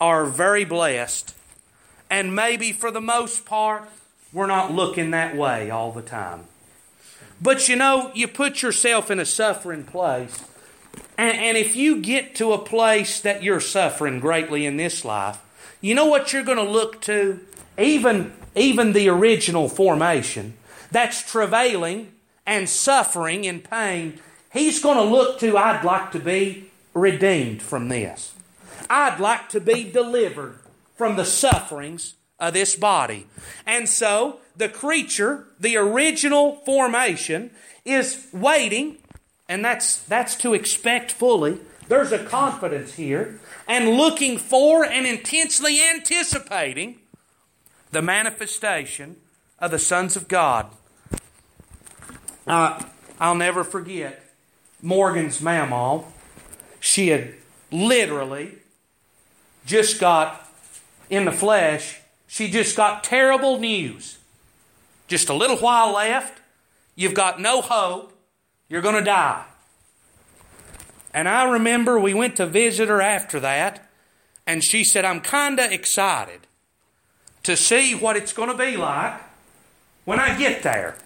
are 0.00 0.24
very 0.24 0.64
blessed, 0.64 1.34
and 2.10 2.34
maybe 2.34 2.72
for 2.72 2.90
the 2.90 3.00
most 3.00 3.44
part, 3.44 3.88
we're 4.32 4.46
not 4.46 4.72
looking 4.72 5.10
that 5.10 5.36
way 5.36 5.70
all 5.70 5.90
the 5.90 6.02
time. 6.02 6.44
But 7.40 7.68
you 7.68 7.76
know, 7.76 8.10
you 8.14 8.28
put 8.28 8.62
yourself 8.62 9.10
in 9.10 9.18
a 9.18 9.24
suffering 9.24 9.84
place, 9.84 10.44
and, 11.16 11.36
and 11.36 11.56
if 11.56 11.76
you 11.76 12.00
get 12.00 12.34
to 12.36 12.52
a 12.52 12.58
place 12.58 13.20
that 13.20 13.42
you're 13.42 13.60
suffering 13.60 14.20
greatly 14.20 14.66
in 14.66 14.76
this 14.76 15.04
life, 15.04 15.40
you 15.80 15.94
know 15.94 16.06
what 16.06 16.32
you're 16.32 16.44
going 16.44 16.58
to 16.58 16.62
look 16.70 17.00
to? 17.02 17.40
Even, 17.78 18.32
even 18.56 18.92
the 18.92 19.08
original 19.08 19.68
formation 19.68 20.54
that's 20.90 21.28
travailing 21.30 22.12
and 22.46 22.68
suffering 22.68 23.44
in 23.44 23.60
pain, 23.60 24.20
he's 24.52 24.82
going 24.82 24.96
to 24.96 25.04
look 25.04 25.38
to, 25.40 25.56
I'd 25.56 25.84
like 25.84 26.12
to 26.12 26.18
be 26.18 26.70
redeemed 26.94 27.62
from 27.62 27.88
this. 27.88 28.34
I'd 28.90 29.20
like 29.20 29.48
to 29.50 29.60
be 29.60 29.90
delivered 29.90 30.58
from 30.96 31.16
the 31.16 31.24
sufferings 31.24 32.14
of 32.38 32.54
this 32.54 32.76
body. 32.76 33.26
And 33.66 33.88
so 33.88 34.40
the 34.56 34.68
creature, 34.68 35.46
the 35.58 35.76
original 35.76 36.56
formation, 36.64 37.50
is 37.84 38.26
waiting, 38.32 38.98
and 39.48 39.64
that's, 39.64 39.98
that's 39.98 40.36
to 40.36 40.54
expect 40.54 41.10
fully. 41.12 41.58
There's 41.88 42.12
a 42.12 42.24
confidence 42.24 42.94
here 42.94 43.40
and 43.66 43.96
looking 43.96 44.38
for 44.38 44.84
and 44.84 45.06
intensely 45.06 45.80
anticipating 45.80 47.00
the 47.92 48.02
manifestation 48.02 49.16
of 49.58 49.70
the 49.70 49.78
sons 49.78 50.16
of 50.16 50.28
God. 50.28 50.70
Uh, 52.46 52.82
I'll 53.18 53.34
never 53.34 53.64
forget 53.64 54.27
Morgan's 54.82 55.40
mamaw. 55.40 56.04
She 56.80 57.08
had 57.08 57.34
literally 57.70 58.58
just 59.66 60.00
got 60.00 60.48
in 61.10 61.24
the 61.24 61.32
flesh, 61.32 62.00
she 62.26 62.50
just 62.50 62.76
got 62.76 63.02
terrible 63.02 63.58
news. 63.58 64.18
Just 65.06 65.28
a 65.28 65.34
little 65.34 65.56
while 65.56 65.94
left. 65.94 66.40
You've 66.94 67.14
got 67.14 67.40
no 67.40 67.62
hope. 67.62 68.12
You're 68.68 68.82
going 68.82 68.96
to 68.96 69.02
die. 69.02 69.44
And 71.14 71.28
I 71.28 71.50
remember 71.50 71.98
we 71.98 72.12
went 72.12 72.36
to 72.36 72.46
visit 72.46 72.88
her 72.88 73.00
after 73.00 73.40
that, 73.40 73.88
and 74.46 74.62
she 74.62 74.84
said, 74.84 75.04
I'm 75.04 75.20
kind 75.20 75.58
of 75.58 75.72
excited 75.72 76.40
to 77.44 77.56
see 77.56 77.94
what 77.94 78.16
it's 78.16 78.32
going 78.32 78.50
to 78.50 78.56
be 78.56 78.76
like 78.76 79.18
when 80.04 80.20
I 80.20 80.36
get 80.36 80.62
there. 80.62 80.96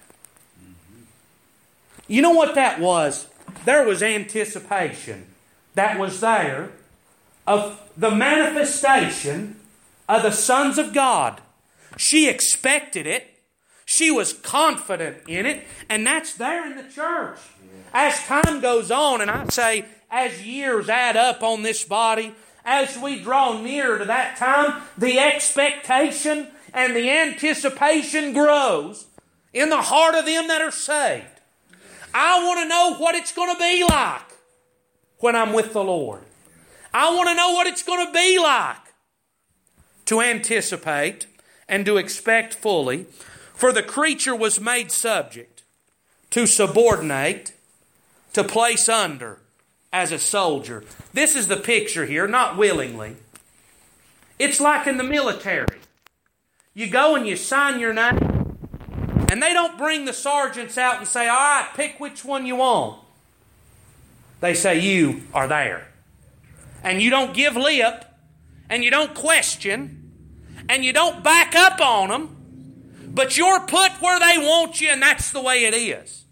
You 2.09 2.21
know 2.21 2.31
what 2.31 2.57
that 2.57 2.81
was? 2.81 3.29
There 3.65 3.87
was 3.87 4.03
anticipation 4.03 5.27
that 5.75 5.99
was 5.99 6.21
there 6.21 6.71
of 7.47 7.81
the 7.97 8.11
manifestation 8.11 9.61
of 10.09 10.23
the 10.23 10.33
sons 10.33 10.79
of 10.79 10.93
God. 10.93 11.41
She 11.97 12.29
expected 12.29 13.07
it. 13.07 13.29
She 13.85 14.11
was 14.11 14.33
confident 14.33 15.19
in 15.29 15.45
it, 15.45 15.65
and 15.89 16.07
that's 16.07 16.35
there 16.35 16.65
in 16.67 16.77
the 16.77 16.91
church. 16.91 17.39
As 17.93 18.19
time 18.25 18.61
goes 18.61 18.91
on, 18.91 19.21
and 19.21 19.31
I 19.31 19.47
say, 19.49 19.85
as 20.11 20.43
years 20.43 20.89
add 20.89 21.17
up 21.17 21.43
on 21.43 21.63
this 21.63 21.85
body, 21.85 22.35
as 22.65 22.97
we 22.99 23.23
draw 23.23 23.61
near 23.61 23.99
to 23.99 24.05
that 24.05 24.37
time, 24.37 24.83
the 24.97 25.19
expectation 25.19 26.49
and 26.73 26.97
the 26.97 27.11
anticipation 27.11 28.33
grows 28.33 29.07
in 29.53 29.69
the 29.69 29.83
heart 29.83 30.15
of 30.15 30.25
them 30.25 30.49
that 30.49 30.63
are 30.63 30.71
saved. 30.71 31.32
I 32.15 32.45
want 32.45 32.61
to 32.61 32.69
know 32.69 32.95
what 32.97 33.15
it's 33.15 33.33
going 33.33 33.55
to 33.55 33.59
be 33.59 33.85
like 33.85 34.23
when 35.19 35.37
I'm 35.37 35.53
with 35.53 35.73
the 35.73 35.85
Lord. 35.85 36.23
I 36.93 37.15
want 37.15 37.29
to 37.29 37.35
know 37.35 37.53
what 37.53 37.67
it's 37.67 37.83
going 37.83 38.07
to 38.07 38.13
be 38.13 38.39
like 38.39 38.77
to 40.07 40.21
anticipate 40.21 41.27
and 41.69 41.87
to 41.87 41.97
expect 41.97 42.55
fully. 42.55 43.07
For 43.55 43.73
the 43.73 43.83
creature 43.83 44.35
was 44.35 44.61
made 44.61 44.91
subject 44.91 45.63
to 46.31 46.47
subordinate, 46.47 47.53
to 48.33 48.43
place 48.43 48.89
under 48.89 49.39
as 49.93 50.11
a 50.11 50.19
soldier. 50.19 50.83
This 51.13 51.37
is 51.37 51.49
the 51.49 51.57
picture 51.57 52.07
here, 52.07 52.27
not 52.27 52.57
willingly. 52.57 53.17
It's 54.39 54.61
like 54.61 54.87
in 54.87 54.97
the 54.97 55.05
military. 55.05 55.79
You 56.75 56.89
go 56.89 57.15
and 57.15 57.27
you 57.27 57.37
sign 57.37 57.79
your 57.79 57.93
name, 57.93 58.32
and 59.33 59.43
they 59.43 59.55
don't 59.55 59.79
bring 59.79 60.05
the 60.05 60.13
sergeants 60.13 60.77
out 60.77 60.99
and 60.99 61.09
say, 61.09 61.27
All 61.27 61.35
right, 61.35 61.71
pick 61.75 61.99
which 61.99 62.23
one 62.23 62.45
you 62.45 62.57
want. 62.57 63.03
They 64.41 64.53
say, 64.53 64.79
You 64.79 65.23
are 65.33 65.49
there. 65.49 65.89
And 66.85 67.01
you 67.01 67.09
don't 67.09 67.33
give 67.33 67.57
lip, 67.57 68.05
and 68.69 68.85
you 68.85 68.91
don't 68.91 69.15
question, 69.15 70.13
and 70.69 70.85
you 70.85 70.93
don't 70.93 71.25
back 71.25 71.55
up 71.55 71.81
on 71.81 72.11
them, 72.11 73.07
but 73.09 73.39
you're 73.39 73.61
put 73.61 73.93
where 74.03 74.21
they 74.21 74.37
want 74.37 74.83
you, 74.83 74.91
and 74.91 75.01
that's 75.01 75.31
the 75.31 75.41
way 75.41 75.65
it 75.65 75.73
is. 75.73 76.25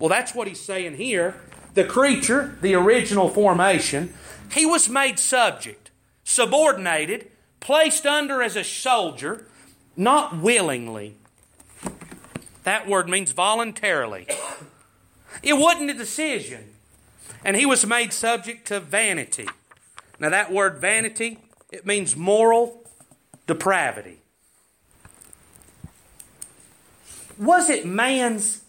Well, 0.00 0.08
that's 0.08 0.34
what 0.34 0.48
he's 0.48 0.60
saying 0.60 0.96
here. 0.96 1.36
The 1.74 1.84
creature, 1.84 2.58
the 2.60 2.74
original 2.74 3.28
formation, 3.28 4.12
he 4.50 4.66
was 4.66 4.88
made 4.88 5.20
subject, 5.20 5.92
subordinated, 6.24 7.30
placed 7.60 8.04
under 8.06 8.42
as 8.42 8.56
a 8.56 8.64
soldier, 8.64 9.46
not 9.96 10.36
willingly. 10.36 11.14
That 12.64 12.88
word 12.88 13.08
means 13.08 13.32
voluntarily. 13.32 14.26
It 15.42 15.54
wasn't 15.54 15.90
a 15.90 15.94
decision. 15.94 16.70
And 17.44 17.56
he 17.56 17.66
was 17.66 17.86
made 17.86 18.12
subject 18.12 18.66
to 18.68 18.80
vanity. 18.80 19.48
Now, 20.18 20.30
that 20.30 20.50
word 20.50 20.78
vanity, 20.78 21.38
it 21.70 21.84
means 21.84 22.16
moral 22.16 22.82
depravity. 23.46 24.18
Was 27.38 27.68
it 27.68 27.84
man's 27.84 28.62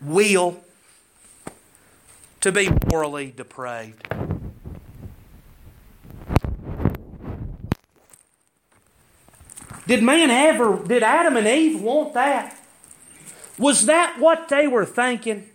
will 0.00 0.62
to 2.40 2.52
be 2.52 2.70
morally 2.90 3.32
depraved? 3.36 4.06
Did 9.86 10.02
man 10.02 10.30
ever, 10.30 10.82
did 10.86 11.02
Adam 11.02 11.36
and 11.36 11.46
Eve 11.46 11.80
want 11.82 12.14
that? 12.14 12.56
Was 13.58 13.86
that 13.86 14.18
what 14.18 14.48
they 14.48 14.66
were 14.66 14.84
thinking? 14.84 15.48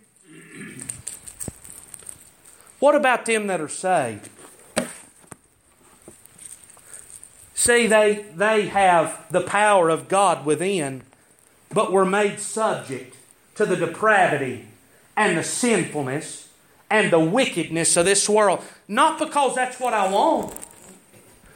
What 2.78 2.94
about 2.94 3.26
them 3.26 3.46
that 3.46 3.60
are 3.60 3.68
saved? 3.68 4.28
See, 7.54 7.86
they, 7.86 8.26
they 8.34 8.66
have 8.66 9.24
the 9.30 9.40
power 9.40 9.88
of 9.88 10.08
God 10.08 10.44
within, 10.44 11.02
but 11.72 11.92
were 11.92 12.04
made 12.04 12.40
subject 12.40 13.16
to 13.54 13.64
the 13.64 13.76
depravity 13.76 14.66
and 15.16 15.38
the 15.38 15.44
sinfulness 15.44 16.48
and 16.90 17.12
the 17.12 17.20
wickedness 17.20 17.96
of 17.96 18.04
this 18.04 18.28
world. 18.28 18.64
Not 18.88 19.18
because 19.20 19.54
that's 19.54 19.78
what 19.78 19.94
I 19.94 20.10
want, 20.10 20.54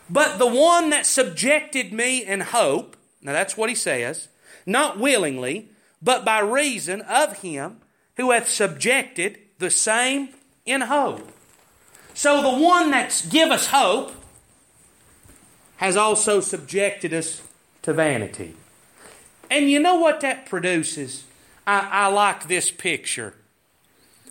but 0.08 0.38
the 0.38 0.46
one 0.46 0.90
that 0.90 1.06
subjected 1.06 1.92
me 1.92 2.24
in 2.24 2.40
hope, 2.40 2.96
now 3.20 3.32
that's 3.32 3.56
what 3.56 3.68
he 3.68 3.74
says, 3.74 4.28
not 4.64 5.00
willingly, 5.00 5.70
but 6.06 6.24
by 6.24 6.38
reason 6.38 7.00
of 7.02 7.40
him 7.40 7.78
who 8.16 8.30
hath 8.30 8.48
subjected 8.48 9.40
the 9.58 9.70
same 9.70 10.28
in 10.64 10.82
hope. 10.82 11.32
So 12.14 12.40
the 12.40 12.64
one 12.64 12.92
that's 12.92 13.26
give 13.26 13.50
us 13.50 13.66
hope 13.66 14.12
has 15.78 15.96
also 15.96 16.38
subjected 16.38 17.12
us 17.12 17.42
to 17.82 17.92
vanity. 17.92 18.54
And 19.50 19.68
you 19.68 19.80
know 19.80 19.96
what 19.96 20.20
that 20.20 20.46
produces? 20.46 21.24
I, 21.66 21.88
I 21.90 22.06
like 22.06 22.46
this 22.46 22.70
picture. 22.70 23.34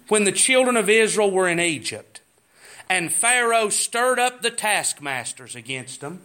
When 0.08 0.24
the 0.24 0.32
children 0.32 0.78
of 0.78 0.90
Israel 0.90 1.30
were 1.30 1.50
in 1.50 1.60
Egypt, 1.60 2.22
and 2.90 3.12
Pharaoh 3.12 3.68
stirred 3.68 4.18
up 4.18 4.42
the 4.42 4.50
taskmasters 4.50 5.58
against 5.58 6.00
them 6.00 6.22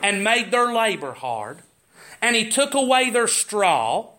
and 0.00 0.24
made 0.24 0.50
their 0.50 0.72
labor 0.72 1.12
hard, 1.12 1.58
and 2.22 2.34
he 2.34 2.48
took 2.48 2.72
away 2.72 3.10
their 3.10 3.28
straw 3.28 4.13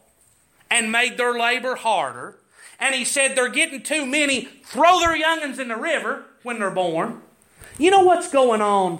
and 0.69 0.91
made 0.91 1.17
their 1.17 1.37
labor 1.37 1.75
harder, 1.75 2.35
and 2.79 2.95
he 2.95 3.05
said, 3.05 3.35
They're 3.35 3.49
getting 3.49 3.81
too 3.81 4.05
many, 4.05 4.45
throw 4.63 4.99
their 4.99 5.17
youngins 5.17 5.59
in 5.59 5.69
the 5.69 5.75
river 5.75 6.25
when 6.43 6.59
they're 6.59 6.71
born. 6.71 7.21
You 7.77 7.91
know 7.91 8.01
what's 8.01 8.31
going 8.31 8.61
on 8.61 8.99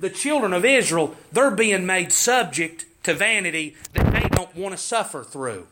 the 0.00 0.10
children 0.10 0.52
of 0.52 0.64
Israel, 0.64 1.16
they're 1.32 1.50
being 1.50 1.86
made 1.86 2.12
subject 2.12 2.84
to 3.02 3.14
vanity 3.14 3.76
that 3.92 4.12
they 4.12 4.28
don't 4.28 4.54
want 4.54 4.72
to 4.72 4.78
suffer 4.78 5.22
through. 5.22 5.66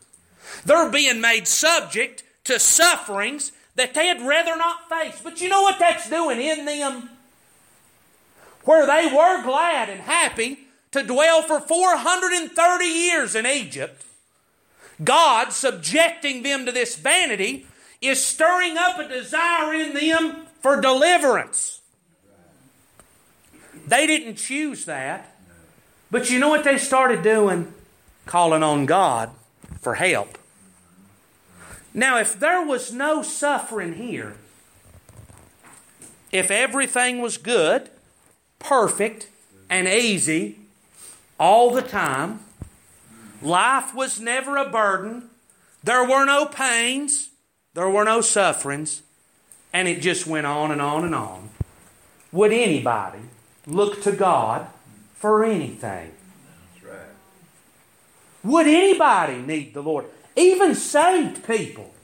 They're 0.64 0.90
being 0.90 1.20
made 1.20 1.48
subject 1.48 2.22
to 2.44 2.58
sufferings 2.58 3.52
that 3.76 3.94
they'd 3.94 4.20
rather 4.20 4.56
not 4.56 4.88
face. 4.88 5.20
But 5.22 5.40
you 5.40 5.48
know 5.48 5.62
what 5.62 5.78
that's 5.78 6.08
doing 6.08 6.40
in 6.40 6.64
them? 6.64 7.10
Where 8.64 8.86
they 8.86 9.14
were 9.14 9.42
glad 9.42 9.88
and 9.88 10.00
happy 10.00 10.58
to 10.92 11.02
dwell 11.02 11.42
for 11.42 11.60
430 11.60 12.84
years 12.84 13.34
in 13.34 13.46
Egypt, 13.46 14.04
God 15.02 15.52
subjecting 15.52 16.42
them 16.42 16.66
to 16.66 16.72
this 16.72 16.96
vanity 16.96 17.66
is 18.00 18.24
stirring 18.24 18.76
up 18.76 18.98
a 18.98 19.08
desire 19.08 19.74
in 19.74 19.94
them 19.94 20.46
for 20.60 20.80
deliverance. 20.80 21.80
They 23.86 24.06
didn't 24.06 24.36
choose 24.36 24.84
that. 24.84 25.36
But 26.10 26.30
you 26.30 26.38
know 26.38 26.48
what 26.48 26.64
they 26.64 26.78
started 26.78 27.22
doing? 27.22 27.72
Calling 28.26 28.62
on 28.62 28.86
God 28.86 29.30
for 29.80 29.94
help. 29.94 30.38
Now, 31.92 32.18
if 32.18 32.38
there 32.38 32.64
was 32.64 32.92
no 32.92 33.22
suffering 33.22 33.94
here, 33.94 34.36
if 36.32 36.50
everything 36.50 37.20
was 37.20 37.36
good, 37.36 37.90
perfect, 38.58 39.28
and 39.70 39.86
easy 39.86 40.58
all 41.38 41.70
the 41.70 41.82
time, 41.82 42.40
life 43.44 43.94
was 43.94 44.20
never 44.20 44.56
a 44.56 44.68
burden, 44.68 45.30
there 45.82 46.04
were 46.04 46.24
no 46.24 46.46
pains, 46.46 47.28
there 47.74 47.90
were 47.90 48.04
no 48.04 48.20
sufferings, 48.20 49.02
and 49.72 49.86
it 49.88 50.00
just 50.00 50.26
went 50.26 50.46
on 50.46 50.70
and 50.70 50.80
on 50.80 51.04
and 51.04 51.14
on, 51.14 51.50
would 52.32 52.52
anybody 52.52 53.20
look 53.66 54.02
to 54.02 54.12
God 54.12 54.66
for 55.24 55.44
anything. 55.44 56.12
Would 58.42 58.66
anybody 58.66 59.38
need 59.38 59.72
the 59.72 59.82
Lord? 59.82 60.04
Even 60.36 60.74
saved 60.74 61.46
people. 61.46 61.94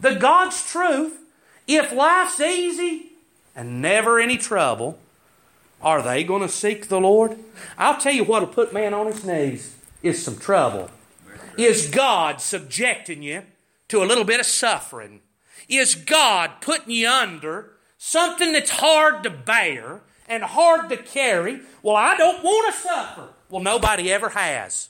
The 0.00 0.14
God's 0.14 0.64
truth, 0.64 1.20
if 1.66 1.92
life's 1.92 2.40
easy 2.40 3.12
and 3.54 3.82
never 3.82 4.18
any 4.18 4.38
trouble, 4.38 4.98
are 5.82 6.00
they 6.00 6.24
going 6.24 6.40
to 6.40 6.48
seek 6.48 6.88
the 6.88 7.00
Lord? 7.00 7.36
I'll 7.76 8.00
tell 8.00 8.14
you 8.14 8.24
what'll 8.24 8.48
put 8.48 8.72
man 8.72 8.94
on 8.94 9.08
his 9.08 9.24
knees 9.24 9.73
is 10.04 10.22
some 10.22 10.36
trouble. 10.36 10.90
Is 11.56 11.88
God 11.88 12.40
subjecting 12.40 13.22
you 13.22 13.42
to 13.88 14.02
a 14.02 14.06
little 14.06 14.24
bit 14.24 14.38
of 14.38 14.46
suffering? 14.46 15.22
Is 15.68 15.94
God 15.94 16.60
putting 16.60 16.90
you 16.90 17.08
under 17.08 17.72
something 17.96 18.52
that's 18.52 18.70
hard 18.70 19.22
to 19.22 19.30
bear 19.30 20.02
and 20.28 20.42
hard 20.42 20.88
to 20.90 20.96
carry. 20.96 21.60
Well, 21.82 21.96
I 21.96 22.16
don't 22.16 22.42
want 22.42 22.74
to 22.74 22.80
suffer. 22.80 23.28
Well, 23.50 23.62
nobody 23.62 24.12
ever 24.12 24.30
has. 24.30 24.88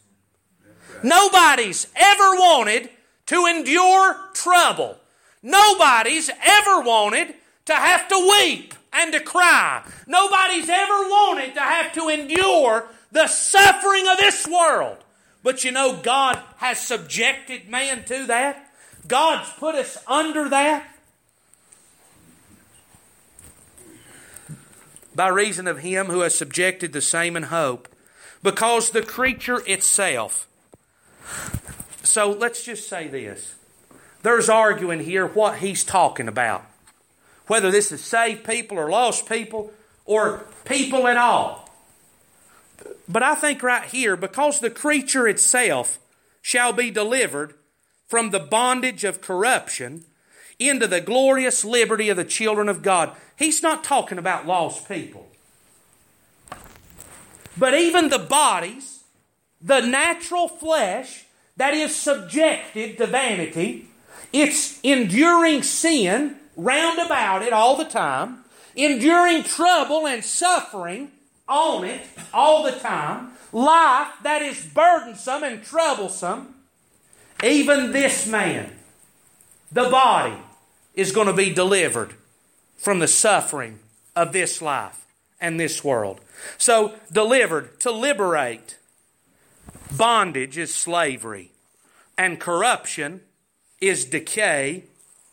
Nobody's 1.03 1.89
ever 1.97 2.35
wanted 2.35 2.91
to 3.27 3.47
endure 3.47 4.17
trouble. 4.33 4.99
Nobody's 5.43 6.31
ever 6.45 6.81
wanted 6.81 7.35
to 7.67 7.75
have 7.75 8.09
to 8.09 8.17
weep 8.17 8.75
and 8.93 9.13
to 9.13 9.21
cry. 9.21 9.83
Nobody's 10.07 10.69
ever 10.69 11.09
wanted 11.09 11.55
to 11.55 11.61
have 11.61 11.93
to 11.95 12.09
endure 12.09 12.89
the 13.15 13.29
suffering 13.29 14.07
of 14.09 14.19
this 14.19 14.47
world. 14.47 14.99
But 15.43 15.65
you 15.65 15.71
know, 15.71 15.97
God 16.03 16.39
has 16.57 16.79
subjected 16.79 17.69
man 17.69 18.05
to 18.05 18.27
that. 18.27 18.71
God's 19.07 19.49
put 19.53 19.77
us 19.77 19.97
under 20.07 20.49
that. 20.49 20.89
By 25.15 25.29
reason 25.29 25.69
of 25.69 25.79
Him 25.79 26.07
who 26.07 26.21
has 26.21 26.35
subjected 26.35 26.93
the 26.93 27.01
same 27.01 27.37
in 27.37 27.45
hope. 27.45 27.89
Because 28.43 28.91
the 28.91 29.03
creature 29.03 29.63
itself. 29.67 30.49
So 32.03 32.33
let's 32.33 32.65
just 32.65 32.89
say 32.89 33.07
this. 33.07 33.55
There's 34.23 34.49
arguing 34.49 35.01
here 35.01 35.27
what 35.27 35.59
He's 35.59 35.85
talking 35.85 36.27
about. 36.27 36.65
Whether 37.47 37.71
this 37.71 37.93
is 37.93 38.03
saved 38.03 38.45
people 38.45 38.77
or 38.77 38.91
lost 38.91 39.29
people 39.29 39.73
or 40.05 40.47
people 40.65 41.07
at 41.07 41.17
all. 41.17 41.64
But 43.09 43.23
I 43.23 43.35
think 43.35 43.63
right 43.63 43.85
here, 43.85 44.17
because 44.17 44.61
the 44.61 44.71
creature 44.71 45.29
itself 45.29 45.99
shall 46.43 46.73
be 46.73 46.91
delivered 46.91 47.55
from 48.07 48.31
the 48.31 48.41
bondage 48.41 49.05
of 49.05 49.21
corruption 49.21 50.05
into 50.59 50.87
the 50.87 51.01
glorious 51.01 51.65
liberty 51.65 52.09
of 52.09 52.17
the 52.17 52.25
children 52.25 52.69
of 52.69 52.83
God. 52.83 53.13
He's 53.37 53.63
not 53.63 53.85
talking 53.85 54.19
about 54.19 54.47
lost 54.47 54.89
people. 54.89 55.29
But 57.57 57.75
even 57.75 58.09
the 58.09 58.19
bodies, 58.19 59.05
the 59.61 59.81
natural 59.81 60.49
flesh 60.49 61.25
that 61.57 61.75
is 61.75 61.95
subjected 61.95 62.99
to 62.99 63.07
vanity, 63.07 63.89
it's 64.33 64.81
enduring 64.83 65.63
sin 65.63 66.37
round 66.57 66.99
about 66.99 67.43
it 67.43 67.53
all 67.53 67.77
the 67.77 67.85
time, 67.85 68.45
enduring 68.75 69.45
trouble 69.45 70.07
and 70.07 70.25
suffering 70.25 71.13
on 71.49 71.85
it 71.85 72.03
all 72.33 72.63
the 72.63 72.73
time, 72.73 73.33
life 73.53 74.09
that 74.23 74.43
is 74.43 74.65
burdensome 74.65 75.43
and 75.43 75.63
troublesome, 75.63 76.55
even 77.43 77.93
this 77.93 78.27
man, 78.27 78.73
the 79.71 79.89
body, 79.89 80.37
is 80.95 81.13
going 81.13 81.27
to 81.27 81.33
be 81.33 81.53
delivered 81.53 82.15
from 82.77 82.99
the 82.99 83.09
suffering 83.09 83.81
of 84.15 84.33
this 84.33 84.63
life 84.63 85.05
and 85.41 85.59
this 85.59 85.83
world. 85.83 86.21
So, 86.59 86.95
delivered 87.13 87.81
to 87.81 87.91
liberate. 87.91 88.79
Bondage 89.97 90.59
is 90.59 90.75
slavery, 90.75 91.53
and 92.17 92.41
corruption 92.41 93.21
is 93.81 94.05
decay 94.05 94.85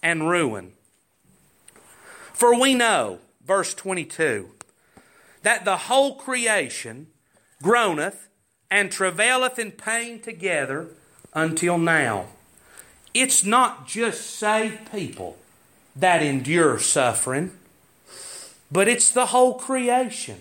and 0.03 0.29
ruin. 0.29 0.73
For 2.33 2.59
we 2.59 2.73
know, 2.73 3.19
verse 3.45 3.73
22, 3.73 4.49
that 5.43 5.65
the 5.65 5.77
whole 5.77 6.15
creation 6.15 7.07
groaneth 7.61 8.27
and 8.69 8.91
travaileth 8.91 9.59
in 9.59 9.71
pain 9.71 10.19
together 10.19 10.87
until 11.33 11.77
now. 11.77 12.27
It's 13.13 13.43
not 13.43 13.87
just 13.87 14.29
saved 14.29 14.91
people 14.91 15.37
that 15.95 16.23
endure 16.23 16.79
suffering, 16.79 17.51
but 18.71 18.87
it's 18.87 19.11
the 19.11 19.27
whole 19.27 19.55
creation. 19.55 20.39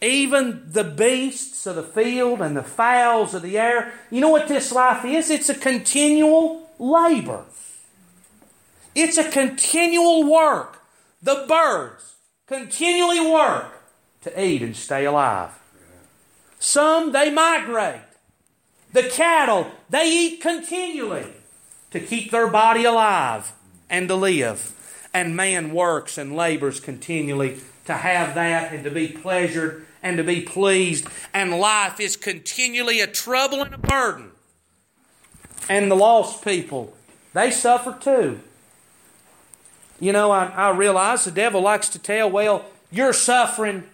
Even 0.00 0.62
the 0.64 0.84
beasts 0.84 1.66
of 1.66 1.76
the 1.76 1.82
field 1.82 2.40
and 2.40 2.56
the 2.56 2.62
fowls 2.62 3.34
of 3.34 3.42
the 3.42 3.58
air. 3.58 3.92
You 4.10 4.20
know 4.20 4.30
what 4.30 4.48
this 4.48 4.72
life 4.72 5.04
is? 5.04 5.28
It's 5.28 5.48
a 5.48 5.54
continual 5.54 6.70
labor. 6.78 7.44
It's 8.94 9.18
a 9.18 9.28
continual 9.28 10.30
work. 10.30 10.82
The 11.20 11.44
birds, 11.48 12.14
continually 12.48 13.20
work 13.20 13.82
to 14.22 14.42
eat 14.42 14.62
and 14.62 14.74
stay 14.74 15.04
alive. 15.04 15.50
Some, 16.58 17.12
they 17.12 17.30
migrate. 17.30 18.00
The 18.92 19.04
cattle, 19.04 19.70
they 19.90 20.10
eat 20.10 20.40
continually 20.40 21.32
to 21.90 22.00
keep 22.00 22.30
their 22.30 22.48
body 22.48 22.84
alive 22.84 23.52
and 23.88 24.08
to 24.08 24.14
live. 24.14 24.74
And 25.14 25.36
man 25.36 25.72
works 25.72 26.18
and 26.18 26.34
labors 26.34 26.80
continually 26.80 27.60
to 27.84 27.94
have 27.94 28.34
that 28.34 28.72
and 28.72 28.82
to 28.84 28.90
be 28.90 29.08
pleasured 29.08 29.86
and 30.02 30.16
to 30.16 30.24
be 30.24 30.40
pleased. 30.40 31.06
And 31.34 31.58
life 31.58 32.00
is 32.00 32.16
continually 32.16 33.00
a 33.00 33.06
trouble 33.06 33.62
and 33.62 33.74
a 33.74 33.78
burden. 33.78 34.32
And 35.68 35.90
the 35.90 35.96
lost 35.96 36.42
people, 36.42 36.94
they 37.34 37.50
suffer 37.50 37.96
too. 38.00 38.40
You 40.00 40.12
know, 40.12 40.30
I, 40.30 40.46
I 40.46 40.70
realize 40.70 41.24
the 41.24 41.30
devil 41.30 41.60
likes 41.60 41.88
to 41.90 41.98
tell, 41.98 42.30
well, 42.30 42.64
you're 42.90 43.12
suffering 43.12 43.84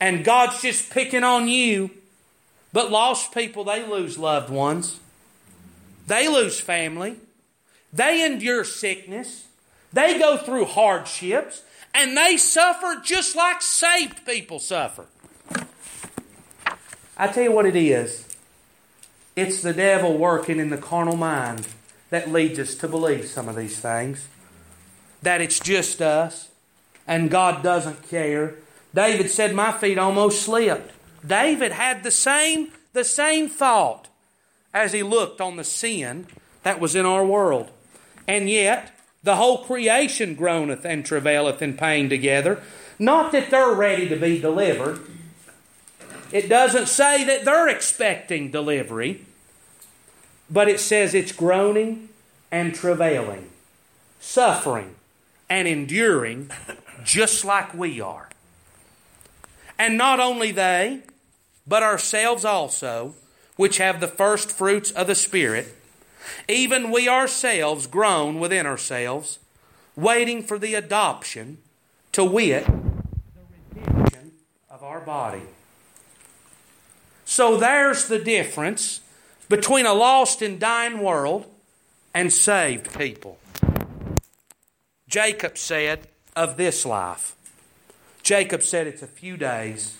and 0.00 0.24
God's 0.24 0.62
just 0.62 0.90
picking 0.90 1.24
on 1.24 1.48
you. 1.48 1.90
But 2.72 2.90
lost 2.90 3.34
people, 3.34 3.64
they 3.64 3.86
lose 3.86 4.18
loved 4.18 4.50
ones. 4.50 5.00
They 6.06 6.28
lose 6.28 6.60
family. 6.60 7.16
They 7.92 8.24
endure 8.24 8.64
sickness. 8.64 9.46
They 9.92 10.18
go 10.18 10.36
through 10.36 10.66
hardships. 10.66 11.62
And 11.94 12.16
they 12.16 12.36
suffer 12.36 13.00
just 13.02 13.34
like 13.34 13.62
saved 13.62 14.24
people 14.26 14.58
suffer. 14.58 15.06
I 17.16 17.26
tell 17.28 17.44
you 17.44 17.52
what 17.52 17.66
it 17.66 17.76
is 17.76 18.24
it's 19.34 19.62
the 19.62 19.72
devil 19.72 20.18
working 20.18 20.58
in 20.58 20.70
the 20.70 20.76
carnal 20.76 21.16
mind 21.16 21.68
that 22.10 22.30
leads 22.30 22.58
us 22.58 22.74
to 22.74 22.88
believe 22.88 23.26
some 23.26 23.48
of 23.48 23.56
these 23.56 23.78
things 23.78 24.26
that 25.22 25.40
it's 25.40 25.60
just 25.60 26.00
us 26.00 26.48
and 27.08 27.30
God 27.30 27.62
doesn't 27.62 28.08
care. 28.08 28.54
David 28.94 29.30
said, 29.30 29.54
My 29.54 29.72
feet 29.72 29.98
almost 29.98 30.42
slipped. 30.42 30.92
David 31.26 31.72
had 31.72 32.04
the 32.04 32.10
same, 32.10 32.68
the 32.92 33.02
same 33.02 33.48
thought 33.48 34.08
as 34.72 34.92
he 34.92 35.02
looked 35.02 35.40
on 35.40 35.56
the 35.56 35.64
sin 35.64 36.26
that 36.62 36.78
was 36.78 36.94
in 36.94 37.06
our 37.06 37.24
world. 37.24 37.70
And 38.28 38.48
yet, 38.48 38.92
the 39.22 39.36
whole 39.36 39.64
creation 39.64 40.34
groaneth 40.34 40.84
and 40.84 41.04
travaileth 41.04 41.62
in 41.62 41.74
pain 41.74 42.08
together. 42.08 42.62
Not 42.98 43.32
that 43.32 43.50
they're 43.50 43.72
ready 43.72 44.08
to 44.08 44.16
be 44.16 44.38
delivered. 44.38 45.00
It 46.30 46.48
doesn't 46.48 46.88
say 46.88 47.24
that 47.24 47.46
they're 47.46 47.68
expecting 47.68 48.50
delivery, 48.50 49.24
but 50.50 50.68
it 50.68 50.78
says 50.78 51.14
it's 51.14 51.32
groaning 51.32 52.10
and 52.50 52.74
travailing, 52.74 53.48
suffering 54.20 54.94
and 55.48 55.66
enduring 55.68 56.50
just 57.04 57.44
like 57.44 57.74
we 57.74 58.00
are. 58.00 58.28
And 59.78 59.96
not 59.96 60.20
only 60.20 60.50
they, 60.50 61.00
but 61.66 61.82
ourselves 61.82 62.44
also, 62.44 63.14
which 63.56 63.78
have 63.78 64.00
the 64.00 64.08
first 64.08 64.50
fruits 64.50 64.90
of 64.90 65.06
the 65.06 65.14
Spirit, 65.14 65.74
even 66.48 66.90
we 66.90 67.08
ourselves 67.08 67.86
groan 67.86 68.40
within 68.40 68.66
ourselves, 68.66 69.38
waiting 69.96 70.42
for 70.42 70.58
the 70.58 70.74
adoption, 70.74 71.58
to 72.12 72.24
wit, 72.24 72.66
the 72.66 73.80
redemption 73.80 74.32
of 74.70 74.82
our 74.82 75.00
body. 75.00 75.42
So 77.24 77.56
there's 77.56 78.08
the 78.08 78.18
difference 78.18 79.00
between 79.48 79.86
a 79.86 79.94
lost 79.94 80.42
and 80.42 80.58
dying 80.58 81.00
world 81.00 81.46
and 82.14 82.32
saved 82.32 82.96
people. 82.98 83.38
Jacob 85.08 85.56
said 85.56 86.08
of 86.36 86.58
this 86.58 86.84
life, 86.84 87.34
Jacob 88.22 88.62
said 88.62 88.86
it's 88.86 89.02
a 89.02 89.06
few 89.06 89.38
days. 89.38 89.96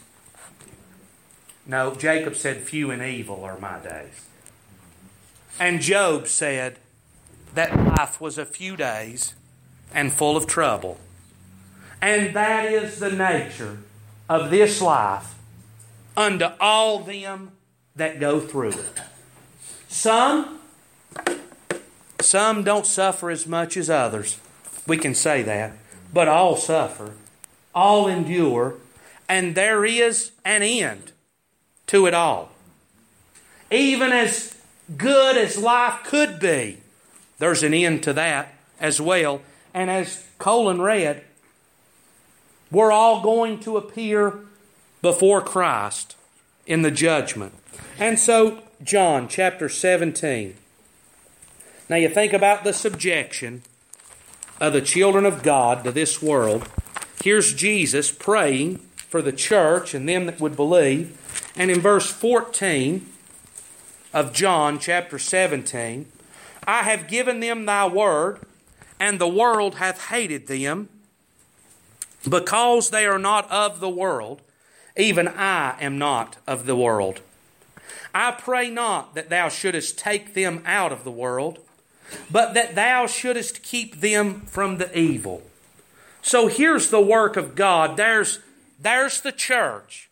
No, 1.67 1.95
Jacob 1.95 2.37
said 2.37 2.59
few 2.59 2.91
and 2.91 3.03
evil 3.03 3.43
are 3.45 3.59
my 3.59 3.79
days. 3.79 4.27
And 5.59 5.81
Job 5.81 6.29
said 6.29 6.79
that 7.55 7.75
life 7.75 8.21
was 8.21 8.37
a 8.37 8.45
few 8.45 8.77
days 8.77 9.35
and 9.95 10.13
full 10.13 10.37
of 10.37 10.47
trouble. 10.47 10.99
And 12.03 12.37
that 12.37 12.71
is 12.71 13.01
the 13.01 13.11
nature 13.11 13.79
of 14.29 14.51
this 14.51 14.83
life 14.83 15.35
unto 16.17 16.49
all 16.61 17.01
them 17.01 17.53
that 17.97 18.21
go 18.21 18.41
through 18.41 18.73
it. 18.73 19.01
Some 19.89 20.61
some 22.21 22.63
don't 22.63 22.85
suffer 22.85 23.31
as 23.31 23.47
much 23.47 23.77
as 23.77 23.89
others. 23.89 24.39
We 24.89 24.97
can 24.97 25.15
say 25.15 25.43
that. 25.43 25.73
But 26.13 26.27
all 26.27 26.57
suffer, 26.57 27.13
all 27.75 28.09
endure, 28.09 28.75
and 29.29 29.55
there 29.55 29.85
is 29.85 30.33
an 30.45 30.63
end 30.63 31.13
to 31.89 32.07
it 32.07 32.15
all. 32.15 32.51
Even 33.71 34.11
as 34.11 34.57
good 34.97 35.37
as 35.37 35.59
life 35.59 36.03
could 36.03 36.41
be, 36.41 36.79
there's 37.39 37.63
an 37.63 37.75
end 37.75 38.03
to 38.05 38.15
that 38.15 38.55
as 38.81 39.01
well. 39.01 39.43
And 39.75 39.91
as 39.91 40.27
Colin 40.39 40.81
read, 40.81 41.23
we're 42.71 42.91
all 42.91 43.21
going 43.21 43.61
to 43.61 43.77
appear 43.77 44.39
before 45.03 45.43
Christ 45.43 46.17
in 46.67 46.81
the 46.81 46.91
judgment. 46.91 47.53
And 47.99 48.19
so, 48.19 48.63
John 48.83 49.29
chapter 49.29 49.69
17. 49.69 50.55
Now, 51.91 51.97
you 51.97 52.09
think 52.09 52.33
about 52.33 52.65
the 52.65 52.73
subjection 52.73 53.63
of 54.61 54.73
the 54.73 54.81
children 54.81 55.25
of 55.25 55.43
God 55.43 55.85
to 55.85 55.93
this 55.93 56.23
world, 56.23 56.69
here's 57.23 57.55
Jesus 57.55 58.11
praying 58.11 58.77
for 59.09 59.23
the 59.23 59.33
church 59.33 59.95
and 59.95 60.09
them 60.09 60.27
that 60.27 60.41
would 60.41 60.57
believe. 60.57 61.17
And 61.57 61.71
in 61.71 61.81
verse 61.81 62.11
14 62.11 63.07
of 64.13 64.33
John 64.33 64.79
chapter 64.79 65.19
17, 65.19 66.07
I 66.67 66.83
have 66.83 67.09
given 67.09 67.41
them 67.41 67.67
thy 67.67 67.87
word, 67.87 68.41
and 69.01 69.19
the 69.19 69.29
world 69.29 69.77
hath 69.77 70.09
hated 70.09 70.47
them, 70.47 70.89
because 72.29 72.91
they 72.91 73.07
are 73.07 73.19
not 73.19 73.51
of 73.51 73.81
the 73.81 73.89
world, 73.89 74.43
even 74.97 75.29
I 75.29 75.77
am 75.81 75.99
not 75.99 76.37
of 76.47 76.67
the 76.67 76.77
world. 76.77 77.21
I 78.15 78.33
pray 78.33 78.71
not 78.71 79.15
that 79.15 79.31
thou 79.31 79.49
shouldest 79.49 79.99
take 79.99 80.35
them 80.35 80.63
out 80.67 80.93
of 80.93 81.05
the 81.05 81.11
world, 81.11 81.61
but 82.31 82.55
that 82.55 82.75
thou 82.75 83.07
shouldest 83.07 83.63
keep 83.63 84.01
them 84.01 84.43
from 84.43 84.79
the 84.79 84.97
evil. 84.99 85.43
So 86.23 86.49
here's 86.49 86.91
the 86.91 87.01
work 87.01 87.37
of 87.37 87.55
God. 87.55 87.97
There's, 87.97 88.41
there's 88.79 89.21
the 89.21 89.33
church 89.33 90.11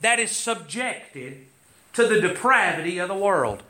that 0.00 0.18
is 0.18 0.30
subjected 0.30 1.46
to 1.94 2.06
the 2.06 2.20
depravity 2.20 2.98
of 2.98 3.08
the 3.08 3.14
world. 3.14 3.62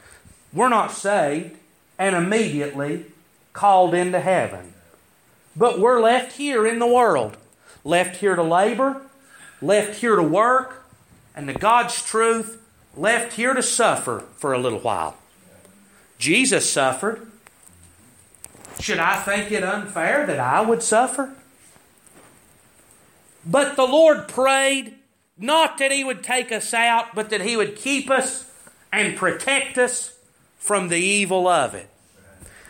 We're 0.52 0.68
not 0.68 0.92
saved 0.92 1.56
and 1.98 2.14
immediately 2.14 3.06
called 3.52 3.94
into 3.94 4.20
heaven. 4.20 4.74
But 5.56 5.78
we're 5.78 6.00
left 6.00 6.36
here 6.36 6.66
in 6.66 6.78
the 6.78 6.86
world, 6.86 7.36
left 7.84 8.16
here 8.16 8.36
to 8.36 8.42
labor, 8.42 9.02
left 9.60 10.00
here 10.00 10.16
to 10.16 10.22
work, 10.22 10.84
and 11.34 11.48
to 11.48 11.54
God's 11.54 12.02
truth, 12.02 12.62
left 12.96 13.34
here 13.34 13.54
to 13.54 13.62
suffer 13.62 14.24
for 14.36 14.52
a 14.52 14.58
little 14.58 14.80
while. 14.80 15.16
Jesus 16.18 16.70
suffered. 16.70 17.31
Should 18.82 18.98
I 18.98 19.14
think 19.14 19.52
it 19.52 19.62
unfair 19.62 20.26
that 20.26 20.40
I 20.40 20.60
would 20.60 20.82
suffer? 20.82 21.32
But 23.46 23.76
the 23.76 23.86
Lord 23.86 24.26
prayed 24.26 24.96
not 25.38 25.78
that 25.78 25.92
He 25.92 26.02
would 26.02 26.24
take 26.24 26.50
us 26.50 26.74
out, 26.74 27.14
but 27.14 27.30
that 27.30 27.42
He 27.42 27.56
would 27.56 27.76
keep 27.76 28.10
us 28.10 28.50
and 28.92 29.16
protect 29.16 29.78
us 29.78 30.18
from 30.58 30.88
the 30.88 30.98
evil 30.98 31.46
of 31.46 31.76
it. 31.76 31.88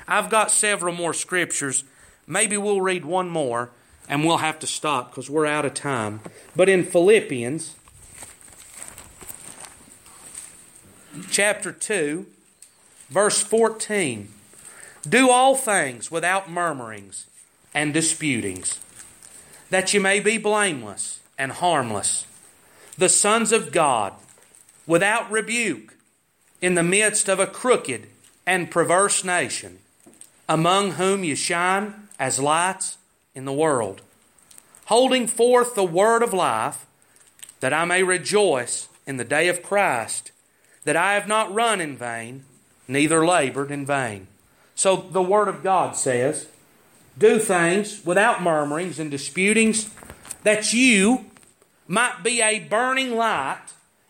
I've 0.07 0.29
got 0.29 0.51
several 0.51 0.95
more 0.95 1.15
scriptures. 1.15 1.83
Maybe 2.27 2.59
we'll 2.59 2.83
read 2.83 3.07
one 3.07 3.31
more 3.31 3.71
and 4.07 4.23
we'll 4.23 4.39
have 4.39 4.59
to 4.59 4.67
stop 4.67 5.11
because 5.11 5.31
we're 5.31 5.47
out 5.47 5.65
of 5.65 5.73
time. 5.73 6.21
But 6.55 6.69
in 6.69 6.85
Philippians 6.85 7.75
chapter 11.31 11.73
2, 11.73 12.27
verse 13.09 13.41
14, 13.41 14.29
do 15.09 15.31
all 15.31 15.57
things 15.57 16.11
without 16.11 16.51
murmurings 16.51 17.27
and 17.75 17.93
disputings, 17.93 18.79
that 19.71 19.93
you 19.93 20.01
may 20.01 20.21
be 20.21 20.39
blameless 20.39 21.21
and 21.39 21.53
harmless, 21.53 22.27
the 22.97 23.09
sons 23.09 23.53
of 23.53 23.73
God, 23.73 24.13
without 24.87 25.31
rebuke, 25.31 25.95
in 26.61 26.75
the 26.75 26.83
midst 26.83 27.29
of 27.29 27.41
a 27.41 27.47
crooked 27.47 28.07
and 28.47 28.71
perverse 28.71 29.25
nation, 29.25 29.79
among 30.49 30.93
whom 30.93 31.25
you 31.25 31.35
shine 31.35 32.09
as 32.19 32.39
lights 32.39 32.99
in 33.35 33.45
the 33.45 33.53
world, 33.53 34.01
holding 34.87 35.27
forth 35.27 35.75
the 35.75 35.85
word 35.85 36.23
of 36.23 36.33
life, 36.33 36.87
that 37.61 37.73
I 37.73 37.85
may 37.85 38.03
rejoice 38.03 38.89
in 39.07 39.17
the 39.17 39.25
day 39.25 39.49
of 39.49 39.63
Christ, 39.63 40.31
that 40.85 40.97
I 40.97 41.15
have 41.15 41.27
not 41.27 41.53
run 41.53 41.81
in 41.81 41.97
vain, 41.97 42.45
neither 42.87 43.27
labored 43.27 43.71
in 43.71 43.87
vain. 43.87 44.29
So 44.83 44.97
the 44.97 45.23
word 45.23 45.47
of 45.47 45.63
God 45.63 45.95
says, 45.95 46.49
do 47.17 47.39
things 47.39 48.05
without 48.05 48.43
murmurings 48.43 48.99
and 48.99 49.13
disputings, 49.13 49.89
that 50.43 50.73
you 50.73 51.27
might 51.87 52.25
be 52.25 52.43
a 52.43 52.59
burning 52.59 53.15
light 53.15 53.63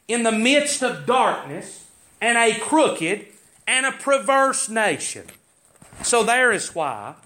in 0.09 0.23
the 0.23 0.33
midst 0.33 0.83
of 0.83 1.05
darkness 1.05 1.85
and 2.23 2.39
a 2.39 2.59
crooked 2.59 3.27
and 3.67 3.85
a 3.85 3.93
perverse 3.93 4.71
nation. 4.71 5.27
So 6.05 6.23
there 6.23 6.51
is 6.51 6.75
why 6.75 7.17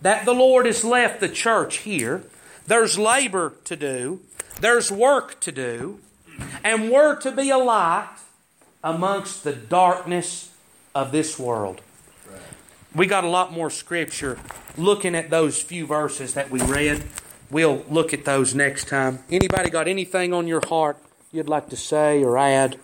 that 0.00 0.24
the 0.24 0.32
Lord 0.32 0.66
has 0.66 0.84
left 0.84 1.18
the 1.18 1.28
church 1.28 1.78
here. 1.78 2.22
There's 2.68 2.96
labor 2.96 3.54
to 3.64 3.74
do, 3.74 4.20
there's 4.60 4.92
work 4.92 5.40
to 5.40 5.50
do, 5.50 5.98
and 6.62 6.92
we're 6.92 7.16
to 7.16 7.32
be 7.32 7.50
a 7.50 7.58
light 7.58 8.14
amongst 8.84 9.42
the 9.42 9.54
darkness 9.54 10.52
of 10.94 11.10
this 11.10 11.36
world. 11.36 11.80
We 12.96 13.06
got 13.06 13.24
a 13.24 13.28
lot 13.28 13.52
more 13.52 13.68
scripture 13.68 14.38
looking 14.78 15.14
at 15.14 15.28
those 15.28 15.60
few 15.60 15.86
verses 15.86 16.32
that 16.32 16.50
we 16.50 16.62
read. 16.62 17.04
We'll 17.50 17.84
look 17.90 18.14
at 18.14 18.24
those 18.24 18.54
next 18.54 18.88
time. 18.88 19.18
Anybody 19.30 19.68
got 19.68 19.86
anything 19.86 20.32
on 20.32 20.46
your 20.46 20.62
heart 20.66 20.96
you'd 21.30 21.46
like 21.46 21.68
to 21.68 21.76
say 21.76 22.24
or 22.24 22.38
add? 22.38 22.78